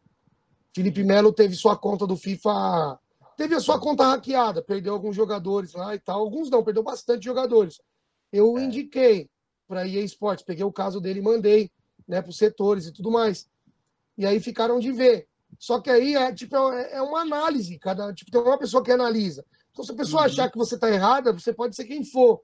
[0.75, 2.99] Felipe Melo teve sua conta do FIFA.
[3.37, 6.21] Teve a sua conta hackeada, perdeu alguns jogadores lá e tal.
[6.21, 7.81] Alguns não, perdeu bastante jogadores.
[8.33, 8.65] Eu é.
[8.65, 9.29] indiquei
[9.69, 11.71] para EA Sports, peguei o caso dele e mandei
[12.09, 13.49] né, para os setores e tudo mais.
[14.17, 15.29] E aí ficaram de ver.
[15.59, 18.91] Só que aí é tipo é, é uma análise, cada tipo tem uma pessoa que
[18.91, 19.45] analisa.
[19.71, 20.27] Então se a pessoa uhum.
[20.27, 22.41] achar que você está errada, você pode ser quem for.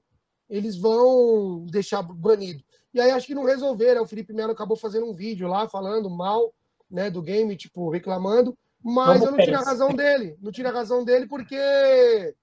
[0.49, 2.63] Eles vão deixar banido.
[2.93, 4.03] E aí acho que não resolveram.
[4.03, 6.53] O Felipe Melo acabou fazendo um vídeo lá falando mal,
[6.89, 10.37] né, do game, tipo reclamando, mas Vamos eu não tiro a razão dele.
[10.41, 12.35] Não tiro a razão dele porque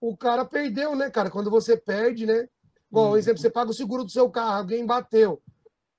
[0.00, 1.30] o cara perdeu, né, cara?
[1.30, 2.48] Quando você perde, né?
[2.90, 3.16] Bom, hum.
[3.16, 5.42] exemplo, você paga o seguro do seu carro, alguém bateu.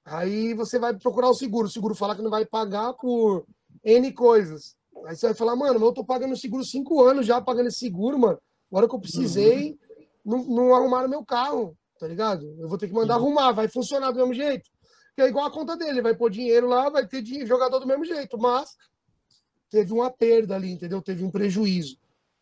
[0.03, 1.67] Aí você vai procurar o seguro.
[1.67, 3.45] O seguro fala que não vai pagar por
[3.83, 4.75] N coisas.
[5.05, 8.17] Aí você vai falar, mano, eu tô pagando seguro cinco anos já, pagando esse seguro,
[8.17, 8.39] mano.
[8.71, 9.77] Agora que eu precisei,
[10.25, 10.37] uhum.
[10.37, 12.55] não, não arrumaram meu carro, tá ligado?
[12.59, 13.25] Eu vou ter que mandar uhum.
[13.25, 14.69] arrumar, vai funcionar do mesmo jeito.
[15.15, 17.87] Que é igual a conta dele, vai pôr dinheiro lá, vai ter dinheiro, jogador do
[17.87, 18.75] mesmo jeito, mas
[19.75, 21.01] teve uma perda ali, entendeu?
[21.01, 21.97] Teve um prejuízo.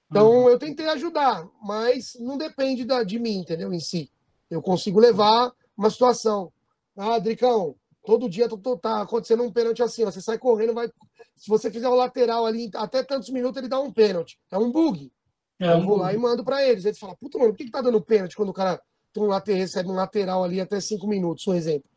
[0.09, 0.49] Então uhum.
[0.49, 3.73] eu tentei ajudar, mas não depende da, de mim, entendeu?
[3.73, 4.11] Em si.
[4.49, 6.51] Eu consigo levar uma situação.
[6.95, 7.75] Ah, Dricão,
[8.05, 8.49] Todo dia
[8.81, 10.89] tá acontecendo um pênalti assim, ó, você sai correndo, vai.
[11.37, 14.37] Se você fizer o lateral ali, até tantos minutos ele dá um pênalti.
[14.51, 15.09] É um bug.
[15.57, 16.01] É um eu vou bug.
[16.01, 16.83] lá e mando para eles.
[16.83, 18.81] Eles falam, puta, mano, por que, que tá dando pênalti quando o cara
[19.15, 21.89] um lateral, recebe um lateral ali até cinco minutos, um exemplo?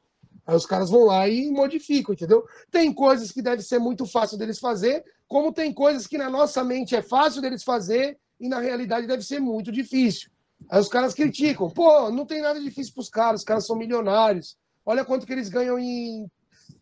[0.46, 2.44] Aí os caras vão lá e modificam, entendeu?
[2.70, 6.62] Tem coisas que deve ser muito fácil deles fazer, como tem coisas que na nossa
[6.62, 10.30] mente é fácil deles fazer e na realidade deve ser muito difícil.
[10.70, 13.76] Aí os caras criticam, pô, não tem nada difícil para os caras, os caras são
[13.76, 14.56] milionários.
[14.84, 16.30] Olha quanto que eles ganham em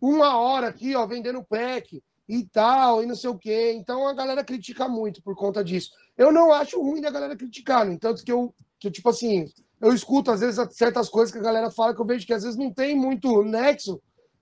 [0.01, 3.73] uma hora aqui, ó, vendendo pack e tal, e não sei o quê.
[3.75, 5.91] Então a galera critica muito por conta disso.
[6.17, 9.47] Eu não acho ruim da galera criticar, no entanto que eu, que, tipo assim,
[9.85, 12.43] eu escuto às vezes certas coisas que a galera fala que eu vejo que às
[12.43, 14.01] vezes não tem muito nexo,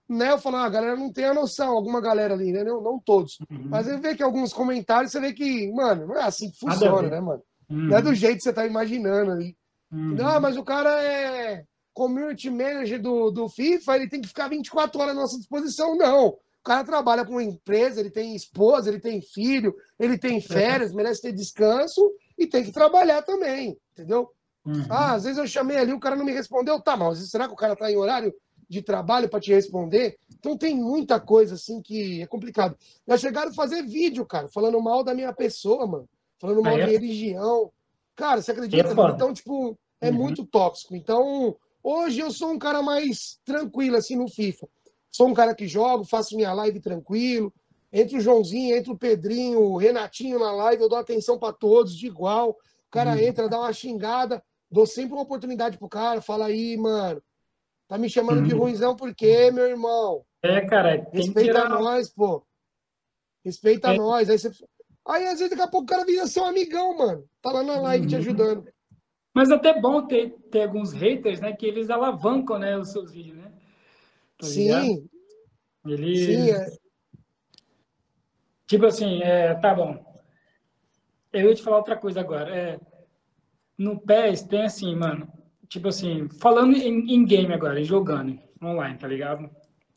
[0.09, 0.31] né?
[0.31, 2.63] Eu falo, ah, a galera não tem a noção, alguma galera ali, né?
[2.63, 3.39] Não, não todos.
[3.51, 3.67] Uhum.
[3.69, 7.09] Mas eu vejo que alguns comentários você vê que, mano, não é assim que funciona,
[7.09, 7.43] né, mano?
[7.69, 7.89] Uhum.
[7.89, 9.57] Não é do jeito que você tá imaginando ali.
[9.91, 10.17] Uhum.
[10.25, 15.01] Ah, mas o cara é community manager do, do FIFA, ele tem que ficar 24
[15.01, 15.97] horas à nossa disposição.
[15.97, 16.29] Não.
[16.29, 20.93] O cara trabalha com uma empresa, ele tem esposa, ele tem filho, ele tem férias,
[20.95, 22.01] merece ter descanso
[22.39, 24.31] e tem que trabalhar também, entendeu?
[24.65, 24.87] Uhum.
[24.89, 26.81] Ah, às vezes eu chamei ali, o cara não me respondeu.
[26.81, 28.33] Tá, mas será que o cara está em horário
[28.69, 30.17] de trabalho para te responder?
[30.39, 32.77] Então tem muita coisa assim que é complicado.
[33.07, 36.09] Já chegaram a fazer vídeo, cara, falando mal da minha pessoa, mano.
[36.41, 36.81] Falando mal ah, é?
[36.81, 37.71] da minha religião.
[38.15, 38.89] Cara, você acredita?
[38.89, 40.15] É então, tipo, é uhum.
[40.15, 40.95] muito tóxico.
[40.95, 44.69] Então, hoje eu sou um cara mais tranquilo, assim, no FIFA.
[45.11, 47.53] Sou um cara que jogo, faço minha live tranquilo.
[47.93, 51.95] Entre o Joãozinho, entre o Pedrinho, o Renatinho na live, eu dou atenção para todos
[51.95, 52.51] de igual.
[52.51, 53.19] O cara uhum.
[53.19, 54.43] entra, dá uma xingada
[54.73, 57.23] dou sempre uma oportunidade pro cara, fala aí, mano.
[57.87, 58.61] Tá me chamando de uhum.
[58.61, 60.25] ruimzão por quê, meu irmão?
[60.43, 61.07] É, cara.
[61.13, 61.69] Respeita tirar...
[61.69, 62.43] nós, pô.
[63.45, 63.97] Respeita é.
[63.99, 64.31] nós.
[64.31, 64.51] Aí, você...
[65.07, 67.29] aí, às vezes, daqui a pouco o cara vira seu amigão, mano.
[67.43, 68.21] Tá lá na live te uhum.
[68.21, 68.73] ajudando.
[69.35, 71.53] Mas é até bom ter, ter alguns haters, né?
[71.53, 73.53] Que eles alavancam, né, os seus vídeos, né?
[74.39, 75.09] Tá Sim.
[75.85, 76.27] Eles...
[76.27, 76.67] Sim, é.
[78.67, 80.03] Tipo assim, é, tá bom.
[81.33, 82.55] Eu ia te falar outra coisa agora.
[82.55, 82.81] É,
[83.79, 85.29] no PES tem assim, mano.
[85.69, 89.49] Tipo assim, falando em, em game agora, jogando online, tá ligado?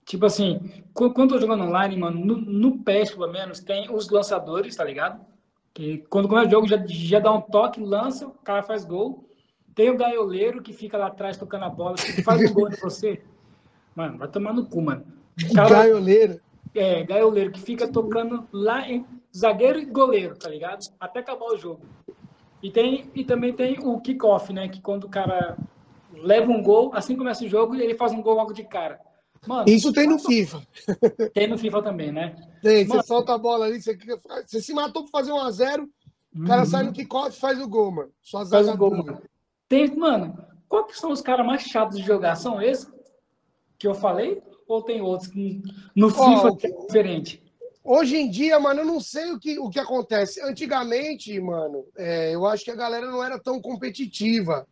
[0.06, 4.10] Tipo assim, quando eu tô jogando online, mano, no, no PES, pelo menos, tem os
[4.10, 5.26] lançadores, tá ligado?
[5.74, 9.28] Que quando começa o jogo já, já dá um toque, lança, o cara faz gol.
[9.74, 12.80] Tem o gaioleiro que fica lá atrás tocando a bola, que faz um gol de
[12.80, 13.22] você.
[13.94, 15.06] Mano, vai tomar no cu, mano.
[15.54, 16.40] Cara, gaioleiro?
[16.74, 19.06] É, gaioleiro, que fica tocando lá em
[19.36, 20.86] zagueiro e goleiro, tá ligado?
[21.00, 21.82] Até acabar o jogo.
[22.66, 24.68] E, tem, e também tem o kickoff, né?
[24.68, 25.56] Que quando o cara
[26.12, 29.00] leva um gol, assim começa o jogo, e ele faz um gol logo de cara.
[29.46, 30.66] Mano, Isso tem no FIFA.
[31.36, 32.36] Tem no FIFA também, né?
[32.64, 33.96] Tem, mano, você solta a bola ali, você,
[34.48, 35.88] você se matou para fazer um a 0
[36.36, 36.66] o cara uhum.
[36.66, 38.10] sai no kickoff e faz o gol, mano.
[38.20, 39.22] Só faz o gol, mano.
[39.70, 40.36] Tem, mano,
[40.68, 42.36] qual que são os caras mais chatos de jogar?
[42.36, 42.92] São esses
[43.78, 44.42] que eu falei?
[44.68, 45.62] Ou tem outros que
[45.96, 47.45] no FIFA oh, que é diferente?
[47.88, 50.42] Hoje em dia, mano, eu não sei o que, o que acontece.
[50.42, 54.68] Antigamente, mano, é, eu acho que a galera não era tão competitiva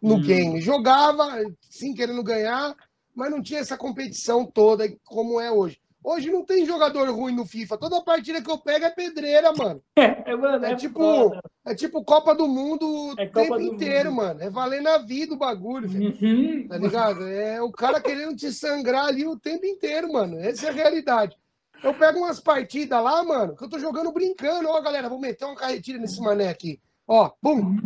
[0.00, 0.22] no hum.
[0.22, 0.62] game.
[0.62, 1.28] Jogava,
[1.68, 2.74] sim, querendo ganhar,
[3.14, 5.78] mas não tinha essa competição toda como é hoje.
[6.02, 7.76] Hoje não tem jogador ruim no FIFA.
[7.76, 9.82] Toda partida que eu pego é pedreira, mano.
[10.26, 11.34] É, mano, é, é tipo,
[11.66, 14.22] é tipo Copa do Mundo o é tempo inteiro, mundo.
[14.22, 14.42] mano.
[14.42, 16.66] É valendo a vida o bagulho, uhum.
[16.66, 17.28] Tá ligado?
[17.28, 20.38] É o cara querendo te sangrar ali o tempo inteiro, mano.
[20.38, 21.36] Essa é a realidade.
[21.82, 24.68] Eu pego umas partidas lá, mano, que eu tô jogando brincando.
[24.68, 26.80] Ó, galera, vou meter uma carretilha nesse mané aqui.
[27.06, 27.76] Ó, pum.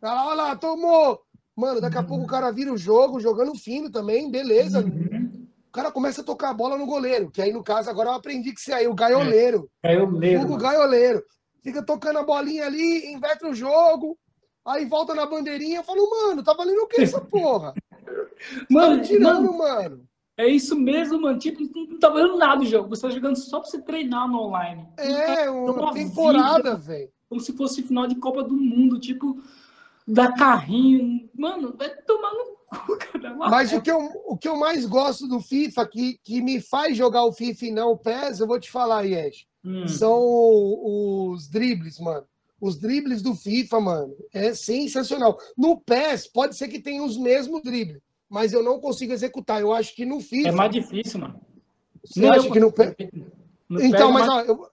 [0.00, 1.20] Olha lá, olha lá, tomou.
[1.54, 4.80] Mano, daqui a pouco o cara vira o jogo, jogando fino também, beleza.
[4.80, 8.14] O cara começa a tocar a bola no goleiro, que aí no caso agora eu
[8.14, 9.70] aprendi que você aí, o gaioleiro.
[9.82, 10.52] É, gaioleiro.
[10.52, 11.24] O gaioleiro.
[11.62, 14.18] Fica tocando a bolinha ali, inverte o jogo,
[14.66, 15.78] aí volta na bandeirinha.
[15.78, 17.74] Eu falo, mano, tá valendo o que essa porra?
[18.68, 19.58] mano, tá tirando, mano.
[19.58, 20.08] mano.
[20.42, 21.38] É isso mesmo, mano.
[21.38, 22.88] Tipo, não tá valendo nada o jogo.
[22.88, 24.88] Você tá jogando só pra você treinar no online.
[24.96, 27.08] É, uma temporada, velho.
[27.28, 29.40] Como se fosse final de Copa do Mundo, tipo,
[30.06, 31.30] da carrinho.
[31.32, 33.34] Mano, vai tomar no cu, cara.
[33.36, 36.96] Mas o que, eu, o que eu mais gosto do FIFA, que, que me faz
[36.96, 39.46] jogar o FIFA e não o PES, eu vou te falar, Yesh.
[39.64, 39.86] Hum.
[39.86, 40.18] São
[41.30, 42.26] os dribles, mano.
[42.60, 45.38] Os dribles do FIFA, mano, é sensacional.
[45.56, 48.02] No PES, pode ser que tenha os mesmos dribles
[48.32, 49.60] mas eu não consigo executar.
[49.60, 50.48] Eu acho que no FIFA.
[50.48, 51.38] É mais difícil, mano.
[52.02, 52.72] Você acha que no,
[53.68, 54.66] no Então, mas ó, eu,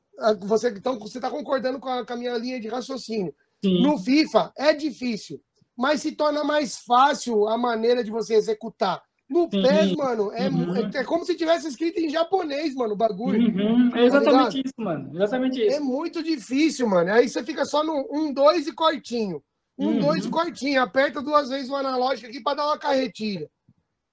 [0.47, 3.35] você então você está concordando com a, com a, minha linha de raciocínio.
[3.61, 3.83] Sim.
[3.83, 5.41] No FIFA é difícil,
[5.77, 9.03] mas se torna mais fácil a maneira de você executar.
[9.29, 9.61] No Sim.
[9.61, 10.75] PES, mano, é, uhum.
[10.75, 13.39] é, é, como se tivesse escrito em japonês, mano, o bagulho.
[13.39, 13.95] Uhum.
[13.95, 15.11] É exatamente tá isso, mano.
[15.13, 15.75] Exatamente isso.
[15.75, 17.11] É muito difícil, mano.
[17.11, 19.43] Aí você fica só no 1, 2 e cortinho.
[19.79, 19.99] Um, uhum.
[19.99, 20.81] dois, cortinho.
[20.81, 23.49] Aperta duas vezes o analógico aqui para dar uma carretilha.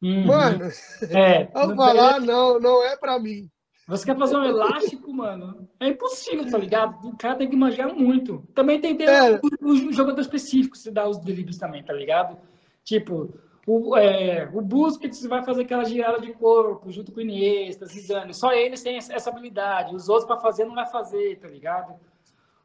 [0.01, 0.27] Uhum.
[0.27, 0.71] Mano,
[1.11, 3.51] é, eu falar, não, não é para mim.
[3.89, 5.69] Você quer fazer um elástico, mano?
[5.81, 7.09] É impossível, tá ligado?
[7.09, 8.45] O cara tem que manjar muito.
[8.55, 9.41] Também tem que ter é.
[9.61, 12.39] o, o, jogador específico, se dá os dribles também, tá ligado?
[12.85, 13.35] Tipo,
[13.67, 18.35] o, é, o Busquets vai fazer aquela girada de corpo junto com o Iniesta, Zidane.
[18.35, 19.95] Só eles têm essa habilidade.
[19.95, 21.95] Os outros para fazer não vai fazer, tá ligado?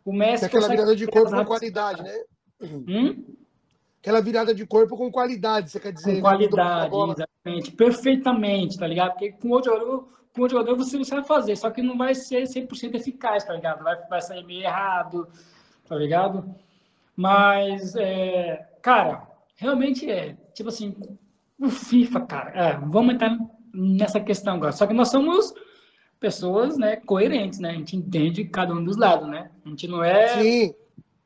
[0.04, 0.42] O Messi...
[0.42, 2.24] Tem aquela virada de corpo com qualidade, né?
[2.62, 3.24] Hum?
[4.02, 6.16] Aquela virada de corpo com qualidade, você quer dizer?
[6.16, 7.72] Com qualidade, exatamente.
[7.72, 9.12] Perfeitamente, tá ligado?
[9.12, 12.16] Porque com outro jogador, com outro jogador você, você vai fazer, só que não vai
[12.16, 13.84] ser 100% eficaz, tá ligado?
[13.84, 15.28] Vai, vai sair meio errado,
[15.88, 16.56] tá ligado?
[17.16, 20.36] Mas, é, cara, realmente é.
[20.54, 20.96] Tipo assim,
[21.60, 23.38] o FIFA, cara, é, vamos entrar
[23.72, 24.72] nessa questão agora.
[24.72, 25.54] Só que nós somos
[26.20, 27.70] pessoas, né, coerentes, né?
[27.70, 29.52] A gente entende cada um dos lados, né?
[29.66, 30.74] A gente não é Sim.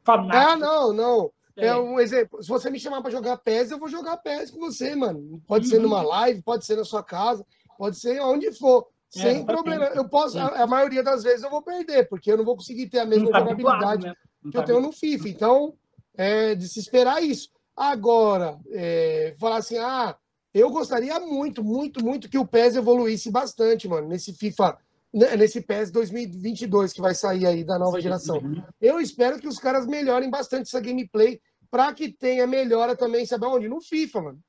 [0.05, 0.37] Fanático.
[0.37, 1.31] Ah, não, não.
[1.57, 1.67] É.
[1.67, 1.75] é.
[1.75, 2.41] um exemplo.
[2.41, 5.41] Se você me chamar para jogar PES, eu vou jogar PES com você, mano.
[5.47, 5.71] Pode uhum.
[5.71, 7.45] ser numa live, pode ser na sua casa,
[7.77, 8.87] pode ser onde for.
[9.15, 9.85] É, sem problema.
[9.85, 12.87] Eu posso, a, a, maioria das vezes eu vou perder, porque eu não vou conseguir
[12.87, 14.13] ter a mesma tá jogabilidade né?
[14.43, 15.29] que tá eu tenho no FIFA.
[15.29, 15.73] Então,
[16.15, 17.49] é de se esperar isso.
[17.75, 20.15] Agora, é, falar assim, ah,
[20.53, 24.77] eu gostaria muito, muito, muito que o PES evoluísse bastante, mano, nesse FIFA,
[25.15, 28.41] nesse PES 2022 que vai sair aí da nova geração.
[28.81, 31.39] Eu espero que os caras melhorem bastante essa gameplay
[31.71, 33.69] para que tenha melhora também, sabe onde?
[33.69, 34.39] No FIFA, mano.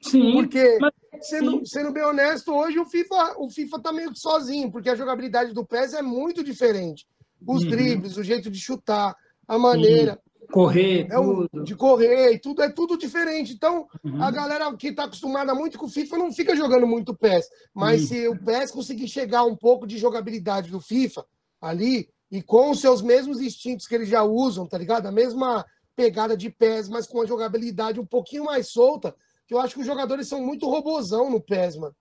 [0.00, 0.32] Sim.
[0.32, 0.92] Porque, mas...
[1.28, 4.94] sendo, sendo bem honesto, hoje o FIFA, o FIFA tá meio que sozinho, porque a
[4.94, 7.06] jogabilidade do PES é muito diferente.
[7.44, 7.70] Os uhum.
[7.70, 9.14] dribles, o jeito de chutar,
[9.48, 10.12] a maneira.
[10.12, 13.54] Uhum correr, é um, de correr e tudo, é tudo diferente.
[13.54, 14.22] Então, uhum.
[14.22, 17.48] a galera que está acostumada muito com o FIFA não fica jogando muito PES.
[17.74, 18.06] Mas uhum.
[18.08, 21.24] se o PES conseguir chegar um pouco de jogabilidade do FIFA
[21.60, 25.06] ali, e com os seus mesmos instintos que eles já usam, tá ligado?
[25.06, 25.64] A mesma
[25.96, 29.14] pegada de PES, mas com a jogabilidade um pouquinho mais solta,
[29.46, 31.96] que eu acho que os jogadores são muito robozão no PES, mano.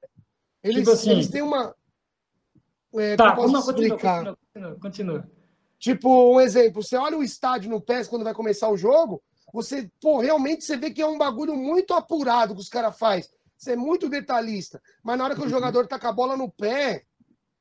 [0.63, 1.75] Eles, tipo assim, eles têm uma.
[2.95, 4.17] É, tá, posso explicar?
[4.19, 5.40] Continua, continua, continua.
[5.81, 9.19] Tipo, um exemplo, você olha o estádio no PES quando vai começar o jogo,
[9.51, 13.31] você, pô, realmente você vê que é um bagulho muito apurado que os caras fazem.
[13.57, 14.79] Você é muito detalhista.
[15.03, 15.49] Mas na hora que o uhum.
[15.49, 17.03] jogador tá com a bola no pé,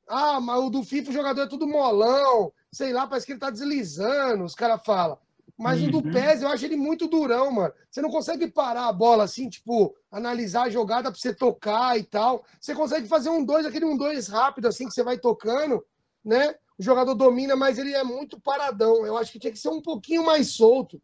[0.07, 3.39] ah, mas o do FIFA o jogador é tudo molão, sei lá, parece que ele
[3.39, 5.17] tá deslizando, os caras falam.
[5.57, 5.87] Mas uhum.
[5.87, 6.13] o do uhum.
[6.13, 7.73] PES eu acho ele muito durão, mano.
[7.89, 12.03] Você não consegue parar a bola assim, tipo, analisar a jogada pra você tocar e
[12.03, 12.45] tal.
[12.59, 15.83] Você consegue fazer um dois, aquele um dois rápido assim que você vai tocando,
[16.23, 16.53] né?
[16.77, 19.05] O jogador domina, mas ele é muito paradão.
[19.05, 21.01] Eu acho que tinha que ser um pouquinho mais solto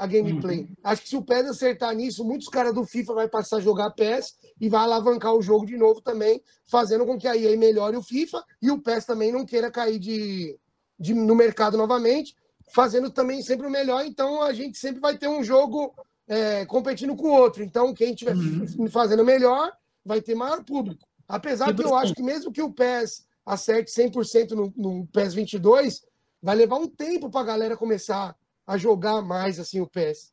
[0.00, 0.60] a gameplay.
[0.60, 0.76] Uhum.
[0.82, 3.90] Acho que se o PES acertar nisso, muitos caras do FIFA vai passar a jogar
[3.90, 7.98] PES e vai alavancar o jogo de novo também, fazendo com que a EA melhore
[7.98, 10.58] o FIFA e o PES também não queira cair de,
[10.98, 12.34] de, no mercado novamente,
[12.72, 14.04] fazendo também sempre o melhor.
[14.06, 15.94] Então a gente sempre vai ter um jogo
[16.26, 17.62] é, competindo com o outro.
[17.62, 18.88] Então quem estiver uhum.
[18.88, 19.70] fazendo melhor
[20.02, 21.06] vai ter maior público.
[21.28, 26.02] Apesar que eu acho que mesmo que o PES acerte 100% no, no PES 22,
[26.42, 28.36] vai levar um tempo para a galera começar
[28.66, 30.32] a jogar mais assim o PES.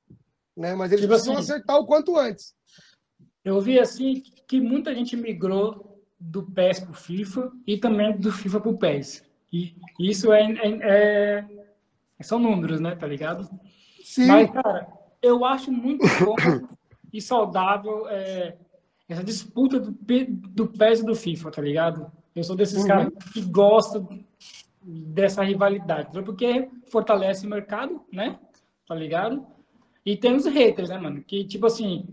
[0.56, 0.76] Né?
[0.76, 2.56] Mas eles tipo precisam assim, acertar o quanto antes.
[3.44, 8.32] Eu vi assim que muita gente migrou do PES para o FIFA e também do
[8.32, 9.24] FIFA para o PES.
[9.52, 11.46] E isso é, é,
[12.20, 12.96] é, são números, né?
[12.96, 13.50] Tá ligado?
[14.04, 14.28] Sim.
[14.28, 14.88] Mas, cara,
[15.22, 16.36] eu acho muito bom
[17.14, 18.58] e saudável é,
[19.08, 22.12] essa disputa do, do PES e do FIFA, tá ligado?
[22.38, 22.88] Eu sou desses uhum.
[22.88, 24.08] caras que gostam
[24.84, 28.40] dessa rivalidade, porque fortalece o mercado, né?
[28.88, 29.44] Tá ligado?
[30.06, 31.24] E tem os haters, né, mano?
[31.24, 32.08] Que, tipo assim,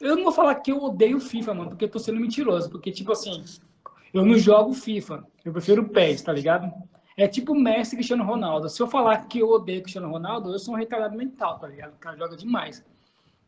[0.00, 2.68] eu não vou falar que eu odeio FIFA, mano, porque eu tô sendo mentiroso.
[2.68, 3.44] Porque, tipo assim,
[4.12, 5.24] eu não jogo FIFA.
[5.44, 6.72] Eu prefiro o PES, tá ligado?
[7.16, 8.68] É tipo Messi e Cristiano Ronaldo.
[8.68, 11.94] Se eu falar que eu odeio Cristiano Ronaldo, eu sou um retardado mental, tá ligado?
[11.94, 12.84] O cara joga demais,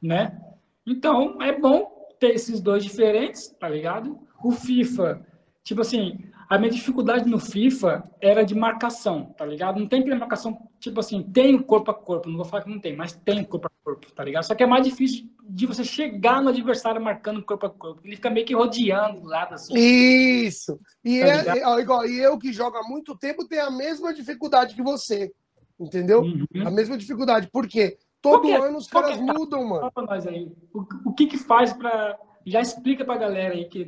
[0.00, 0.40] né?
[0.86, 4.16] Então, é bom ter esses dois diferentes, tá ligado?
[4.42, 5.26] O FIFA
[5.66, 6.16] Tipo assim,
[6.48, 9.80] a minha dificuldade no FIFA era de marcação, tá ligado?
[9.80, 12.94] Não tem marcação, tipo assim, tem corpo a corpo, não vou falar que não tem,
[12.94, 14.44] mas tem corpo a corpo, tá ligado?
[14.44, 18.14] Só que é mais difícil de você chegar no adversário marcando corpo a corpo, ele
[18.14, 19.76] fica meio que rodeando do lado assim.
[19.76, 20.78] Isso!
[21.04, 24.76] E, tá é, igual, e eu que jogo há muito tempo tenho a mesma dificuldade
[24.76, 25.32] que você,
[25.80, 26.20] entendeu?
[26.22, 26.46] Uhum.
[26.64, 27.98] A mesma dificuldade, por quê?
[28.22, 28.54] Todo é?
[28.54, 29.20] ano os caras é?
[29.20, 29.90] mudam, mano.
[29.96, 30.48] Nós aí.
[30.72, 32.16] O, o que que faz pra...
[32.46, 33.84] Já explica pra galera aí que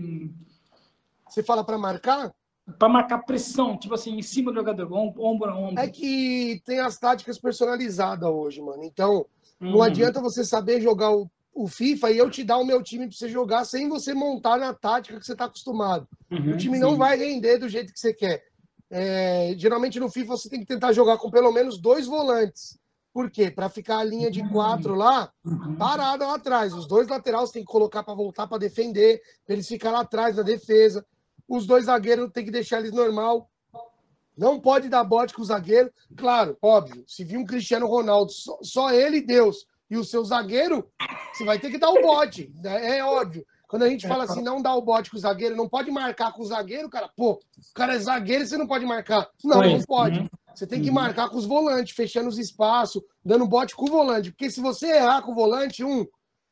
[1.28, 2.32] você fala para marcar?
[2.78, 5.80] Para marcar pressão, tipo assim, em cima do jogador, ombro a ombro.
[5.80, 8.84] É que tem as táticas personalizadas hoje, mano.
[8.84, 9.24] Então,
[9.60, 9.82] não uhum.
[9.82, 13.16] adianta você saber jogar o, o, FIFA e eu te dar o meu time para
[13.16, 16.06] você jogar sem você montar na tática que você está acostumado.
[16.30, 16.82] Uhum, o time sim.
[16.82, 18.44] não vai render do jeito que você quer.
[18.90, 22.78] É, geralmente no FIFA você tem que tentar jogar com pelo menos dois volantes.
[23.12, 23.50] Por quê?
[23.50, 25.74] Para ficar a linha de quatro lá, uhum.
[25.76, 26.72] parada lá atrás.
[26.72, 30.36] Os dois laterais tem que colocar para voltar para defender, para eles ficarem lá atrás
[30.36, 31.04] na defesa.
[31.49, 33.51] Os dois zagueiros tem que deixar eles normal.
[34.36, 35.90] Não pode dar bote com o zagueiro.
[36.16, 37.03] Claro, óbvio.
[37.07, 40.88] Se vir um Cristiano Ronaldo, só, só ele Deus, e o seu zagueiro,
[41.32, 42.53] você vai ter que dar o bote.
[42.62, 42.99] Né?
[42.99, 43.44] É óbvio.
[43.66, 46.32] Quando a gente fala assim, não dá o bote com o zagueiro, não pode marcar
[46.32, 49.28] com o zagueiro, cara, pô, o cara é zagueiro e você não pode marcar.
[49.44, 50.26] Não, não pode.
[50.55, 50.94] Você tem que uhum.
[50.94, 54.30] marcar com os volantes, fechando os espaços, dando bote com o volante.
[54.30, 56.07] Porque se você errar com o volante, um,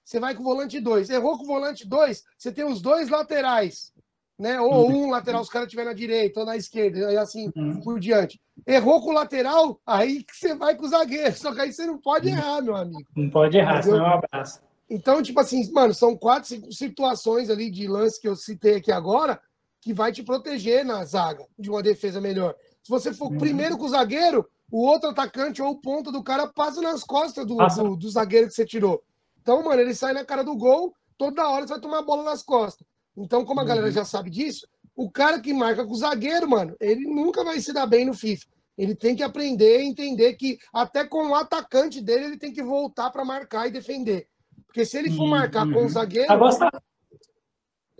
[0.04, 1.08] você vai com o volante dois.
[1.08, 3.92] Errou com o volante dois, você tem os dois laterais.
[4.38, 4.60] Né?
[4.60, 5.06] Ou uhum.
[5.06, 7.80] um lateral, os caras estiver na direita ou na esquerda, e assim uhum.
[7.80, 8.40] por diante.
[8.66, 11.32] Errou com o lateral, aí que você vai com o zagueiro.
[11.36, 13.08] Só que aí você não pode errar, meu amigo.
[13.16, 13.94] Não pode errar, Entendeu?
[13.94, 14.60] senão é um abraço.
[14.88, 19.40] Então, tipo assim, mano, são quatro situações ali de lance que eu citei aqui agora
[19.80, 22.54] que vai te proteger na zaga de uma defesa melhor.
[22.82, 23.38] Se você for uhum.
[23.38, 27.46] primeiro com o zagueiro, o outro atacante ou o ponta do cara passa nas costas
[27.46, 29.02] do, do, do, zagueiro que você tirou.
[29.40, 32.24] Então, mano, ele sai na cara do gol, toda hora você vai tomar a bola
[32.24, 32.86] nas costas.
[33.16, 33.68] Então, como a uhum.
[33.68, 37.60] galera já sabe disso, o cara que marca com o zagueiro, mano, ele nunca vai
[37.60, 38.46] se dar bem no FIFA.
[38.76, 42.62] Ele tem que aprender e entender que até com o atacante dele ele tem que
[42.62, 44.28] voltar para marcar e defender.
[44.66, 45.30] Porque se ele for uhum.
[45.30, 45.88] marcar com o uhum.
[45.88, 46.82] zagueiro, agora tá...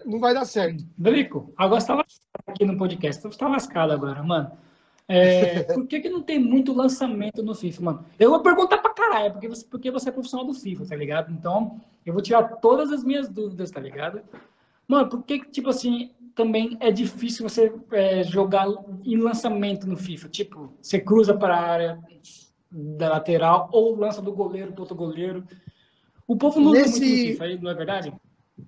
[0.05, 0.85] não vai dar certo.
[0.99, 3.23] Drico, agora você tá lascado aqui no podcast.
[3.23, 4.53] Você tá lascado agora, mano.
[5.09, 8.07] É, por que, que não tem muito lançamento no FIFA, mano?
[8.19, 11.33] Eu vou perguntar pra caralho, porque você, porque você é profissional do FIFA, tá ligado?
[11.33, 14.21] Então, eu vou tirar todas as minhas dúvidas, tá ligado?
[14.89, 18.67] Mano, por que, tipo assim, também é difícil você é, jogar
[19.05, 20.29] em lançamento no FIFA?
[20.29, 21.99] Tipo, você cruza para a área
[22.71, 25.45] da lateral ou lança do goleiro para outro goleiro.
[26.27, 26.89] O povo não Nesse...
[26.89, 28.15] usa muito no FIFA, não é verdade?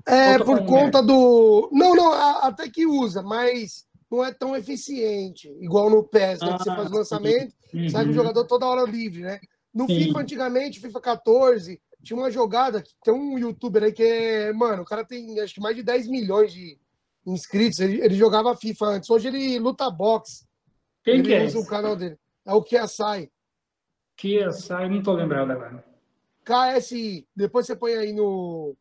[0.07, 1.69] É, por conta do.
[1.73, 6.49] Não, não, até que usa, mas não é tão eficiente, igual no PES, né?
[6.51, 7.89] Ah, que você faz o lançamento, uhum.
[7.89, 9.41] sai com o jogador toda hora livre, né?
[9.75, 10.05] No Sim.
[10.05, 14.84] FIFA, antigamente, FIFA 14, tinha uma jogada, tem um youtuber aí que é, mano, o
[14.84, 16.78] cara tem acho que mais de 10 milhões de
[17.26, 20.46] inscritos, ele, ele jogava FIFA antes, hoje ele luta boxe.
[21.05, 21.66] Quem ele que é usa esse?
[21.66, 22.18] o canal dele.
[22.46, 23.30] É o Kiasai.
[24.16, 25.84] Kiasai, não tô lembrado agora.
[26.49, 27.28] KSI.
[27.36, 28.74] Depois você põe aí no,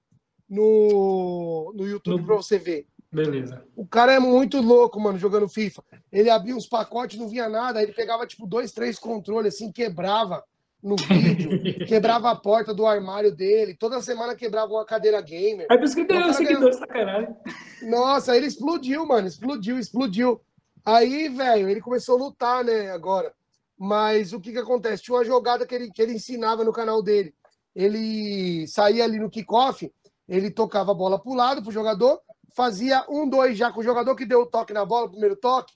[0.50, 2.26] no, no YouTube no...
[2.26, 2.88] para você ver.
[3.12, 3.64] Beleza.
[3.76, 5.84] O cara é muito louco, mano, jogando FIFA.
[6.12, 10.44] Ele abria uns pacotes, não via nada, ele pegava tipo dois, três controles, assim, quebrava
[10.88, 15.68] no vídeo, quebrava a porta do armário dele, toda semana quebrava uma cadeira gamer.
[15.70, 17.36] Aí por isso que ganhou seguidores, sacanagem.
[17.84, 20.42] Nossa, ele explodiu, mano, explodiu, explodiu.
[20.86, 23.34] Aí, velho, ele começou a lutar, né, agora.
[23.78, 25.04] Mas o que que acontece?
[25.04, 27.34] Tinha uma jogada que ele, que ele ensinava no canal dele
[27.78, 29.94] ele saía ali no kickoff,
[30.28, 32.20] ele tocava a bola para o lado, para o jogador,
[32.56, 35.36] fazia um, dois já com o jogador que deu o toque na bola, o primeiro
[35.36, 35.76] toque,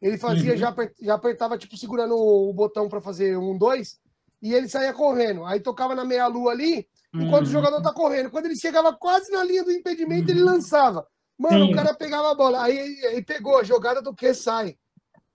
[0.00, 0.56] ele fazia, uhum.
[0.56, 4.00] já, já apertava, tipo, segurando o botão para fazer um, dois,
[4.42, 5.44] e ele saía correndo.
[5.44, 7.50] Aí tocava na meia-lua ali, enquanto uhum.
[7.50, 8.30] o jogador tá correndo.
[8.30, 10.38] Quando ele chegava quase na linha do impedimento, uhum.
[10.38, 11.06] ele lançava.
[11.38, 11.72] Mano, Sim.
[11.72, 12.62] o cara pegava a bola.
[12.62, 14.76] Aí ele pegou a jogada do que sai.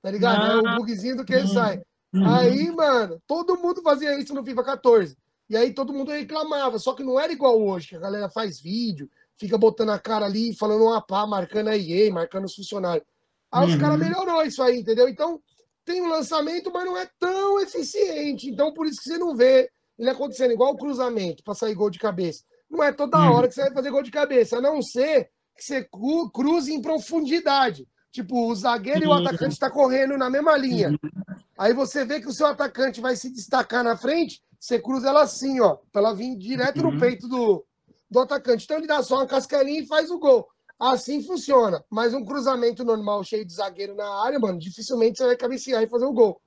[0.01, 0.43] Tá ligado?
[0.43, 0.53] Ah.
[0.53, 1.47] É o bugzinho do que uhum.
[1.47, 1.82] sai.
[2.14, 2.36] Uhum.
[2.36, 5.18] Aí, mano, todo mundo fazia isso no FIFA 14.
[5.49, 8.60] E aí todo mundo reclamava, só que não era igual hoje, que a galera faz
[8.60, 13.06] vídeo, fica botando a cara ali, falando uma pá, marcando a EA, marcando os funcionários.
[13.51, 13.74] Aí uhum.
[13.74, 15.08] os caras melhorou isso aí, entendeu?
[15.08, 15.39] Então,
[15.86, 18.50] tem um lançamento, mas não é tão eficiente.
[18.50, 21.90] Então, por isso que você não vê ele acontecendo igual o cruzamento para sair gol
[21.90, 22.44] de cabeça.
[22.70, 23.34] Não é toda uhum.
[23.34, 25.88] hora que você vai fazer gol de cabeça, a não ser que você
[26.34, 27.88] cruze em profundidade.
[28.12, 29.06] Tipo, o zagueiro uhum.
[29.06, 30.90] e o atacante estão tá correndo na mesma linha.
[30.90, 31.10] Uhum.
[31.58, 35.22] Aí você vê que o seu atacante vai se destacar na frente, você cruza ela
[35.22, 36.92] assim, ó, pra ela vir direto uhum.
[36.92, 37.66] no peito do,
[38.10, 38.66] do atacante.
[38.66, 40.48] Então ele dá só uma cascalinha e faz o gol.
[40.80, 41.84] Assim funciona.
[41.90, 45.88] Mas um cruzamento normal, cheio de zagueiro na área, mano, dificilmente você vai cabecear e
[45.88, 46.42] fazer o gol.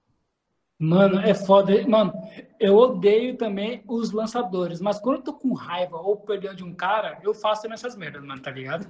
[0.81, 1.72] Mano, é foda.
[1.89, 2.12] Mano,
[2.61, 6.72] eu odeio também os lançadores, mas quando eu tô com raiva ou perdendo de um
[6.72, 8.87] cara, eu faço também essas merdas, mano, tá ligado?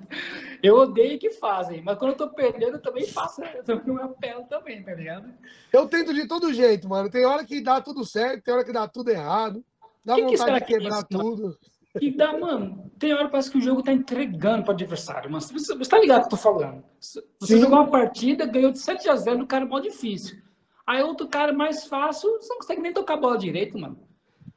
[0.62, 4.02] Eu odeio que fazem, mas quando eu tô perdendo, eu também faço, eu também me
[4.02, 5.32] apelo também, tá ligado?
[5.72, 7.08] Eu tento de todo jeito, mano.
[7.08, 9.64] Tem hora que dá tudo certo, tem hora que dá tudo errado.
[10.04, 11.42] Dá que vontade que de quebrar é isso, tudo.
[11.42, 11.58] Mano?
[12.00, 15.50] E dá, mano, tem hora que parece que o jogo tá entregando pro adversário, mas
[15.50, 16.82] você, você tá ligado que eu tô falando?
[17.00, 17.60] Você Sim.
[17.60, 20.38] jogou uma partida, ganhou de 7 a 0 no cara mó difícil.
[20.86, 23.98] Aí outro cara mais fácil, você não consegue nem tocar a bola direito, mano.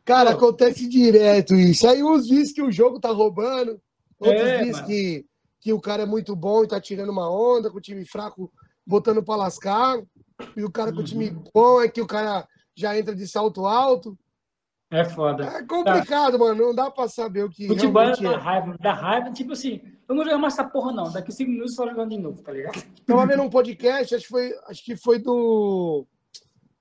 [0.06, 0.38] Cara, Pô.
[0.38, 1.88] acontece direto isso.
[1.88, 3.80] Aí uns dizem que o jogo tá roubando,
[4.20, 5.26] outros é, dizem que,
[5.60, 8.52] que o cara é muito bom e tá tirando uma onda, com o time fraco
[8.86, 10.02] botando pra lascar.
[10.56, 11.44] E o cara com o time uhum.
[11.54, 14.18] bom é que o cara já entra de salto alto.
[14.92, 15.46] É foda.
[15.46, 16.38] É complicado, tá.
[16.38, 16.68] mano.
[16.68, 17.66] Não dá pra saber o que.
[17.66, 18.78] Futebol é da raiva.
[18.78, 21.10] Da raiva, tipo assim, eu não jogo mais essa porra, não.
[21.10, 22.84] Daqui cinco minutos só jogando de novo, tá ligado?
[23.08, 26.06] Tava vendo um podcast, acho que foi, acho que foi do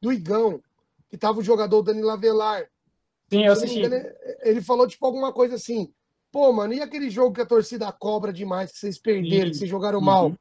[0.03, 0.61] do Igão.
[1.09, 2.67] que tava o jogador Danilo Avelar.
[3.31, 3.81] Sim, eu assisti.
[4.43, 5.93] Ele falou, tipo, alguma coisa assim.
[6.33, 9.51] Pô, mano, e aquele jogo que a torcida cobra demais, que vocês perderam, Sim.
[9.51, 10.05] que vocês jogaram uhum.
[10.05, 10.33] mal?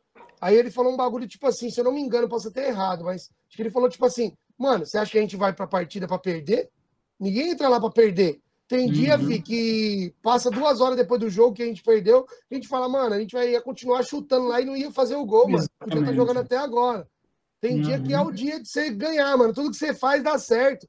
[0.42, 3.04] Aí ele falou um bagulho, tipo assim, se eu não me engano, posso ter errado,
[3.04, 5.68] mas acho que ele falou, tipo assim, mano, você acha que a gente vai pra
[5.68, 6.70] partida pra perder?
[7.20, 8.40] Ninguém entra lá pra perder.
[8.68, 9.26] Tem dia, uhum.
[9.26, 12.88] Fi, que passa duas horas depois do jogo que a gente perdeu, a gente fala,
[12.88, 15.66] mano, a gente vai continuar chutando lá e não ia fazer o gol, mano.
[15.80, 17.08] A gente tá jogando até agora.
[17.60, 17.82] Tem uhum.
[17.82, 19.54] dia que é o dia de você ganhar, mano.
[19.54, 20.88] Tudo que você faz dá certo.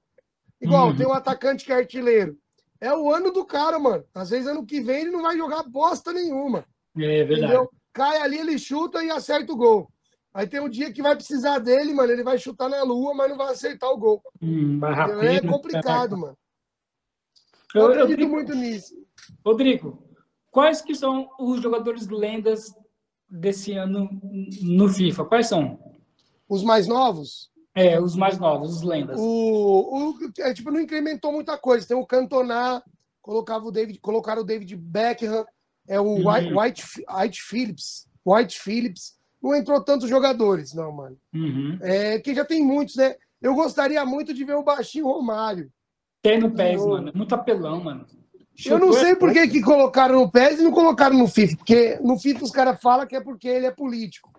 [0.61, 0.97] Igual, uhum.
[0.97, 2.37] tem um atacante que é artilheiro.
[2.79, 4.05] É o ano do cara, mano.
[4.15, 6.67] Às vezes, ano que vem, ele não vai jogar bosta nenhuma.
[6.97, 7.45] É verdade.
[7.45, 7.71] Entendeu?
[7.95, 9.91] Cai ali, ele chuta e acerta o gol.
[10.33, 12.13] Aí tem um dia que vai precisar dele, mano.
[12.13, 14.23] Ele vai chutar na lua, mas não vai acertar o gol.
[14.41, 16.39] Hum, rápido, é complicado, mano.
[17.75, 18.95] Eu, eu acredito Rodrigo, muito nisso.
[19.45, 20.03] Rodrigo,
[20.51, 22.75] quais que são os jogadores lendas
[23.29, 24.09] desse ano
[24.63, 25.25] no FIFA?
[25.25, 25.79] Quais são?
[26.49, 27.51] Os mais novos?
[27.75, 29.17] É, os mais novos, os lendas.
[29.21, 31.87] O, o, é, tipo, não incrementou muita coisa.
[31.87, 32.83] Tem o Cantona,
[33.23, 35.47] colocava o David, colocaram o David Beckham,
[35.87, 36.29] é o uhum.
[36.29, 38.09] White, White, White Phillips.
[38.27, 39.20] White Phillips.
[39.43, 41.17] Não entrou tantos jogadores, não, mano.
[41.35, 41.79] Uhum.
[41.81, 43.15] É, que já tem muitos, né?
[43.41, 45.71] Eu gostaria muito de ver o baixinho Romário.
[46.23, 47.13] Tem no PES, mano.
[47.15, 48.07] Muito apelão, mano.
[48.67, 51.57] Eu não sei por que, que colocaram no PES e não colocaram no FIFA.
[51.57, 54.31] Porque no FIFA os caras falam que é porque ele é político.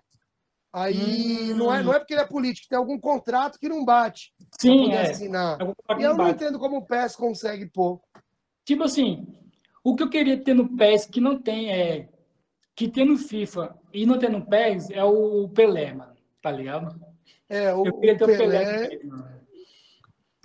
[0.74, 1.58] Aí hum.
[1.58, 4.32] não, é, não é porque ele é político, tem algum contrato que não bate.
[4.60, 5.10] Sim, é.
[5.10, 5.58] assinar.
[6.00, 8.00] E eu não entendo como o PES consegue pôr.
[8.64, 9.28] Tipo assim,
[9.84, 12.08] o que eu queria ter no PES que não tem é.
[12.76, 16.16] Que tem no FIFA e não tem no PES é o Pelé, mano.
[16.42, 17.00] Tá ligado?
[17.48, 18.90] É, o, eu queria ter o Pelé.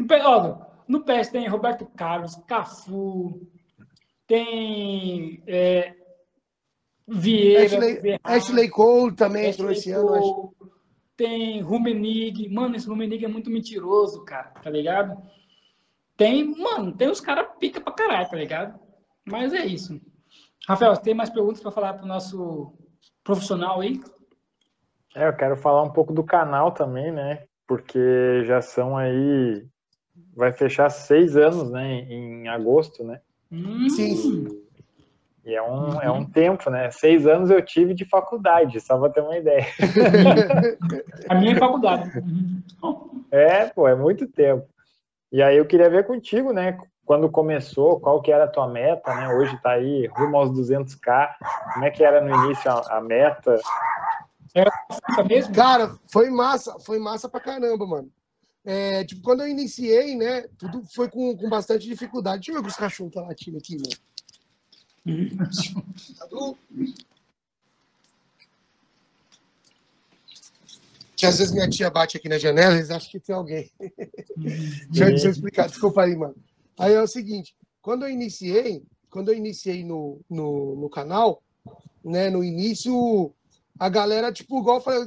[0.07, 0.27] Pelé.
[0.27, 0.59] Ó,
[0.89, 3.49] no PES tem Roberto Carlos, Cafu,
[4.27, 5.95] tem é,
[7.07, 10.53] Vieira, Ashley, Ashley Cole também entrou esse ano.
[11.17, 12.49] Tem Rumenig.
[12.49, 15.17] Mano, esse Rumenig é muito mentiroso, cara, tá ligado?
[16.17, 18.79] Tem, mano, tem os caras pica pra caralho, tá ligado?
[19.25, 20.01] Mas é isso.
[20.67, 22.73] Rafael, tem mais perguntas para falar pro nosso
[23.23, 24.01] profissional aí?
[25.15, 27.45] É, eu quero falar um pouco do canal também, né?
[27.67, 29.65] Porque já são aí.
[30.35, 32.01] Vai fechar seis anos, né?
[32.01, 33.21] Em agosto, né?
[33.51, 33.89] Hum.
[33.89, 34.47] Sim.
[35.45, 36.03] E é um, uhum.
[36.03, 36.91] é um tempo, né?
[36.91, 39.65] Seis anos eu tive de faculdade, só para ter uma ideia.
[41.31, 42.11] A minha é faculdade.
[43.31, 44.67] É, pô, é muito tempo.
[45.31, 46.77] E aí eu queria ver contigo, né?
[47.07, 49.33] Quando começou, qual que era a tua meta, né?
[49.33, 51.37] Hoje tá aí rumo aos 200k.
[51.73, 53.61] Como é que era no início a, a meta?
[54.53, 54.73] Era
[55.25, 55.55] mesmo?
[55.55, 58.11] Cara, foi massa, foi massa pra caramba, mano.
[58.65, 60.47] É, tipo, quando eu iniciei, né?
[60.59, 62.39] Tudo foi com, com bastante dificuldade.
[62.39, 63.91] Deixa eu ver os cachorros tá latindo aqui, mano.
[71.17, 73.71] Que às vezes minha tia bate aqui na janela, eles acham que tem alguém.
[74.91, 76.37] deixa eu explicar, desculpa aí, mano.
[76.79, 81.43] Aí é o seguinte, quando eu iniciei, quando eu iniciei no, no, no canal,
[82.05, 83.33] né, no início,
[83.79, 85.03] a galera, tipo, igual eu falei,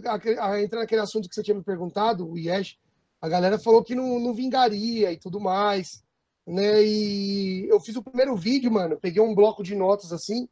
[0.63, 2.77] entra naquele assunto que você tinha me perguntado, o Yesh,
[3.21, 6.03] a galera falou que não, não vingaria e tudo mais
[6.49, 6.83] né?
[6.83, 8.97] E eu fiz o primeiro vídeo, mano.
[8.99, 10.47] Peguei um bloco de notas assim,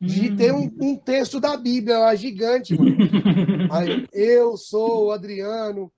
[0.00, 0.36] de hum.
[0.36, 2.96] ter um, um, texto da Bíblia lá gigante, mano.
[3.72, 5.90] Aí, eu sou o Adriano,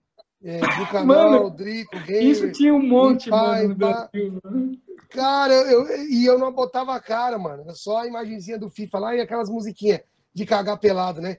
[0.44, 2.22] é, do canal mano, Drico Gamer.
[2.22, 4.78] Isso tinha um monte, pai, mano.
[5.10, 7.64] Cara, eu, e eu não botava a cara, mano.
[7.74, 10.00] Só a imagenzinha do FIFA lá e aquelas musiquinhas
[10.34, 11.36] de cagar pelado, né?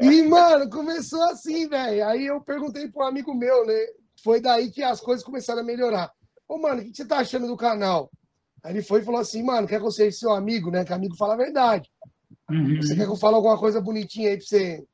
[0.00, 2.06] e, mano, começou assim, velho.
[2.06, 3.74] Aí eu perguntei para um amigo meu, né?
[4.22, 6.10] Foi daí que as coisas começaram a melhorar.
[6.48, 8.10] Ô, mano, o que você tá achando do canal?
[8.62, 10.84] Aí ele foi e falou assim, mano, quer que eu seja seu amigo, né?
[10.84, 11.88] Que amigo fala a verdade.
[12.50, 12.82] Uhum.
[12.82, 14.84] Você quer que eu fale alguma coisa bonitinha aí pra você.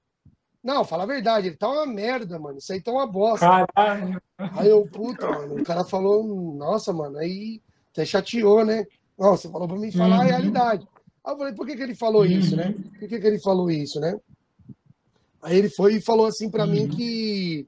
[0.63, 2.59] Não, fala a verdade, ele tá uma merda, mano.
[2.59, 3.47] Isso aí tá uma bosta.
[3.47, 4.21] Caralho.
[4.37, 6.25] Aí eu, puta, mano, o cara falou,
[6.55, 7.63] nossa, mano, aí
[7.93, 8.85] até chateou, né?
[9.19, 10.23] Não, você falou para mim falar uhum.
[10.23, 10.87] a realidade.
[11.25, 12.29] Aí eu falei, por que, que ele falou uhum.
[12.29, 12.75] isso, né?
[12.99, 14.19] Por que, que ele falou isso, né?
[15.43, 16.67] Aí ele foi e falou assim uhum.
[16.67, 17.67] mim que,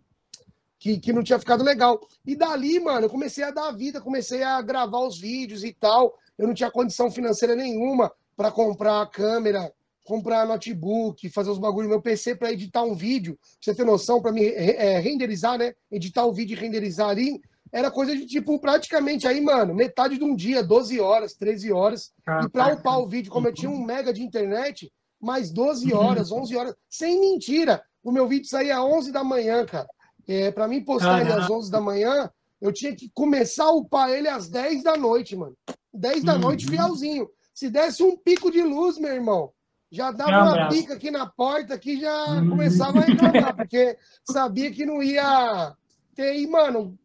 [0.79, 2.01] que, que não tinha ficado legal.
[2.27, 6.19] E dali, mano, eu comecei a dar vida, comecei a gravar os vídeos e tal.
[6.37, 9.73] Eu não tinha condição financeira nenhuma para comprar a câmera,
[10.09, 13.35] comprar notebook, fazer os bagulhos meu PC para editar um vídeo.
[13.35, 15.75] Pra você ter noção, para me é, renderizar, né?
[15.93, 17.41] Editar o vídeo e renderizar ali
[17.71, 22.13] era coisa de tipo, praticamente aí, mano, metade de um dia, 12 horas, 13 horas.
[22.45, 24.91] E para upar o vídeo, como eu tinha um mega de internet,
[25.21, 25.99] mais 12 uhum.
[25.99, 27.83] horas, 11 horas, sem mentira.
[28.03, 29.89] O meu vídeo saía às 11 da manhã, cara.
[30.27, 32.31] É, para mim postar ele às 11 da manhã,
[32.61, 35.57] eu tinha que começar a upar ele às 10 da noite, mano.
[35.93, 36.41] 10 da uhum.
[36.41, 37.29] noite, fialzinho.
[37.55, 39.53] Se desse um pico de luz, meu irmão,
[39.91, 42.51] já dava uma pica aqui na porta que já uhum.
[42.51, 43.97] começava a reclamar, porque
[44.31, 45.75] sabia que não ia
[46.15, 46.37] ter.
[46.37, 46.99] E, mano,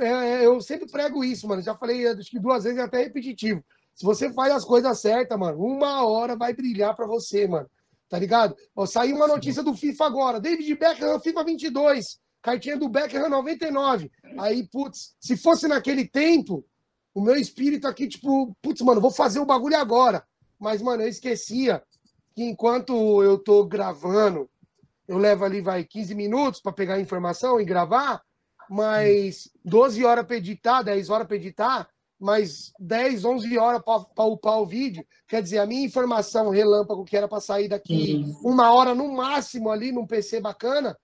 [0.00, 1.62] é, é, eu sempre prego isso, mano.
[1.62, 3.64] Já falei acho que duas vezes, é até repetitivo.
[3.94, 7.68] Se você faz as coisas certas, mano, uma hora vai brilhar para você, mano.
[8.08, 8.54] Tá ligado?
[8.74, 10.40] Ó, saiu uma notícia do FIFA agora.
[10.40, 12.20] David Beckham, FIFA 22.
[12.42, 14.10] Cartinha do Beckham 99.
[14.38, 16.64] Aí, putz, se fosse naquele tempo,
[17.14, 20.22] o meu espírito aqui, tipo, putz, mano, vou fazer o bagulho agora.
[20.58, 21.82] Mas, mano, eu esquecia
[22.36, 24.46] que enquanto eu tô gravando,
[25.08, 28.22] eu levo ali, vai, 15 minutos para pegar a informação e gravar,
[28.68, 31.88] mas 12 horas para editar, 10 horas para editar,
[32.20, 35.02] mais 10, 11 horas para upar o vídeo.
[35.26, 39.70] Quer dizer, a minha informação relâmpago que era para sair daqui uma hora no máximo
[39.70, 40.94] ali num PC bacana,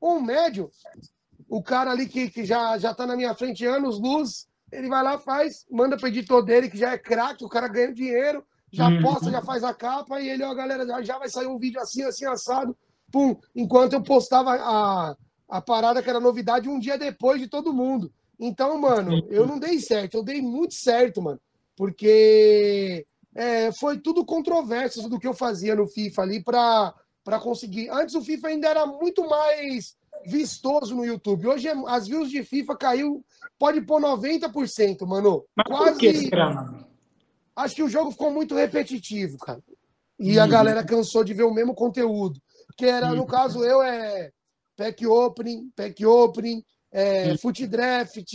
[0.00, 0.72] ou um médio,
[1.48, 5.04] o cara ali que, que já, já tá na minha frente anos luz, ele vai
[5.04, 8.88] lá, faz, manda pro editor dele, que já é craque, o cara ganha dinheiro, já
[8.88, 9.02] uhum.
[9.02, 11.80] posta, já faz a capa, e ele, ó, galera, já, já vai sair um vídeo
[11.80, 12.76] assim, assim, assado,
[13.10, 13.36] pum.
[13.54, 15.16] Enquanto eu postava a,
[15.48, 18.12] a parada que era novidade um dia depois de todo mundo.
[18.38, 21.40] Então, mano, eu não dei certo, eu dei muito certo, mano.
[21.76, 26.94] Porque é, foi tudo controverso do que eu fazia no FIFA ali para
[27.42, 27.90] conseguir.
[27.90, 31.48] Antes o FIFA ainda era muito mais vistoso no YouTube.
[31.48, 33.24] Hoje as views de FIFA caiu,
[33.58, 35.44] pode pôr 90%, mano.
[35.56, 35.90] Mas Quase.
[35.92, 36.79] Por que será, mano?
[37.56, 39.62] Acho que o jogo ficou muito repetitivo, cara.
[40.18, 40.42] E uhum.
[40.42, 42.40] a galera cansou de ver o mesmo conteúdo.
[42.76, 43.16] Que era, uhum.
[43.16, 44.30] no caso, eu é
[44.76, 46.62] pack opening, pack opening,
[46.92, 47.38] é, uhum.
[47.38, 48.34] foot draft.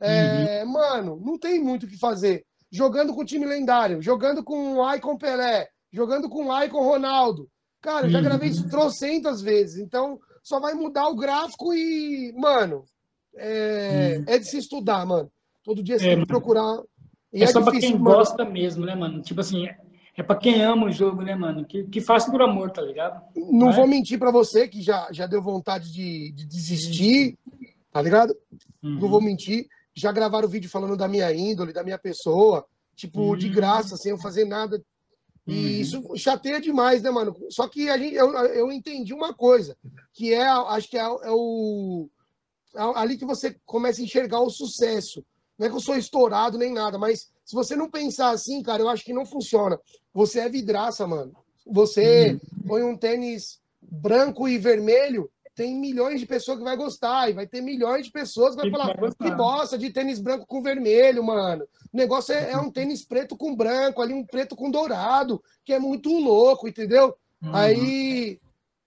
[0.00, 0.72] É, uhum.
[0.72, 2.44] Mano, não tem muito o que fazer.
[2.70, 7.48] Jogando com time lendário, jogando com o Icon Pelé, jogando com o Icon Ronaldo.
[7.80, 9.78] Cara, eu já gravei isso trocentas vezes.
[9.78, 12.84] Então, só vai mudar o gráfico e, mano,
[13.36, 15.30] é, é de se estudar, mano.
[15.62, 16.82] Todo dia você é, tem que procurar
[17.32, 18.04] e é, é só para quem mano.
[18.04, 19.20] gosta mesmo, né, mano?
[19.20, 19.66] Tipo assim,
[20.16, 21.64] é para quem ama o jogo, né, mano?
[21.64, 23.22] Que, que faz por amor, tá ligado?
[23.36, 27.38] Não, vou mentir para você que já, já deu vontade de, de desistir,
[27.92, 28.34] tá ligado?
[28.82, 28.98] Uhum.
[28.98, 29.68] Não vou mentir.
[29.94, 33.36] Já gravaram vídeo falando da minha índole, da minha pessoa, tipo, uhum.
[33.36, 34.82] de graça, sem eu fazer nada.
[35.46, 35.66] E uhum.
[35.66, 37.36] isso chateia demais, né, mano?
[37.50, 39.76] Só que a gente, eu, eu entendi uma coisa,
[40.14, 42.08] que é, acho que é, é o.
[42.74, 45.22] É ali que você começa a enxergar o sucesso.
[45.58, 48.82] Não é que eu sou estourado nem nada, mas se você não pensar assim, cara,
[48.82, 49.78] eu acho que não funciona.
[50.12, 51.34] Você é vidraça, mano.
[51.66, 52.68] Você uhum.
[52.68, 57.46] põe um tênis branco e vermelho, tem milhões de pessoas que vai gostar, e vai
[57.46, 61.24] ter milhões de pessoas que vai que falar que gosta de tênis branco com vermelho,
[61.24, 61.64] mano.
[61.92, 65.72] O negócio é, é, um tênis preto com branco, ali um preto com dourado, que
[65.72, 67.16] é muito louco, entendeu?
[67.42, 67.54] Uhum.
[67.54, 68.38] Aí,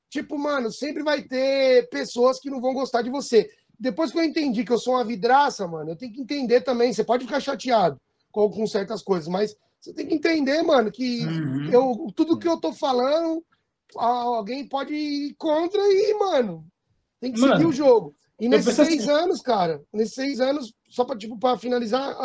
[0.09, 3.49] tipo, mano, sempre vai ter pessoas que não vão gostar de você
[3.79, 6.91] depois que eu entendi que eu sou uma vidraça, mano, eu tenho que entender também.
[6.91, 7.99] Você pode ficar chateado
[8.31, 11.71] com, com certas coisas, mas você tem que entender, mano, que uhum.
[11.71, 13.43] eu, tudo que eu tô falando,
[13.95, 16.65] alguém pode ir contra e, mano,
[17.21, 18.13] tem que mano, seguir o jogo.
[18.39, 19.11] E nesses seis assim...
[19.11, 22.17] anos, cara, nesses seis anos, só para tipo, pra finalizar,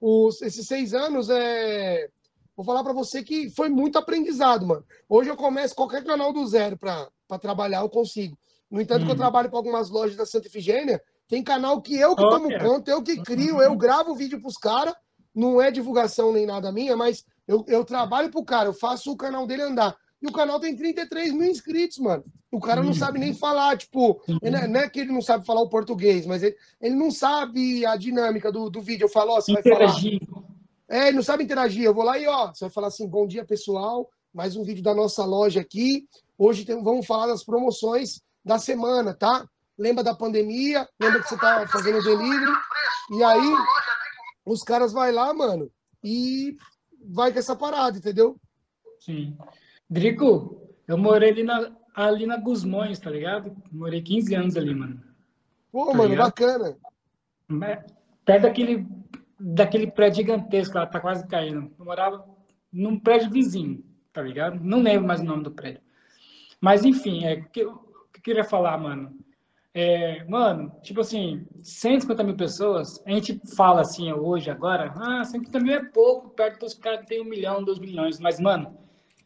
[0.00, 2.08] os, esses seis anos, é...
[2.56, 4.84] vou falar para você que foi muito aprendizado, mano.
[5.08, 8.38] Hoje eu começo qualquer canal do zero para trabalhar, eu consigo.
[8.70, 9.04] No entanto, hum.
[9.06, 9.20] que eu uhum.
[9.20, 13.02] trabalho com algumas lojas da Santa Efigênia, tem canal que eu que tomo conta, eu
[13.02, 14.94] que crio, eu gravo vídeo pros caras.
[15.34, 19.16] Não é divulgação nem nada minha, mas eu, eu trabalho pro cara, eu faço o
[19.16, 19.96] canal dele andar.
[20.20, 22.24] E o canal tem 33 mil inscritos, mano.
[22.50, 25.62] O cara não sabe nem falar, tipo, é, não é que ele não sabe falar
[25.62, 29.04] o português, mas ele, ele não sabe a dinâmica do, do vídeo.
[29.04, 29.94] Eu falo, ó, você vai falar.
[30.88, 31.84] É, ele não sabe interagir.
[31.84, 34.10] Eu vou lá e, ó, você vai falar assim: bom dia, pessoal.
[34.34, 36.08] Mais um vídeo da nossa loja aqui.
[36.36, 39.46] Hoje tem, vamos falar das promoções da semana, tá?
[39.78, 42.52] Lembra da pandemia, lembra que você tá fazendo delivery,
[43.12, 43.54] e aí
[44.44, 45.70] os caras vai lá, mano,
[46.04, 46.56] e
[47.02, 48.38] vai com essa parada, entendeu?
[48.98, 49.36] Sim.
[49.88, 53.56] Drico, eu morei ali na, ali na Gusmões, tá ligado?
[53.72, 55.02] Morei 15 anos ali, mano.
[55.72, 56.26] Pô, tá mano, ligado?
[56.26, 56.76] bacana.
[58.24, 58.86] Perto daquele,
[59.38, 61.72] daquele prédio gigantesco lá, tá quase caindo.
[61.78, 62.24] Eu morava
[62.72, 64.60] num prédio vizinho, tá ligado?
[64.62, 65.80] Não lembro mais o nome do prédio.
[66.60, 67.66] Mas, enfim, é que que
[68.20, 69.18] eu queria falar, mano?
[69.72, 75.60] É, mano, tipo assim, 150 mil pessoas, a gente fala assim hoje, agora, ah, 150
[75.60, 78.76] mil é pouco, perto dos caras que tem um milhão, dois milhões, mas, mano,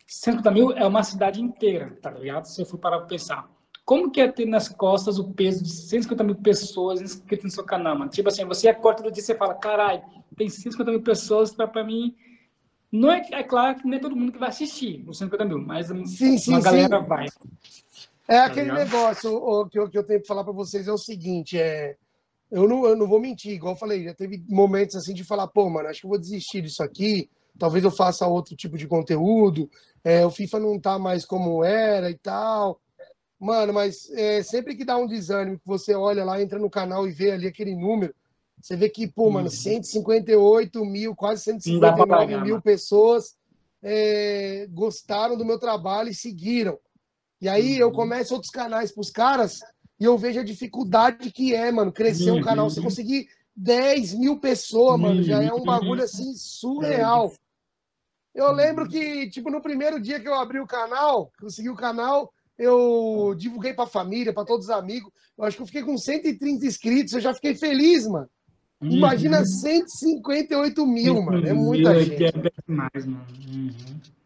[0.06, 2.44] 150 mil é uma cidade inteira, tá ligado?
[2.44, 3.48] Se eu for parar pra pensar.
[3.84, 7.64] Como que é ter nas costas o peso de 150 mil pessoas inscritas no seu
[7.64, 8.10] canal, mano?
[8.10, 10.02] Tipo assim, você acorda todo dia e você fala, caralho,
[10.36, 12.14] tem 150 mil pessoas pra, pra mim.
[12.92, 15.88] Não é, é claro que nem todo mundo que vai assistir os 150 mil, mas
[15.88, 17.06] sim, sim, uma galera sim.
[17.06, 17.26] vai.
[18.26, 18.84] É tá aquele ligado?
[18.84, 21.96] negócio o, que, eu, que eu tenho que falar para vocês é o seguinte, é
[22.50, 25.48] eu não, eu não vou mentir, igual eu falei, já teve momentos assim de falar,
[25.48, 27.28] pô, mano, acho que eu vou desistir disso aqui,
[27.58, 29.68] talvez eu faça outro tipo de conteúdo,
[30.04, 32.80] é, o FIFA não tá mais como era e tal.
[33.40, 37.08] Mano, mas é, sempre que dá um desânimo, que você olha lá, entra no canal
[37.08, 38.14] e vê ali aquele número,
[38.60, 40.86] você vê que, pô, mano, 158 uhum.
[40.86, 42.62] mil, quase 159 pagar, mil mano.
[42.62, 43.36] pessoas
[43.82, 46.78] é, gostaram do meu trabalho e seguiram.
[47.40, 47.80] E aí uhum.
[47.80, 49.60] eu começo outros canais pros caras
[49.98, 52.38] e eu vejo a dificuldade que é, mano, crescer uhum.
[52.38, 52.68] um canal.
[52.70, 55.64] Você conseguir 10 mil pessoas, mano, já é um uhum.
[55.64, 57.32] bagulho assim surreal.
[58.34, 62.32] Eu lembro que, tipo, no primeiro dia que eu abri o canal, consegui o canal,
[62.58, 65.12] eu divulguei para a família, para todos os amigos.
[65.38, 68.28] Eu acho que eu fiquei com 130 inscritos, eu já fiquei feliz, mano.
[68.80, 68.90] Uhum.
[68.90, 71.46] Imagina 158 mil, mano.
[71.46, 72.24] É muita é gente.
[72.24, 72.32] É
[72.66, 73.26] mais, mano.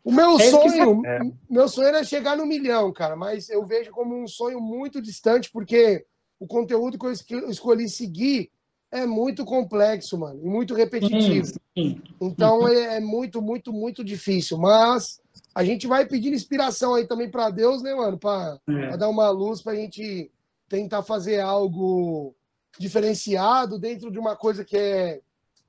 [0.09, 0.13] Uhum.
[0.13, 1.21] O meu é sonho, é.
[1.51, 5.51] meu sonho era chegar no milhão, cara, mas eu vejo como um sonho muito distante,
[5.51, 6.07] porque
[6.41, 8.51] o conteúdo que eu escolhi seguir
[8.91, 11.47] é muito complexo, mano, e muito repetitivo.
[11.47, 12.03] Sim, sim.
[12.19, 14.57] Então é, é, muito, muito, muito difícil.
[14.57, 15.21] Mas
[15.55, 18.97] a gente vai pedindo inspiração aí também para Deus, né, mano, para é.
[18.97, 20.31] dar uma luz para a gente
[20.71, 22.35] tentar fazer algo
[22.79, 25.21] diferenciado dentro de uma coisa que é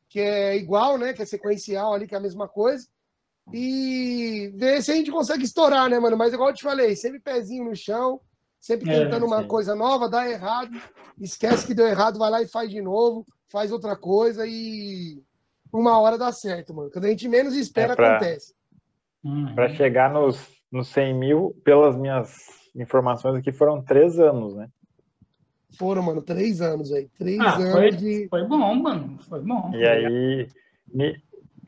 [0.07, 2.87] que é igual, né, que é sequencial ali, que é a mesma coisa.
[3.53, 6.17] E ver se a gente consegue estourar, né, mano?
[6.17, 8.19] Mas igual eu te falei, sempre pezinho no chão,
[8.59, 10.71] sempre é, tentando é, uma coisa nova, dá errado,
[11.19, 15.21] esquece que deu errado, vai lá e faz de novo, faz outra coisa e
[15.73, 16.91] uma hora dá certo, mano.
[16.91, 18.53] Quando a gente menos espera, é pra, acontece.
[19.55, 22.31] Para chegar nos, nos 100 mil, pelas minhas
[22.75, 24.69] informações aqui, foram três anos, né?
[25.77, 27.07] Foram, mano, três anos aí.
[27.17, 28.27] Três ah, anos foi, de.
[28.29, 29.19] Foi bom, mano.
[29.29, 29.71] Foi bom.
[29.73, 30.47] E aí,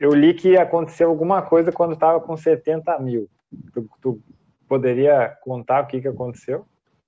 [0.02, 3.30] eu li que aconteceu alguma coisa quando estava com 70 mil.
[3.72, 4.20] Tu, tu,
[4.66, 6.66] poderia contar o que, que aconteceu?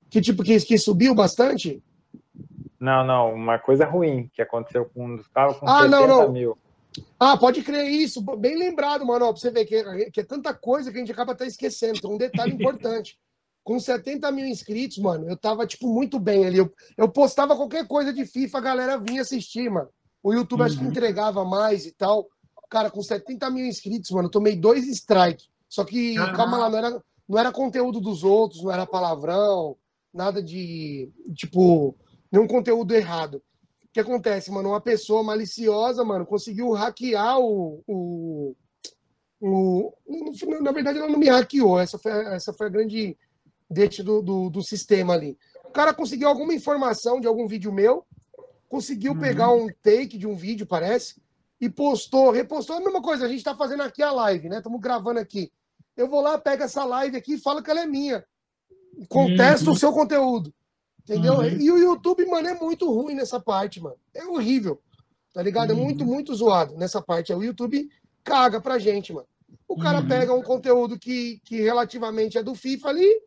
[0.09, 1.83] Que tipo que, que subiu bastante?
[2.79, 6.33] Não, não, uma coisa ruim que aconteceu quando estava com ah, 70 não, não.
[6.33, 6.59] mil.
[7.19, 8.23] Ah, pode crer isso.
[8.37, 9.27] Bem lembrado, mano.
[9.27, 11.99] Pra você ver que, que é tanta coisa que a gente acaba até esquecendo.
[11.99, 13.19] Então, um detalhe importante.
[13.65, 16.59] Com 70 mil inscritos, mano, eu tava, tipo, muito bem ali.
[16.59, 19.89] Eu, eu postava qualquer coisa de FIFA, a galera vinha assistir, mano.
[20.23, 20.67] O YouTube uhum.
[20.67, 20.91] acho que uhum.
[20.91, 22.29] entregava mais e tal.
[22.75, 25.49] Cara, com 70 mil inscritos, mano, eu tomei dois strikes.
[25.69, 26.33] Só que, ah.
[26.33, 29.77] calma lá, não era, não era conteúdo dos outros, não era palavrão,
[30.13, 31.95] nada de, tipo,
[32.33, 33.37] nenhum conteúdo errado.
[33.85, 34.71] O que acontece, mano?
[34.71, 37.81] Uma pessoa maliciosa, mano, conseguiu hackear o.
[37.87, 38.57] o,
[39.41, 39.93] o
[40.61, 41.79] na verdade, ela não me hackeou.
[41.79, 43.17] Essa foi, essa foi a grande
[43.71, 45.39] deixa do, do, do, sistema ali.
[45.65, 48.05] O cara conseguiu alguma informação de algum vídeo meu,
[48.69, 49.21] conseguiu uhum.
[49.21, 51.23] pegar um take de um vídeo, parece,
[51.65, 52.77] e postou, repostou.
[52.77, 54.59] É a mesma coisa, a gente está fazendo aqui a live, né?
[54.59, 55.51] Estamos gravando aqui.
[55.97, 58.23] Eu vou lá, pego essa live aqui e falo que ela é minha.
[59.09, 59.73] Contesto uhum.
[59.73, 60.53] o seu conteúdo.
[61.03, 61.35] Entendeu?
[61.39, 61.59] Uhum.
[61.59, 63.97] E o YouTube, mano, é muito ruim nessa parte, mano.
[64.13, 64.79] É horrível.
[65.33, 65.73] Tá ligado?
[65.73, 66.11] É muito, uhum.
[66.13, 67.33] muito zoado nessa parte.
[67.33, 67.89] O YouTube
[68.23, 69.27] caga pra gente, mano.
[69.67, 70.09] O cara uhum.
[70.09, 73.23] pega um conteúdo que, que relativamente é do FIFA ali,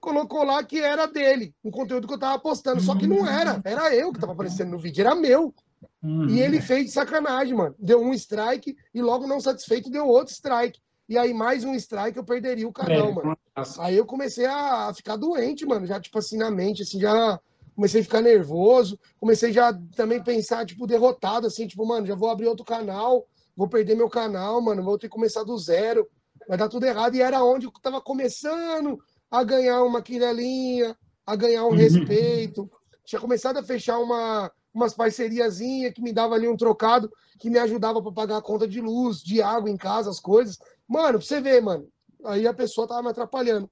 [0.00, 2.82] colocou lá que era dele, um conteúdo que eu tava postando.
[2.82, 3.58] Só que não era.
[3.64, 5.54] Era eu que tava aparecendo no vídeo, era meu.
[6.02, 6.28] Uhum.
[6.28, 7.74] E ele fez de sacanagem, mano.
[7.78, 10.80] Deu um strike e logo não satisfeito deu outro strike.
[11.08, 13.38] E aí mais um strike eu perderia o canal, é, mano.
[13.56, 13.82] Nossa.
[13.82, 17.40] Aí eu comecei a ficar doente, mano, já tipo assim na mente, assim, já
[17.74, 22.30] comecei a ficar nervoso, comecei já também pensar tipo derrotado assim, tipo, mano, já vou
[22.30, 23.26] abrir outro canal,
[23.56, 26.08] vou perder meu canal, mano, vou ter que começar do zero.
[26.48, 28.98] Vai dar tudo errado e era onde eu tava começando
[29.30, 30.96] a ganhar uma quirelinha,
[31.26, 31.76] a ganhar um uhum.
[31.76, 32.70] respeito.
[33.04, 37.58] Tinha começado a fechar uma umas parceriazinhas que me dava ali um trocado que me
[37.58, 40.58] ajudava para pagar a conta de luz, de água em casa, as coisas.
[40.86, 41.88] Mano, pra você ver, mano.
[42.24, 43.70] Aí a pessoa tava me atrapalhando.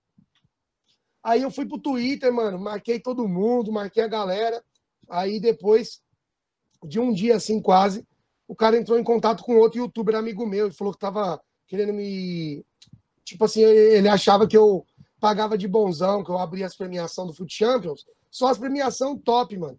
[1.22, 4.62] Aí eu fui pro Twitter, mano, marquei todo mundo, marquei a galera.
[5.08, 6.00] Aí depois
[6.82, 8.06] de um dia assim, quase,
[8.46, 11.92] o cara entrou em contato com outro youtuber amigo meu e falou que tava querendo
[11.92, 12.64] me.
[13.24, 14.86] Tipo assim, ele achava que eu
[15.20, 18.06] pagava de bonzão, que eu abria as premiações do Foot Champions.
[18.30, 19.78] Só as premiações top, mano.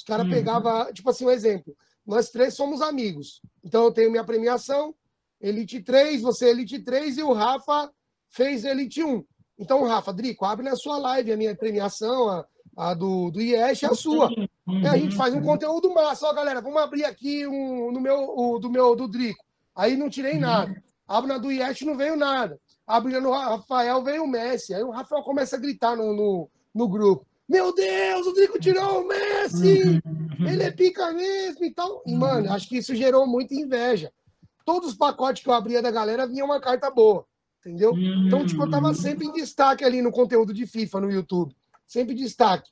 [0.00, 0.32] Os caras uhum.
[0.32, 1.76] pegavam, tipo assim, um exemplo.
[2.06, 3.42] Nós três somos amigos.
[3.62, 4.94] Então eu tenho minha premiação,
[5.38, 7.90] Elite 3, você é Elite 3 e o Rafa
[8.30, 9.22] fez Elite 1.
[9.58, 12.46] Então, Rafa, Drico, abre na sua live a minha premiação, a,
[12.78, 14.30] a do, do IES, a sua.
[14.66, 14.90] Uhum.
[14.90, 16.26] a gente faz um conteúdo massa.
[16.26, 19.44] Ó, galera, vamos abrir aqui um, no meu, o, do meu do Drico.
[19.76, 20.40] Aí não tirei uhum.
[20.40, 20.82] nada.
[21.06, 22.58] Abro na do IES, não veio nada.
[22.86, 24.72] Abre no Rafael, veio o Messi.
[24.72, 27.26] Aí o Rafael começa a gritar no, no, no grupo.
[27.50, 30.00] Meu Deus, o Drico tirou o Messi!
[30.06, 30.48] Uhum.
[30.48, 32.02] Ele é pica mesmo e tal.
[32.06, 34.10] E, mano, acho que isso gerou muita inveja
[34.70, 37.26] todos os pacotes que eu abria da galera vinha uma carta boa,
[37.58, 37.92] entendeu?
[38.24, 41.56] Então, tipo, eu tava sempre em destaque ali no conteúdo de FIFA no YouTube.
[41.88, 42.70] Sempre em destaque.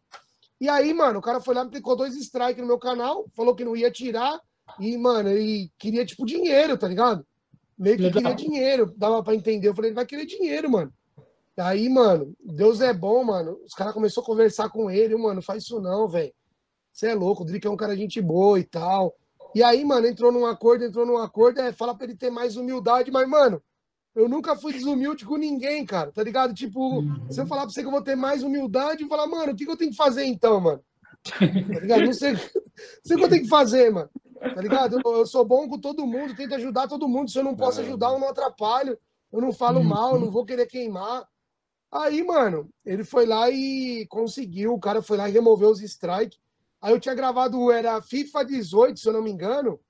[0.61, 3.53] E aí, mano, o cara foi lá, me aplicou dois strikes no meu canal, falou
[3.53, 4.41] que não ia tirar.
[4.79, 7.27] E, mano, ele queria, tipo, dinheiro, tá ligado?
[7.77, 9.69] meio que queria dinheiro, dava para entender.
[9.69, 10.93] Eu falei, ele vai querer dinheiro, mano.
[11.59, 13.59] Aí, mano, Deus é bom, mano.
[13.65, 16.33] Os caras começaram a conversar com ele, mano, faz isso não, velho.
[16.93, 19.15] Você é louco, o Drick é um cara gente boa e tal.
[19.55, 22.57] E aí, mano, entrou num acordo, entrou num acordo, é falar pra ele ter mais
[22.57, 23.63] humildade, mas, mano,
[24.15, 26.53] eu nunca fui desumilde com ninguém, cara, tá ligado?
[26.53, 29.53] Tipo, se eu falar pra você que eu vou ter mais humildade, eu falar, mano,
[29.53, 30.83] o que, que eu tenho que fazer então, mano?
[31.23, 32.05] Tá ligado?
[32.05, 32.41] Não sei, não
[33.05, 34.11] sei o que eu tenho que fazer, mano.
[34.41, 35.01] Tá ligado?
[35.05, 37.31] Eu, eu, sou bom com todo mundo, tento ajudar todo mundo.
[37.31, 38.99] Se eu não posso ajudar, eu não atrapalho.
[39.33, 41.27] Eu não falo mal, eu não vou querer queimar.
[41.91, 44.75] Aí, mano, ele foi lá e conseguiu.
[44.75, 46.39] O cara foi lá e removeu os strikes.
[46.81, 49.81] Aí eu tinha gravado, era FIFA 18, se eu não me engano.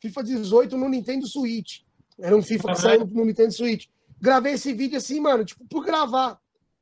[0.00, 1.80] FIFA 18 no Nintendo Switch.
[2.18, 3.86] Era um FIFA que saiu no Nintendo Switch.
[4.20, 6.40] Gravei esse vídeo assim, mano, tipo, por gravar.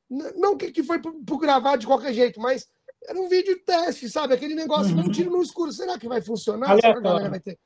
[0.09, 2.67] Não que, que foi por, por gravar de qualquer jeito, mas
[3.07, 4.33] era um vídeo teste, sabe?
[4.33, 5.05] Aquele negócio, uhum.
[5.05, 5.71] um tiro no escuro.
[5.71, 6.75] Será que vai funcionar?
[6.75, 7.59] Será que a galera vai ter?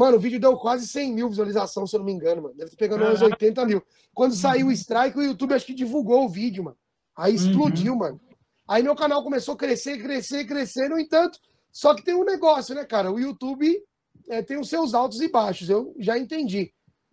[0.00, 2.54] Mano, o vídeo deu quase 100 mil visualizações, se eu não me engano, mano.
[2.54, 3.82] Deve ter pegado umas 80 mil.
[4.14, 6.76] Quando saiu o strike, o YouTube acho que divulgou o vídeo, mano.
[7.14, 7.98] Aí explodiu, uhum.
[7.98, 8.20] mano.
[8.66, 10.88] Aí meu canal começou a crescer, crescer, crescer.
[10.88, 11.38] No entanto,
[11.70, 13.12] só que tem um negócio, né, cara?
[13.12, 13.78] O YouTube
[14.30, 15.68] é, tem os seus altos e baixos.
[15.68, 16.72] Eu já entendi.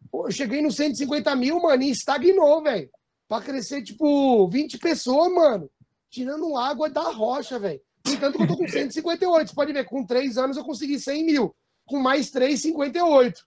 [0.10, 2.90] Pô, eu cheguei no 150 mil, mano, e estagnou, velho.
[3.28, 5.70] Pra crescer, tipo, 20 pessoas, mano
[6.10, 7.82] tirando água da rocha, velho.
[8.06, 9.50] No entanto, eu tô com 158.
[9.50, 11.56] Você pode ver, com três anos eu consegui 100 mil.
[11.88, 13.44] Com mais três, 58.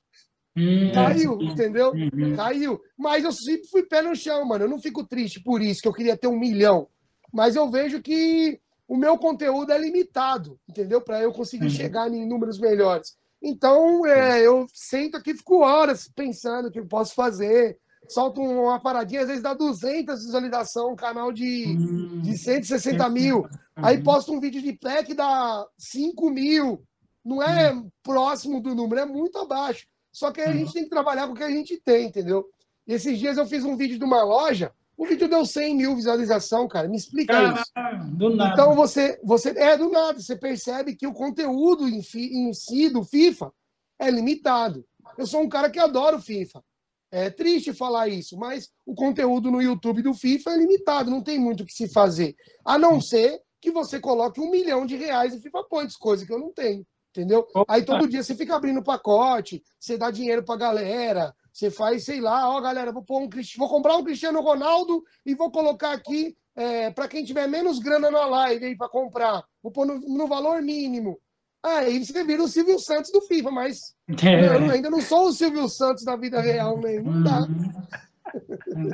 [0.57, 1.93] Hum, Caiu, é, entendeu?
[1.93, 2.37] Uhum.
[2.37, 2.81] Caiu.
[2.99, 4.65] Mas eu sempre fui pé no chão, mano.
[4.65, 6.89] Eu não fico triste por isso, que eu queria ter um milhão.
[7.33, 11.01] Mas eu vejo que o meu conteúdo é limitado, entendeu?
[11.01, 11.71] Para eu conseguir uhum.
[11.71, 13.17] chegar em números melhores.
[13.43, 18.81] Então, é, eu sento aqui, fico horas pensando o que eu posso fazer, solta uma
[18.81, 23.47] paradinha, às vezes dá 200 visualizações, um canal de, hum, de 160 mil.
[23.77, 26.83] Aí posta um vídeo de que dá 5 mil.
[27.25, 27.91] Não é hum.
[28.03, 29.87] próximo do número, é muito abaixo.
[30.13, 32.49] Só que aí a gente tem que trabalhar com o que a gente tem, entendeu?
[32.87, 35.97] E esses dias eu fiz um vídeo de uma loja, o vídeo deu 100 mil
[35.97, 36.87] visualização, cara.
[36.87, 38.17] Me explica Caramba, isso.
[38.17, 38.53] Do nada.
[38.53, 39.49] Então você, você.
[39.51, 40.21] É, do nada.
[40.21, 43.51] Você percebe que o conteúdo em, em si do FIFA
[43.99, 44.85] é limitado.
[45.17, 46.63] Eu sou um cara que adora o FIFA.
[47.11, 51.39] É triste falar isso, mas o conteúdo no YouTube do FIFA é limitado, não tem
[51.39, 52.37] muito o que se fazer.
[52.63, 56.33] A não ser que você coloque um milhão de reais em FIFA Points, coisa que
[56.33, 57.47] eu não tenho, entendeu?
[57.69, 62.20] Aí todo dia você fica abrindo pacote, você dá dinheiro pra galera, você faz, sei
[62.20, 63.28] lá, ó, galera, vou, pôr um,
[63.59, 68.11] vou comprar um Cristiano Ronaldo e vou colocar aqui é, para quem tiver menos grana
[68.11, 69.43] na live aí para comprar.
[69.62, 71.19] Vou pôr no, no valor mínimo.
[71.62, 74.47] Aí você vira o Silvio Santos do FIFA, mas é.
[74.47, 77.01] eu ainda não sou o Silvio Santos da vida real, né?
[77.01, 77.47] Não dá.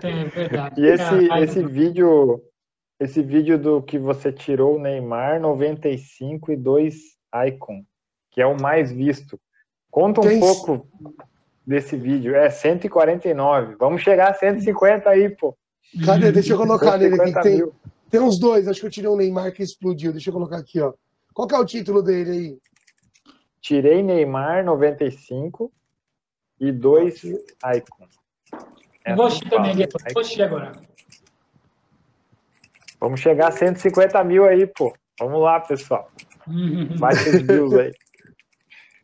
[0.03, 0.81] É verdade.
[0.81, 2.43] E esse, esse vídeo,
[2.99, 6.95] esse vídeo do que você tirou o Neymar 95 e 2
[7.49, 7.85] Icon,
[8.37, 9.41] que é o mais visto.
[9.91, 10.39] Conta um tem...
[10.39, 10.87] pouco
[11.67, 12.37] desse vídeo.
[12.37, 13.77] É 149.
[13.77, 15.57] Vamos chegar a 150 aí, pô.
[16.05, 16.31] Cadê?
[16.31, 17.33] Deixa eu colocar nele aqui.
[17.41, 17.73] Tem,
[18.11, 20.13] tem uns dois, acho que eu tirei o Neymar que explodiu.
[20.13, 20.93] Deixa eu colocar aqui, ó.
[21.33, 22.59] Qual que é o título dele aí?
[23.63, 25.73] Tirei Neymar 95
[26.61, 28.07] e dois Icon.
[29.17, 29.75] Vou assistir também,
[30.13, 30.73] vou assistir agora.
[33.01, 34.95] Vamos chegar a 150 mil aí, pô.
[35.19, 36.11] Vamos lá, pessoal.
[36.99, 37.93] Bate os views aí.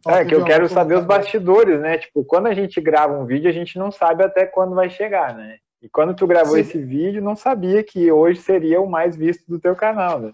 [0.07, 1.99] É, que eu quero saber os bastidores, né?
[1.99, 5.35] Tipo, quando a gente grava um vídeo, a gente não sabe até quando vai chegar,
[5.35, 5.59] né?
[5.81, 6.61] E quando tu gravou Sim.
[6.61, 10.33] esse vídeo, não sabia que hoje seria o mais visto do teu canal, né?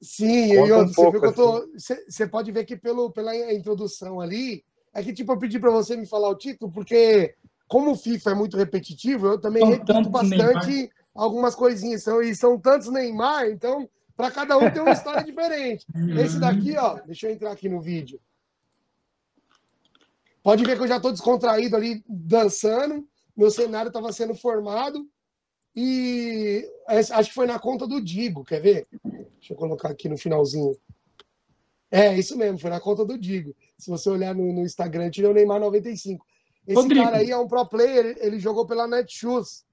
[0.00, 1.72] Sim, e um você, viu que eu tô, assim.
[1.72, 4.62] você, você pode ver que pelo, pela introdução ali,
[4.94, 7.34] é que tipo, eu pedi para você me falar o título, porque
[7.66, 10.90] como o FIFA é muito repetitivo, eu também são repito bastante Neymar.
[11.14, 12.02] algumas coisinhas.
[12.02, 15.84] São, e são tantos Neymar, então, para cada um tem uma história diferente.
[16.16, 18.20] Esse daqui, ó, deixa eu entrar aqui no vídeo.
[20.46, 23.04] Pode ver que eu já estou descontraído ali, dançando.
[23.36, 25.04] Meu cenário estava sendo formado.
[25.74, 28.86] E acho que foi na conta do Digo, quer ver?
[29.02, 30.78] Deixa eu colocar aqui no finalzinho.
[31.90, 33.56] É, isso mesmo, foi na conta do Digo.
[33.76, 36.24] Se você olhar no, no Instagram, tirou o Neymar 95.
[36.64, 37.04] Esse Rodrigo.
[37.04, 39.64] cara aí é um pro player, ele jogou pela Netshoes.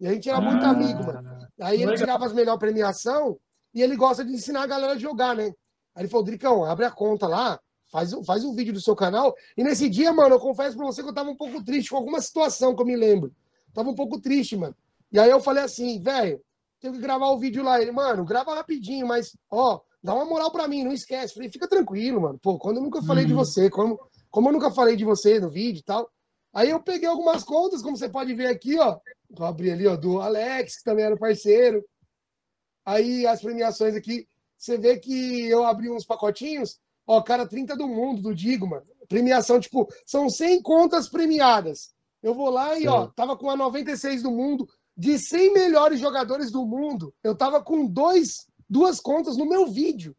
[0.00, 1.46] E a gente era ah, muito amigo, mano.
[1.60, 3.38] Aí ele tirava as melhores premiação
[3.74, 5.52] e ele gosta de ensinar a galera a jogar, né?
[5.94, 7.60] Aí ele falou, Dricão, abre a conta lá,
[7.90, 9.34] faz, faz um vídeo do seu canal.
[9.56, 11.96] E nesse dia, mano, eu confesso pra você que eu tava um pouco triste com
[11.96, 13.32] alguma situação que eu me lembro.
[13.72, 14.74] Tava um pouco triste, mano.
[15.12, 16.40] E aí eu falei assim, velho,
[16.80, 17.80] tenho que gravar o vídeo lá.
[17.80, 21.34] Ele, mano, grava rapidinho, mas, ó, dá uma moral pra mim, não esquece.
[21.34, 22.38] Falei, fica tranquilo, mano.
[22.38, 23.28] Pô, quando eu nunca falei uhum.
[23.28, 24.00] de você, como,
[24.30, 26.10] como eu nunca falei de você no vídeo e tal.
[26.52, 28.98] Aí eu peguei algumas contas, como você pode ver aqui, ó.
[29.30, 31.84] Vou abrir ali, ó, do Alex, que também era parceiro.
[32.84, 34.26] Aí as premiações aqui,
[34.56, 38.84] você vê que eu abri uns pacotinhos, ó, cara, 30 do mundo, do Digo, mano.
[39.08, 41.94] Premiação, tipo, são 100 contas premiadas.
[42.22, 46.50] Eu vou lá e, ó, tava com a 96 do mundo, de 100 melhores jogadores
[46.50, 50.16] do mundo, eu tava com dois, duas contas no meu vídeo.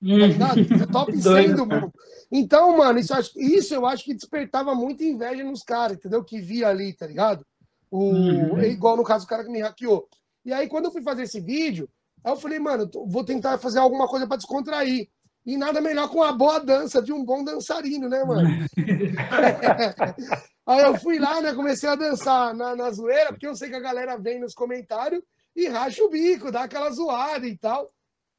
[0.00, 0.92] Tá ligado?
[0.92, 1.92] Top 100 do mundo.
[2.30, 6.24] Então, mano, isso, isso eu acho que despertava muita inveja nos caras, entendeu?
[6.24, 7.44] Que via ali, tá ligado?
[7.90, 8.62] O, uhum.
[8.62, 10.08] Igual no caso do cara que me hackeou.
[10.44, 11.88] E aí, quando eu fui fazer esse vídeo,
[12.24, 15.08] eu falei, mano, vou tentar fazer alguma coisa para descontrair.
[15.48, 18.46] E nada melhor com uma boa dança de um bom dançarino, né, mano?
[20.66, 21.54] aí eu fui lá, né?
[21.54, 25.22] Comecei a dançar na, na zoeira, porque eu sei que a galera vem nos comentários
[25.56, 27.90] e racha o bico, dá aquela zoada e tal.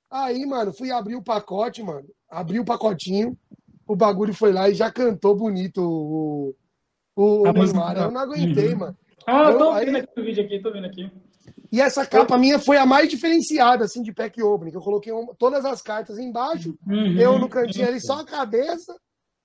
[0.08, 2.06] Aí, mano, fui abrir o pacote, mano.
[2.30, 3.36] Abri o pacotinho,
[3.88, 6.56] o bagulho foi lá e já cantou bonito o,
[7.16, 7.98] o, o Neymar.
[7.98, 8.80] Eu não aguentei, uhum.
[8.82, 8.98] mano.
[9.26, 10.04] Ah, eu tô vendo aí...
[10.04, 11.12] aqui o vídeo aqui, tô vendo aqui.
[11.72, 15.12] E essa capa minha foi a mais diferenciada, assim, de pack opening, que eu coloquei
[15.12, 18.96] uma, todas as cartas embaixo, uhum, eu no cantinho ali, só a cabeça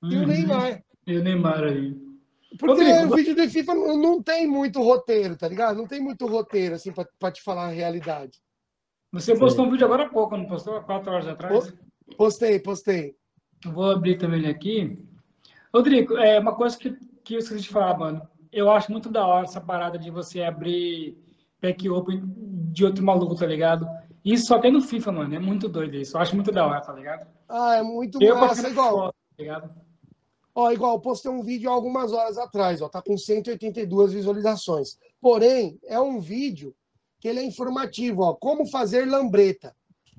[0.03, 0.27] uhum, e o uhum.
[0.27, 0.85] Neymar.
[1.07, 2.05] E o Neymar ali.
[2.59, 5.77] Porque Rodrigo, o vídeo de FIFA não, não, tem muito roteiro, tá ligado?
[5.77, 8.39] Não tem muito roteiro, assim, pra, pra te falar a realidade.
[9.13, 9.69] Você postou Sim.
[9.69, 10.77] um vídeo agora há pouco, não postou?
[10.77, 11.75] Há quatro horas atrás?
[12.17, 13.15] Postei, postei.
[13.65, 14.99] Vou abrir também aqui.
[15.73, 18.23] Rodrigo, é uma coisa que, que eu esqueci de falar, mano.
[18.53, 21.19] Eu acho muito da hora essa parada de você abrir
[21.65, 22.23] pack open
[22.73, 23.89] de outro maluco, tá ligado?
[24.23, 25.35] Isso só tem no FIFA, mano.
[25.35, 26.17] É muito doido isso.
[26.17, 27.27] Eu acho muito da hora, tá ligado?
[27.49, 29.13] Ah, é muito eu massa, igual.
[29.13, 29.71] Tá ligado?
[30.55, 34.99] Ó, igual, postei um vídeo algumas horas atrás, ó, tá com 182 visualizações.
[35.21, 36.75] Porém, é um vídeo
[37.19, 39.75] que ele é informativo, ó, como fazer lambreta.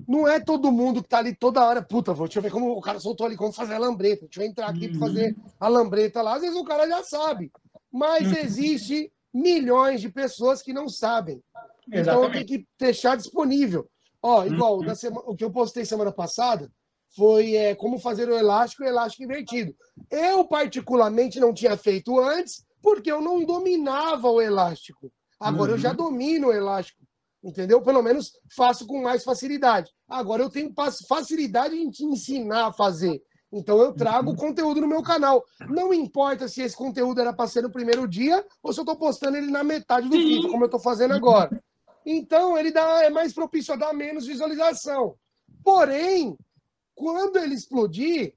[0.06, 2.70] Não é todo mundo que tá ali toda hora, puta, vou, deixa eu ver como
[2.70, 4.26] o cara soltou ali, como fazer a lambreta.
[4.26, 4.98] Deixa eu entrar aqui uhum.
[4.98, 6.34] para fazer a lambreta lá.
[6.34, 7.50] Às vezes o cara já sabe.
[7.90, 8.36] Mas uhum.
[8.36, 11.42] existe milhões de pessoas que não sabem.
[11.92, 12.00] Exatamente.
[12.00, 13.88] Então tenho que deixar disponível.
[14.22, 14.94] Ó, igual uhum.
[14.94, 16.70] semana, o que eu postei semana passada
[17.14, 19.74] foi é, como fazer o elástico e o elástico invertido.
[20.10, 25.12] Eu, particularmente, não tinha feito antes, porque eu não dominava o elástico.
[25.38, 25.76] Agora uhum.
[25.76, 25.96] eu já uhum.
[25.96, 27.02] domino o elástico.
[27.44, 27.80] Entendeu?
[27.80, 29.92] Pelo menos faço com mais facilidade.
[30.08, 30.74] Agora eu tenho
[31.06, 33.22] facilidade em te ensinar a fazer.
[33.52, 34.36] Então eu trago uhum.
[34.36, 35.44] conteúdo no meu canal.
[35.68, 38.96] Não importa se esse conteúdo era para ser no primeiro dia ou se eu estou
[38.96, 41.62] postando ele na metade do vídeo, como eu estou fazendo agora.
[42.04, 45.16] Então ele dá, é mais propício a dar menos visualização.
[45.62, 46.36] Porém,
[46.94, 48.34] quando ele explodir,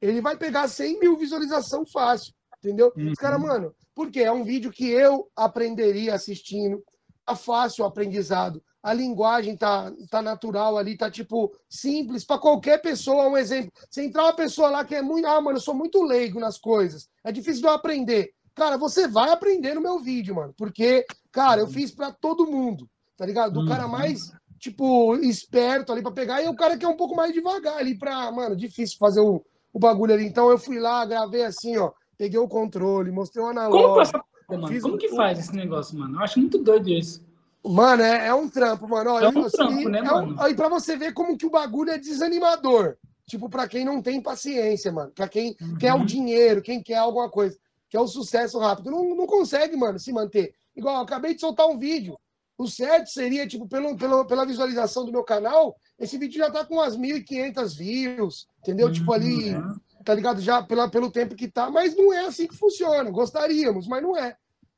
[0.00, 2.32] ele vai pegar 100 mil visualização fácil.
[2.58, 2.92] Entendeu?
[2.96, 3.10] Uhum.
[3.10, 6.82] Os caras, mano, porque é um vídeo que eu aprenderia assistindo.
[7.24, 12.82] Tá fácil o aprendizado a linguagem tá, tá natural ali, tá tipo simples para qualquer
[12.82, 13.26] pessoa.
[13.26, 16.02] Um exemplo: se entrar uma pessoa lá que é muito, ah, mano, eu sou muito
[16.02, 18.34] leigo nas coisas, é difícil de eu aprender.
[18.54, 22.88] Cara, você vai aprender no meu vídeo, mano, porque, cara, eu fiz para todo mundo,
[23.16, 23.54] tá ligado?
[23.54, 23.66] Do uhum.
[23.66, 24.30] cara mais,
[24.60, 27.98] tipo, esperto ali para pegar e o cara que é um pouco mais devagar ali
[27.98, 29.42] para, mano, difícil fazer o,
[29.72, 30.26] o bagulho ali.
[30.26, 34.22] Então eu fui lá, gravei assim, ó, peguei o controle, mostrei o analógico.
[34.46, 34.80] Como, mano?
[34.82, 36.16] Como que faz esse negócio, mano?
[36.16, 37.24] Eu acho muito doido isso.
[37.64, 39.12] Mano, é, é um trampo, mano.
[39.12, 40.36] Ó, é um trampo, né, é mano?
[40.38, 42.96] Um, e pra você ver como que o bagulho é desanimador.
[43.26, 45.10] Tipo, pra quem não tem paciência, mano.
[45.12, 45.78] Pra quem uhum.
[45.78, 47.58] quer o dinheiro, quem quer alguma coisa.
[47.88, 48.90] Quer o sucesso rápido.
[48.90, 50.54] Não, não consegue, mano, se manter.
[50.76, 52.18] Igual, acabei de soltar um vídeo.
[52.58, 56.64] O certo seria, tipo, pelo, pelo, pela visualização do meu canal, esse vídeo já tá
[56.64, 58.88] com umas 1.500 views, entendeu?
[58.88, 58.92] Uhum.
[58.92, 59.76] Tipo, ali, uhum.
[60.04, 60.40] tá ligado?
[60.40, 61.70] Já pela, pelo tempo que tá.
[61.70, 63.10] Mas não é assim que funciona.
[63.10, 64.36] Gostaríamos, mas não é.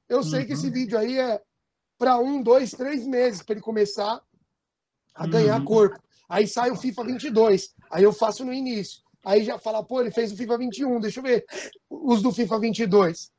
[0.08, 0.72] Eu sei que esse uhum.
[0.72, 1.42] vídeo aí é,
[1.98, 4.20] para um, dois, três meses para ele começar
[5.14, 5.64] a ganhar uhum.
[5.64, 5.98] corpo.
[6.28, 9.02] Aí sai o FIFA 22, aí eu faço no início.
[9.24, 11.44] Aí já fala, pô, ele fez o FIFA 21, deixa eu ver
[11.88, 13.30] os do FIFA 22.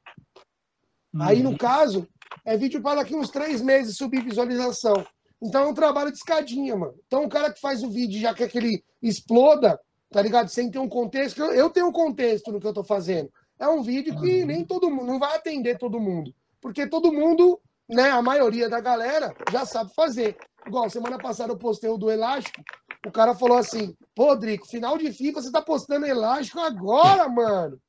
[1.13, 1.21] Uhum.
[1.21, 2.07] Aí, no caso,
[2.45, 5.05] é vídeo para daqui uns três meses subir visualização.
[5.41, 6.95] Então é um trabalho de escadinha, mano.
[7.05, 9.79] Então o cara que faz o vídeo já quer que ele exploda,
[10.09, 10.49] tá ligado?
[10.49, 11.43] Sem ter um contexto.
[11.43, 13.29] Eu tenho um contexto no que eu tô fazendo.
[13.59, 16.34] É um vídeo que nem todo mundo, não vai atender todo mundo.
[16.61, 17.59] Porque todo mundo
[17.89, 20.38] né, a maioria da galera já sabe fazer.
[20.65, 22.61] Igual, semana passada eu postei o do elástico,
[23.05, 27.80] o cara falou assim, pô, Drico, final de FIFA você tá postando elástico agora, mano.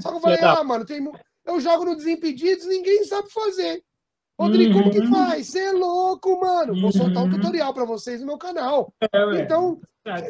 [0.00, 1.02] Só que eu falei, ah, mano, tem...
[1.46, 3.82] eu jogo no Desimpedidos, ninguém sabe fazer.
[4.38, 4.82] Rodrigo, uhum.
[4.82, 5.10] como que uhum.
[5.10, 5.46] faz?
[5.46, 6.78] Você é louco, mano.
[6.78, 7.30] Vou soltar um uhum.
[7.30, 8.92] tutorial para vocês no meu canal.
[9.00, 9.80] É, então,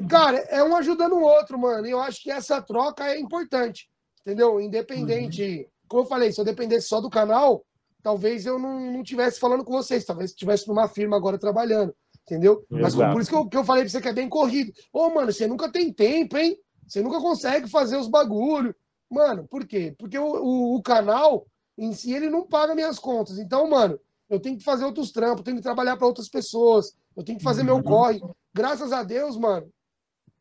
[0.09, 1.87] cara, é um ajudando o outro, mano.
[1.87, 3.89] E eu acho que essa troca é importante.
[4.21, 4.61] Entendeu?
[4.61, 5.43] Independente.
[5.43, 5.65] Uhum.
[5.89, 7.65] Como eu falei, se eu dependesse só do canal,
[8.07, 11.93] talvez eu não, não tivesse falando com vocês, talvez estivesse numa firma agora trabalhando,
[12.23, 12.65] entendeu?
[12.71, 12.97] Exato.
[12.97, 14.73] Mas por isso que eu, que eu falei pra você que é bem corrido.
[14.93, 16.57] Ô, mano, você nunca tem tempo, hein?
[16.87, 18.73] Você nunca consegue fazer os bagulho.
[19.11, 19.93] Mano, por quê?
[19.99, 23.41] Porque o, o, o canal em si, ele não paga minhas contas.
[23.41, 23.99] Então, mano,
[24.31, 27.45] eu tenho que fazer outros trampos, tenho que trabalhar para outras pessoas, eu tenho que
[27.45, 27.67] fazer uhum.
[27.67, 28.23] meu corre.
[28.55, 29.69] Graças a Deus, mano,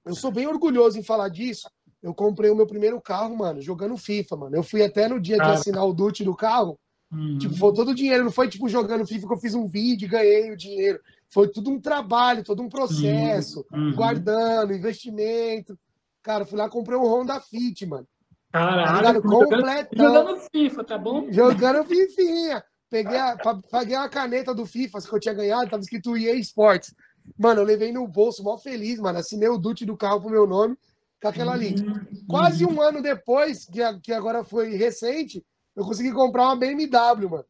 [0.06, 1.68] eu sou bem orgulhoso em falar disso.
[2.00, 4.56] Eu comprei o meu primeiro carro, mano, jogando FIFA, mano.
[4.56, 6.80] Eu fui até no dia de assinar o DUT do carro,
[7.12, 7.38] Uhum.
[7.38, 10.06] Tipo, foi todo o dinheiro, não foi tipo jogando FIFA que eu fiz um vídeo
[10.06, 11.00] e ganhei o dinheiro.
[11.30, 13.94] Foi tudo um trabalho, todo um processo, uhum.
[13.94, 15.78] guardando, investimento.
[16.22, 18.08] Cara, fui lá comprei um Honda Fit, mano.
[18.52, 20.08] Caralho, tá completão.
[20.08, 21.32] Jogando FIFA, tá bom?
[21.32, 22.64] Jogando Fifinha.
[22.90, 23.36] Peguei a,
[23.70, 26.96] paguei a caneta do FIFA que eu tinha ganhado, tava escrito EA Sports.
[27.38, 29.20] Mano, eu levei no bolso, mó feliz, mano.
[29.20, 30.78] Assinei o DUT do carro pro meu nome,
[31.22, 31.76] com aquela ali.
[31.76, 32.26] Uhum.
[32.28, 35.44] Quase um ano depois, que, que agora foi recente,
[35.76, 37.46] eu consegui comprar uma BMW, mano.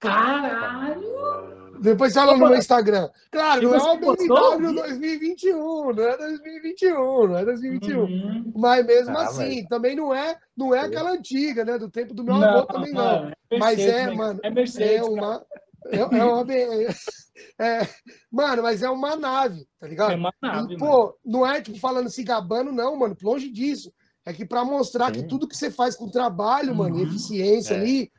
[0.00, 1.00] Caralho!
[1.80, 3.08] Depois fala no meu Instagram.
[3.30, 8.00] Claro, não é uma BMW 2021, não é 2021, não é 2021.
[8.00, 8.52] Uhum.
[8.54, 9.68] Mas mesmo ah, assim, mas...
[9.68, 11.78] também não é, não é aquela antiga, né?
[11.78, 13.24] Do tempo do meu não, avô também não.
[13.24, 13.32] não.
[13.50, 14.14] É mas é, né?
[14.14, 15.46] mano, é, Mercedes, é uma.
[15.86, 16.46] É, é uma.
[17.58, 17.80] É,
[18.30, 20.12] mano, mas é uma nave, tá ligado?
[20.12, 20.74] É uma nave.
[20.74, 23.16] E, pô, não é tipo falando se gabando, não, mano.
[23.22, 23.90] Longe disso.
[24.24, 25.12] É que para mostrar Sim.
[25.12, 27.02] que tudo que você faz com trabalho, mano, uhum.
[27.02, 27.78] eficiência é.
[27.78, 28.12] ali,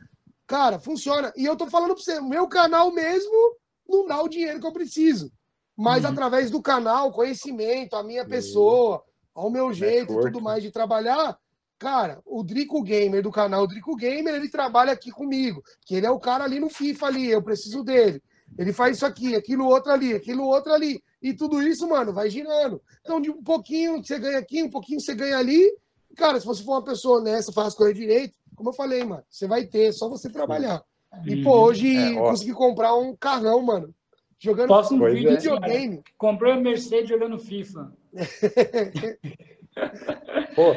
[0.47, 1.31] cara, funciona.
[1.35, 3.55] E eu tô falando pra você, meu canal mesmo
[3.87, 5.31] não dá o dinheiro que eu preciso.
[5.77, 6.11] Mas uhum.
[6.11, 9.03] através do canal, conhecimento, a minha pessoa,
[9.33, 11.37] ao meu jeito e tudo mais de trabalhar,
[11.77, 16.11] cara, o Drico Gamer do canal Drico Gamer, ele trabalha aqui comigo, que ele é
[16.11, 18.21] o cara ali no FIFA ali, eu preciso dele.
[18.57, 21.01] Ele faz isso aqui, aquilo outro ali, aquilo outro ali.
[21.21, 22.81] E tudo isso, mano, vai girando.
[23.01, 25.71] Então, de um pouquinho você ganha aqui, um pouquinho você ganha ali.
[26.15, 29.23] Cara, se você for uma pessoa honesta, faz as coisas direito, como eu falei, mano,
[29.29, 30.83] você vai ter, é só você trabalhar.
[31.25, 33.93] E, pô, hoje é, consegui comprar um carrão, mano.
[34.39, 36.01] Jogando Posso um vídeo, videogame.
[36.17, 37.91] Comprou a Mercedes jogando FIFA.
[40.55, 40.75] Pô,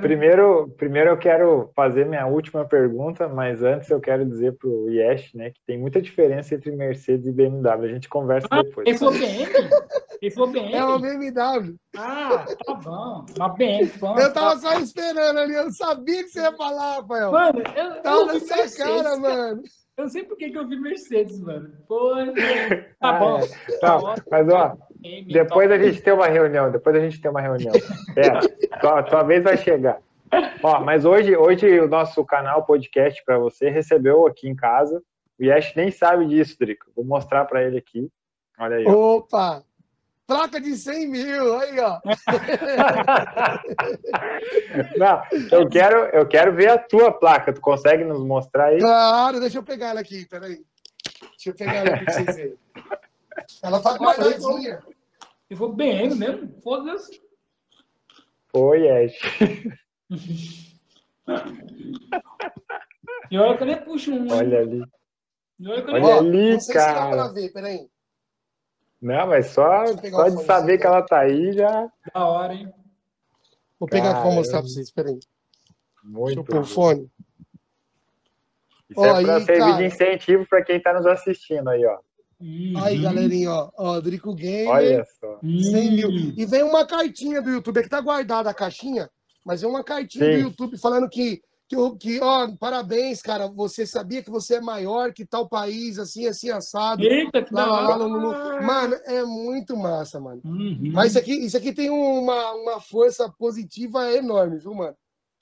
[0.00, 5.34] primeiro, primeiro eu quero fazer minha última pergunta, mas antes eu quero dizer pro Yesh,
[5.34, 7.84] né, que tem muita diferença entre Mercedes e BMW.
[7.84, 8.86] A gente conversa ah, depois.
[8.86, 9.48] Ele falou BM?
[10.22, 10.72] Ele falou BM?
[10.72, 11.76] É uma BMW.
[11.96, 13.26] Ah, tá bom.
[13.36, 13.90] Uma BM.
[13.98, 14.58] Bom, eu tava tá...
[14.58, 17.32] só esperando ali, eu sabia que você ia falar, Rafael.
[17.32, 19.62] Mano, eu, tava eu na sua cara, mano.
[19.96, 21.70] Eu não sei por que, que eu vi Mercedes, mano.
[21.86, 22.14] Pô,
[22.98, 23.40] tá ah, bom.
[23.40, 23.78] É.
[23.78, 24.76] Tá, tá mas ó,
[25.32, 27.72] depois a gente tem uma reunião, depois a gente tem uma reunião.
[28.16, 29.98] É, tua, tua vez vai chegar.
[30.62, 35.02] Ó, mas hoje, hoje o nosso canal podcast para você recebeu aqui em casa.
[35.38, 36.86] O Yesh nem sabe disso, Drico.
[36.94, 38.08] Vou mostrar para ele aqui.
[38.58, 38.86] Olha aí.
[38.86, 39.64] Opa!
[40.26, 41.98] Placa de 100 mil, aí, ó.
[44.96, 47.52] Não, eu quero, eu quero ver a tua placa.
[47.52, 48.78] Tu consegue nos mostrar aí?
[48.78, 50.64] Claro, deixa eu pegar ela aqui, peraí.
[51.32, 52.58] Deixa eu pegar ela aqui pra vocês verem.
[53.62, 54.82] Ela tá guardadinha.
[55.52, 56.48] Eu vou BM mesmo?
[56.62, 57.20] Foda-se.
[58.54, 59.20] Oi, Ash.
[63.30, 64.32] E olha que eu nem puxo um.
[64.32, 64.82] Olha ali.
[65.60, 67.28] Olha, olha ali, cara.
[67.28, 67.86] Se ver, peraí.
[68.98, 71.86] Não, mas só, só de saber que ela tá aí já.
[72.14, 72.72] Da hora, hein?
[73.78, 75.20] Vou pegar para mostrar para vocês, peraí.
[76.02, 77.12] Muito Deixa eu pôr o fone.
[78.88, 79.76] Isso ó, é para servir cara...
[79.76, 81.98] de incentivo para quem está nos assistindo aí, ó.
[82.42, 82.72] Uhum.
[82.82, 84.68] Aí, galerinha, ó, ó Drico Gamer.
[84.68, 85.38] Olha só.
[85.40, 86.10] 100 mil.
[86.36, 89.08] E vem uma cartinha do YouTube, aqui tá guardada a caixinha,
[89.46, 90.32] mas é uma cartinha Sim.
[90.32, 95.12] do YouTube falando que, que, que, ó, parabéns, cara, você sabia que você é maior
[95.12, 97.04] que tal país, assim, assim, assado.
[97.04, 100.40] Eita, que lá, lá, lá, Mano, é muito massa, mano.
[100.44, 100.90] Uhum.
[100.92, 104.96] Mas isso aqui, isso aqui tem uma, uma força positiva enorme, viu, mano?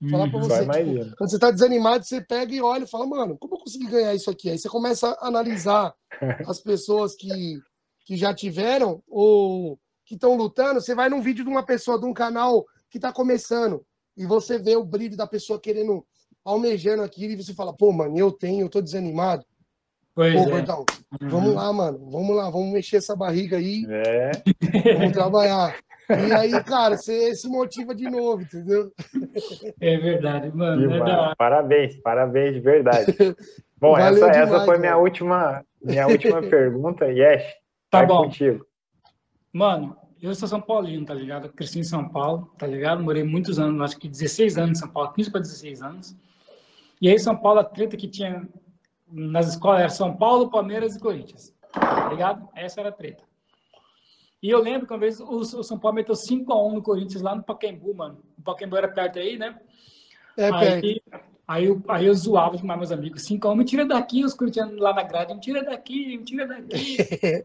[0.09, 0.49] Falar pra uhum.
[0.49, 3.59] você, tipo, quando você tá desanimado, você pega e olha e fala, mano, como eu
[3.59, 4.49] consegui ganhar isso aqui?
[4.49, 5.95] Aí você começa a analisar
[6.49, 7.61] as pessoas que,
[8.07, 10.81] que já tiveram ou que estão lutando.
[10.81, 13.85] Você vai num vídeo de uma pessoa, de um canal que tá começando,
[14.17, 16.05] e você vê o brilho da pessoa querendo,
[16.43, 19.45] almejando aquilo, e você fala, pô, mano, eu tenho, eu tô desanimado.
[20.15, 20.51] Pois pô, é.
[20.51, 20.85] Gordão,
[21.21, 21.29] uhum.
[21.29, 23.87] vamos lá, mano, vamos lá, vamos mexer essa barriga aí.
[23.89, 24.31] É.
[24.95, 25.77] Vamos trabalhar.
[26.11, 28.93] E aí, cara, você se motiva de novo, entendeu?
[29.81, 30.93] É verdade, mano.
[30.93, 33.15] É parabéns, parabéns de verdade.
[33.79, 37.07] Bom, Valeu essa, demais, essa foi minha última, minha última pergunta.
[37.07, 37.45] Yes,
[37.89, 38.25] tá bom.
[38.25, 38.67] contigo.
[39.53, 41.49] Mano, eu sou São Paulino, tá ligado?
[41.51, 43.03] Cresci em São Paulo, tá ligado?
[43.03, 46.17] Morei muitos anos, acho que 16 anos em São Paulo, 15 para 16 anos.
[47.01, 48.47] E aí, São Paulo, a treta que tinha
[49.13, 52.49] nas escolas era São Paulo, Palmeiras e Corinthians, tá ligado?
[52.55, 53.25] Essa era a treta.
[54.43, 57.35] E eu lembro que uma vez o, o São Paulo meteu 5x1 no Corinthians lá
[57.35, 58.23] no Pacaembu, mano.
[58.39, 59.59] O Pacaembu era perto aí, né?
[60.37, 61.03] É, aí,
[61.47, 64.95] aí, eu, aí eu zoava com meus amigos, 5x1, me tira daqui, os corintianos lá
[64.95, 66.97] na grade, me tira daqui, me tira daqui.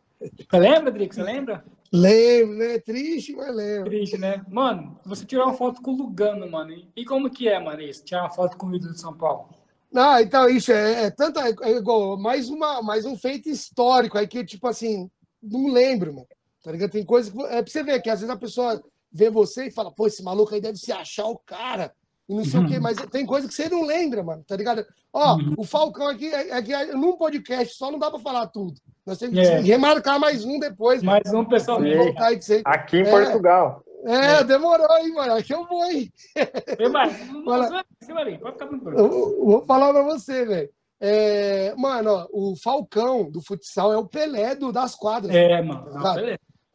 [0.50, 1.16] você lembra, Drico?
[1.16, 1.66] Você lembra?
[1.92, 2.80] Lembro, né?
[2.80, 3.90] Triste, mas lembro.
[3.90, 4.46] Triste, né?
[4.50, 6.74] Mano, você tirou uma foto com o Lugano, mano.
[6.96, 8.06] E como que é, mano, isso?
[8.06, 9.50] Tirar uma foto com o ídolo de São Paulo?
[9.96, 11.42] Ah, então, isso é, é tanta.
[11.48, 15.10] É igual, mais, uma, mais um feito histórico aí que, tipo assim,
[15.42, 16.28] não lembro, mano.
[16.64, 16.92] Tá ligado?
[16.92, 17.42] Tem coisa que.
[17.44, 20.22] É pra você ver que às vezes a pessoa vê você e fala, pô, esse
[20.22, 21.94] maluco aí deve se achar o cara.
[22.28, 22.66] e não sei uhum.
[22.66, 24.86] o quê, mas tem coisa que você não lembra, mano, tá ligado?
[25.14, 25.54] Ó, uhum.
[25.58, 28.74] o Falcão aqui, aqui é, é num podcast só não dá pra falar tudo.
[29.06, 29.60] Nós temos que é.
[29.60, 31.04] remarcar mais um depois.
[31.04, 31.80] Mais um, pessoal.
[32.66, 33.10] Aqui em é.
[33.12, 33.85] Portugal.
[34.06, 35.34] É, demorou, hein, mano.
[35.34, 36.12] Aqui eu vou, hein?
[39.44, 40.70] Vou falar pra você, velho.
[41.00, 45.36] É, mano, ó, o Falcão do futsal é o Pelé do, das quadras.
[45.36, 45.92] É, mano.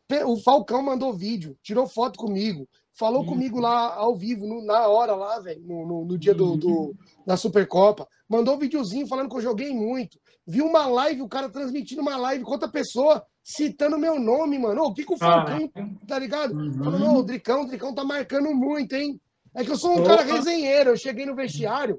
[0.08, 2.68] É o Falcão mandou vídeo, tirou foto comigo,
[3.00, 6.54] falou comigo lá ao vivo, no, na hora lá, velho, no, no, no, dia do,
[6.54, 6.94] do, uhum.
[7.26, 8.06] da Supercopa.
[8.28, 10.18] Mandou um videozinho falando que eu joguei muito.
[10.46, 14.82] Vi uma live, o cara transmitindo uma live com outra pessoa, citando meu nome, mano.
[14.82, 16.54] O que, que o Falcão, ah, tá ligado?
[16.54, 16.72] Uhum.
[16.74, 19.18] Falando, o Dricão, o Dricão tá marcando muito, hein?
[19.54, 20.18] É que eu sou um Opa.
[20.18, 21.98] cara resenheiro, eu cheguei no vestiário,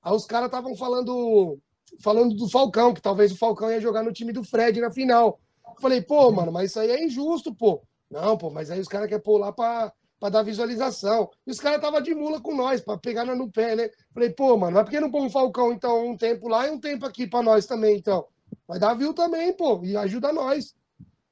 [0.00, 1.58] aí os caras estavam falando
[2.00, 5.40] falando do Falcão, que talvez o Falcão ia jogar no time do Fred na final.
[5.80, 7.82] falei, pô, mano, mas isso aí é injusto, pô.
[8.08, 11.30] Não, pô, mas aí os caras querem pôr lá pra, pra dar visualização.
[11.46, 13.90] E os caras estavam de mula com nós, pra pegar no pé, né?
[14.12, 16.70] Falei, pô, mano, mas por que não pôr um Falcão, então, um tempo lá e
[16.70, 18.26] um tempo aqui pra nós também, então?
[18.66, 20.74] Vai dar view também, pô, e ajuda nós.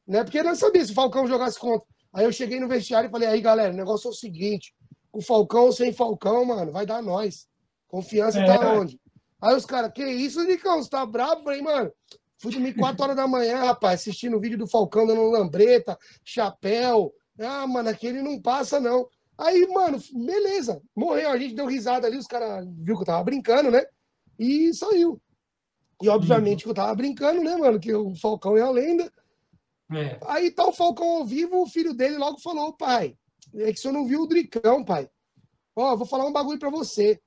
[0.07, 0.23] Né?
[0.23, 1.87] Porque não sabia se o Falcão jogasse contra.
[2.13, 4.75] Aí eu cheguei no vestiário e falei, aí, galera, o negócio é o seguinte,
[5.11, 7.49] com Falcão ou sem Falcão, mano, vai dar nós.
[7.89, 8.45] Confiança é.
[8.45, 9.01] tá onde?
[9.41, 10.83] Aí os caras, que isso, Nicão?
[10.83, 11.43] Você tá bravo?
[11.43, 11.93] Falei, mano,
[12.39, 17.13] fui dormir 4 horas da manhã, rapaz, assistindo o vídeo do Falcão dando lambreta, chapéu.
[17.39, 19.09] Ah, mano, aquele não passa, não.
[19.37, 20.81] Aí, mano, beleza.
[20.95, 23.85] Morreu, a gente deu risada ali, os caras viu que eu tava brincando, né?
[24.39, 25.21] E saiu.
[26.03, 27.81] E obviamente que eu tava brincando, né, mano?
[27.81, 29.13] Que o Falcão é a lenda.
[29.93, 30.19] É.
[30.27, 33.17] Aí tá o Falcão ao vivo, o filho dele logo falou, pai,
[33.55, 35.09] é que o senhor não viu o Dricão, pai.
[35.77, 37.21] Ó, vou falar um bagulho pra você.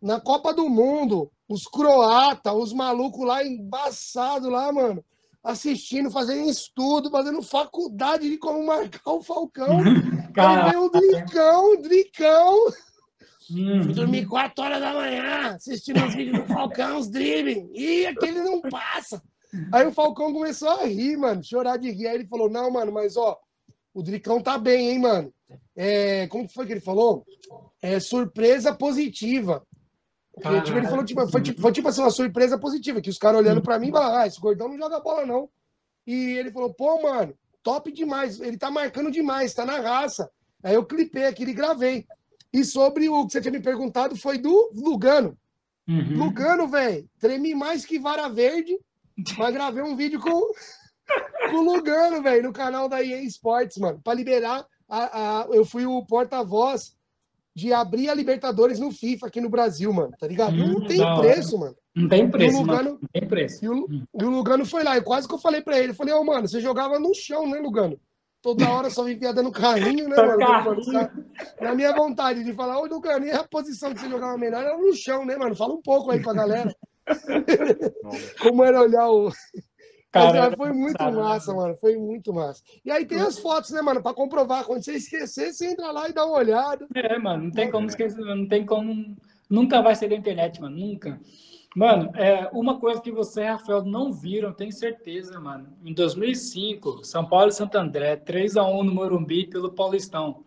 [0.00, 5.04] Na Copa do Mundo, os croatas, os malucos lá embaçados lá, mano,
[5.48, 9.78] assistindo, fazendo estudo, fazendo faculdade de como marcar o Falcão.
[10.36, 12.66] Aí veio o Dricão, o Dricão.
[13.50, 13.82] Uhum.
[13.82, 17.70] Fui dormir 4 horas da manhã, assistindo os vídeos do Falcão, os dribbling.
[17.72, 19.22] Ih, aquele não passa.
[19.72, 22.08] Aí o Falcão começou a rir, mano, chorar de rir.
[22.08, 23.38] Aí ele falou: Não, mano, mas ó,
[23.94, 25.32] o Dricão tá bem, hein, mano.
[25.74, 27.24] É, como foi que ele falou?
[27.80, 29.66] É surpresa positiva.
[30.38, 33.40] Tipo, ele falou, tipo, foi, tipo, foi tipo assim, uma surpresa positiva, que os caras
[33.40, 35.48] olhando pra mim falaram, ah, esse gordão não joga bola, não.
[36.06, 40.30] E ele falou, pô, mano, top demais, ele tá marcando demais, tá na raça.
[40.62, 42.06] Aí eu clipei aqui e gravei.
[42.52, 45.36] E sobre o que você tinha me perguntado foi do Lugano.
[45.86, 46.24] Uhum.
[46.24, 48.78] Lugano, velho, tremi mais que vara verde,
[49.36, 50.30] mas gravei um vídeo com,
[51.50, 54.66] com o Lugano, velho, no canal da EA Sports, mano, pra liberar.
[54.88, 56.96] A, a, eu fui o porta-voz
[57.58, 60.54] de abrir a Libertadores no FIFA aqui no Brasil, mano, tá ligado?
[60.54, 61.76] Hum, não tem preço, mano.
[61.92, 62.98] Não tem preço, e Lugano, mano.
[63.02, 63.64] Não tem preço.
[63.64, 64.04] E o, hum.
[64.14, 66.20] e o, Lugano foi lá, e quase que eu falei pra ele, eu falei, ô,
[66.20, 67.98] oh, mano, você jogava no chão, né, Lugano?
[68.40, 70.38] Toda hora só vivia dando carrinho, né, mano?
[70.38, 71.10] Carrinho.
[71.60, 74.78] Na minha vontade de falar, ô, Lugano, e a posição que você jogava melhor era
[74.78, 75.56] no chão, né, mano?
[75.56, 76.72] Fala um pouco aí pra galera.
[78.40, 79.32] Como era olhar o...
[80.18, 81.76] Cara, Mas, foi muito massa, mano.
[81.80, 82.62] Foi muito massa.
[82.84, 84.02] E aí tem as fotos, né, mano?
[84.02, 84.64] Pra comprovar.
[84.64, 86.86] Quando você esquecer, você entra lá e dá uma olhada.
[86.94, 87.44] É, mano.
[87.44, 88.20] Não tem como esquecer.
[88.20, 89.16] Não tem como.
[89.48, 90.76] Nunca vai ser da internet, mano.
[90.76, 91.20] Nunca.
[91.76, 95.68] Mano, é, uma coisa que você e Rafael não viram, tenho certeza, mano.
[95.84, 100.44] Em 2005, São Paulo e Santo André, 3x1 no Morumbi pelo Paulistão.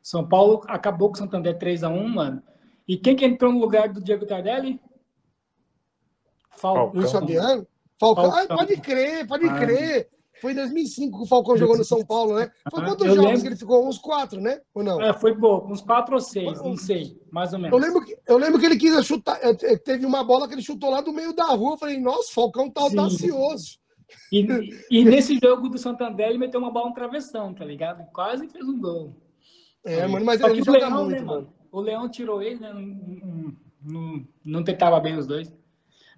[0.00, 2.42] São Paulo acabou com o Santo André 3x1, mano.
[2.86, 4.80] E quem que entrou no lugar do Diego Tardelli?
[6.52, 6.92] Falcão.
[6.94, 7.66] Luiz Fabiano?
[7.98, 8.30] Falcão.
[8.30, 8.56] Falcão.
[8.56, 9.58] Ah, pode crer, pode ah.
[9.58, 10.08] crer.
[10.40, 12.50] Foi em 2005 que o Falcão jogou no São Paulo, né?
[12.70, 13.40] Foi quantos eu jogos lembro...
[13.40, 13.88] que ele ficou?
[13.88, 14.60] Uns quatro, né?
[14.74, 15.00] Ou não?
[15.00, 17.72] É, foi pouco, uns quatro ou seis, não sei, mais ou menos.
[17.72, 20.54] Eu lembro que, eu lembro que ele quis chutar, é, é, teve uma bola que
[20.54, 21.72] ele chutou lá do meio da rua.
[21.72, 22.98] Eu falei, nossa, Falcão tá Sim.
[22.98, 23.78] audacioso.
[24.30, 24.46] E,
[24.90, 28.06] e nesse jogo do Santander, ele meteu uma bola no travessão, tá ligado?
[28.12, 29.16] Quase fez um gol.
[29.84, 31.52] É, mano, mas ele joga Leão, muito, né, mano.
[31.72, 32.72] O Leão tirou ele, né?
[32.72, 35.52] Não, não, não tentava bem os dois.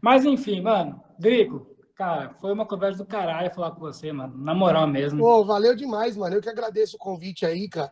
[0.01, 4.33] Mas enfim, mano, Drico, Cara, foi uma conversa do caralho falar com você, mano.
[4.39, 5.19] Na moral mesmo.
[5.19, 6.37] Pô, valeu demais, mano.
[6.37, 7.91] Eu que agradeço o convite aí, cara.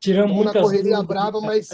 [0.00, 1.68] Tiramos muita correria dúvidas, brava, mas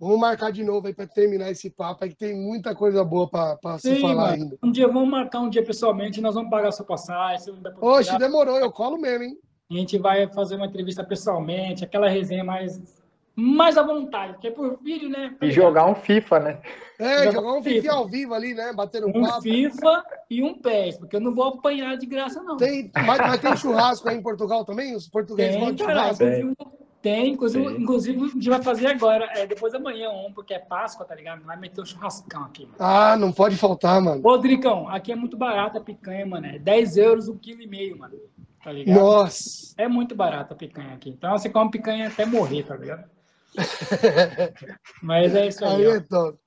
[0.00, 3.28] vamos marcar de novo aí para terminar esse papo aí, que tem muita coisa boa
[3.28, 4.42] para se falar mano.
[4.42, 4.58] ainda.
[4.62, 7.54] Um dia, vamos marcar um dia pessoalmente, nós vamos pagar a sua passagem.
[7.78, 9.38] Oxe, demorou, eu colo mesmo, hein?
[9.70, 12.97] A gente vai fazer uma entrevista pessoalmente, aquela resenha mais
[13.40, 15.32] mais à vontade, porque é por vídeo, né?
[15.40, 16.58] E jogar um FIFA, né?
[16.98, 17.92] É, jogar, um FIFA.
[17.92, 18.72] Ao vivo ali, né?
[18.72, 19.42] Bater um, um papo.
[19.42, 22.56] FIFA e um PES, porque eu não vou apanhar de graça, não.
[22.56, 24.96] Tem, mas, mas tem churrasco aí em Portugal também?
[24.96, 26.18] Os portugueses tem, gostam churrasco?
[26.18, 26.56] Tem.
[27.00, 30.58] Tem, inclusive, inclusive a gente vai fazer agora, é, depois da manhã, um, porque é
[30.58, 31.44] Páscoa, tá ligado?
[31.44, 32.76] Vai meter um churrascão aqui, mano.
[32.80, 34.20] Ah, não pode faltar, mano.
[34.24, 36.46] Ô, Dricão, aqui é muito barato a picanha, mano.
[36.46, 38.16] É 10 euros um quilo e meio, mano.
[38.64, 38.98] Tá ligado?
[38.98, 39.74] Nossa!
[39.78, 41.10] É muito barato a picanha aqui.
[41.10, 43.04] Então você come picanha até morrer, tá ligado?
[45.02, 45.86] Mas é isso aí.
[45.86, 46.38] Aí é top.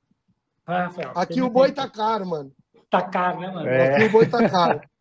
[0.65, 2.52] Ah, Rafael, Aqui o boi tá caro, mano.
[2.90, 3.68] Tá caro, né, mano?
[3.68, 3.95] É.
[3.95, 4.82] Aqui o boi tá caro.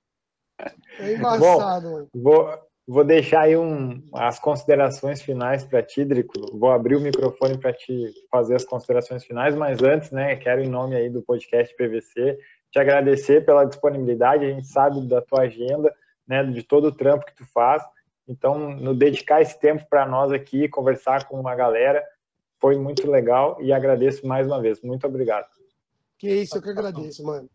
[0.98, 2.09] É embaçado, Bom, mano.
[2.14, 6.35] Vou, vou deixar aí um, as considerações finais para ti, Drico.
[6.52, 10.68] Vou abrir o microfone para te fazer as considerações finais, mas antes, né, quero em
[10.68, 12.39] nome aí do podcast PVC
[12.70, 14.44] te agradecer pela disponibilidade.
[14.44, 15.90] A gente sabe da tua agenda,
[16.28, 17.82] né, de todo o trampo que tu faz.
[18.31, 22.01] Então, no dedicar esse tempo para nós aqui, conversar com uma galera,
[22.61, 24.81] foi muito legal e agradeço mais uma vez.
[24.82, 25.48] Muito obrigado.
[26.16, 27.51] Que isso, eu que agradeço, mano.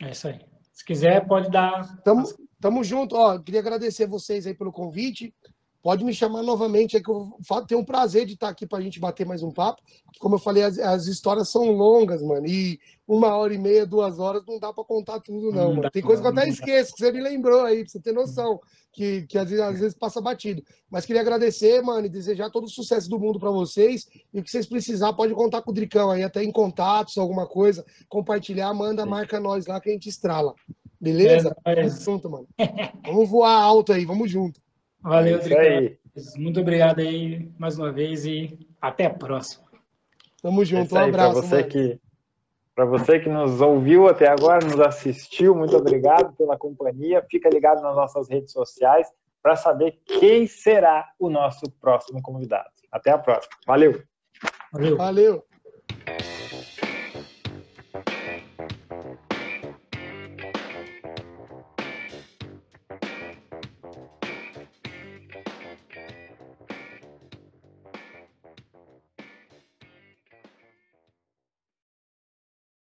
[0.00, 0.40] É isso aí.
[0.72, 2.00] Se quiser, pode dar.
[2.02, 2.24] Tamo,
[2.58, 3.14] tamo junto.
[3.14, 5.34] Ó, queria agradecer vocês aí pelo convite.
[5.82, 7.32] Pode me chamar novamente, é que eu
[7.66, 9.82] tenho um prazer de estar aqui para a gente bater mais um papo.
[10.20, 14.20] Como eu falei, as, as, histórias são longas, mano, e uma hora e meia, duas
[14.20, 15.90] horas não dá para contar tudo, não, não mano.
[15.90, 18.60] Tem coisa que eu até esqueço, que você me lembrou aí, para você ter noção,
[18.92, 20.62] que, que às, vezes, às vezes passa batido.
[20.88, 24.06] Mas queria agradecer, mano, e desejar todo o sucesso do mundo para vocês.
[24.32, 27.48] E o que vocês precisar, pode contar com o Dricão aí, até em contatos, alguma
[27.48, 30.54] coisa, compartilhar, manda, marca nós lá que a gente estrala.
[31.00, 31.56] Beleza?
[31.64, 32.46] É, Vamos junto, mano.
[33.04, 34.61] Vamos voar alto aí, vamos junto.
[35.02, 35.96] Valeu, é
[36.36, 39.64] Muito obrigado aí mais uma vez e até a próxima.
[40.40, 41.40] Tamo junto, é um abraço.
[41.40, 42.00] Para você, que,
[42.76, 47.24] você que nos ouviu até agora, nos assistiu, muito obrigado pela companhia.
[47.30, 49.08] Fica ligado nas nossas redes sociais
[49.42, 52.70] para saber quem será o nosso próximo convidado.
[52.90, 53.54] Até a próxima.
[53.66, 54.02] Valeu.
[54.72, 54.96] Valeu.
[54.96, 55.44] Valeu.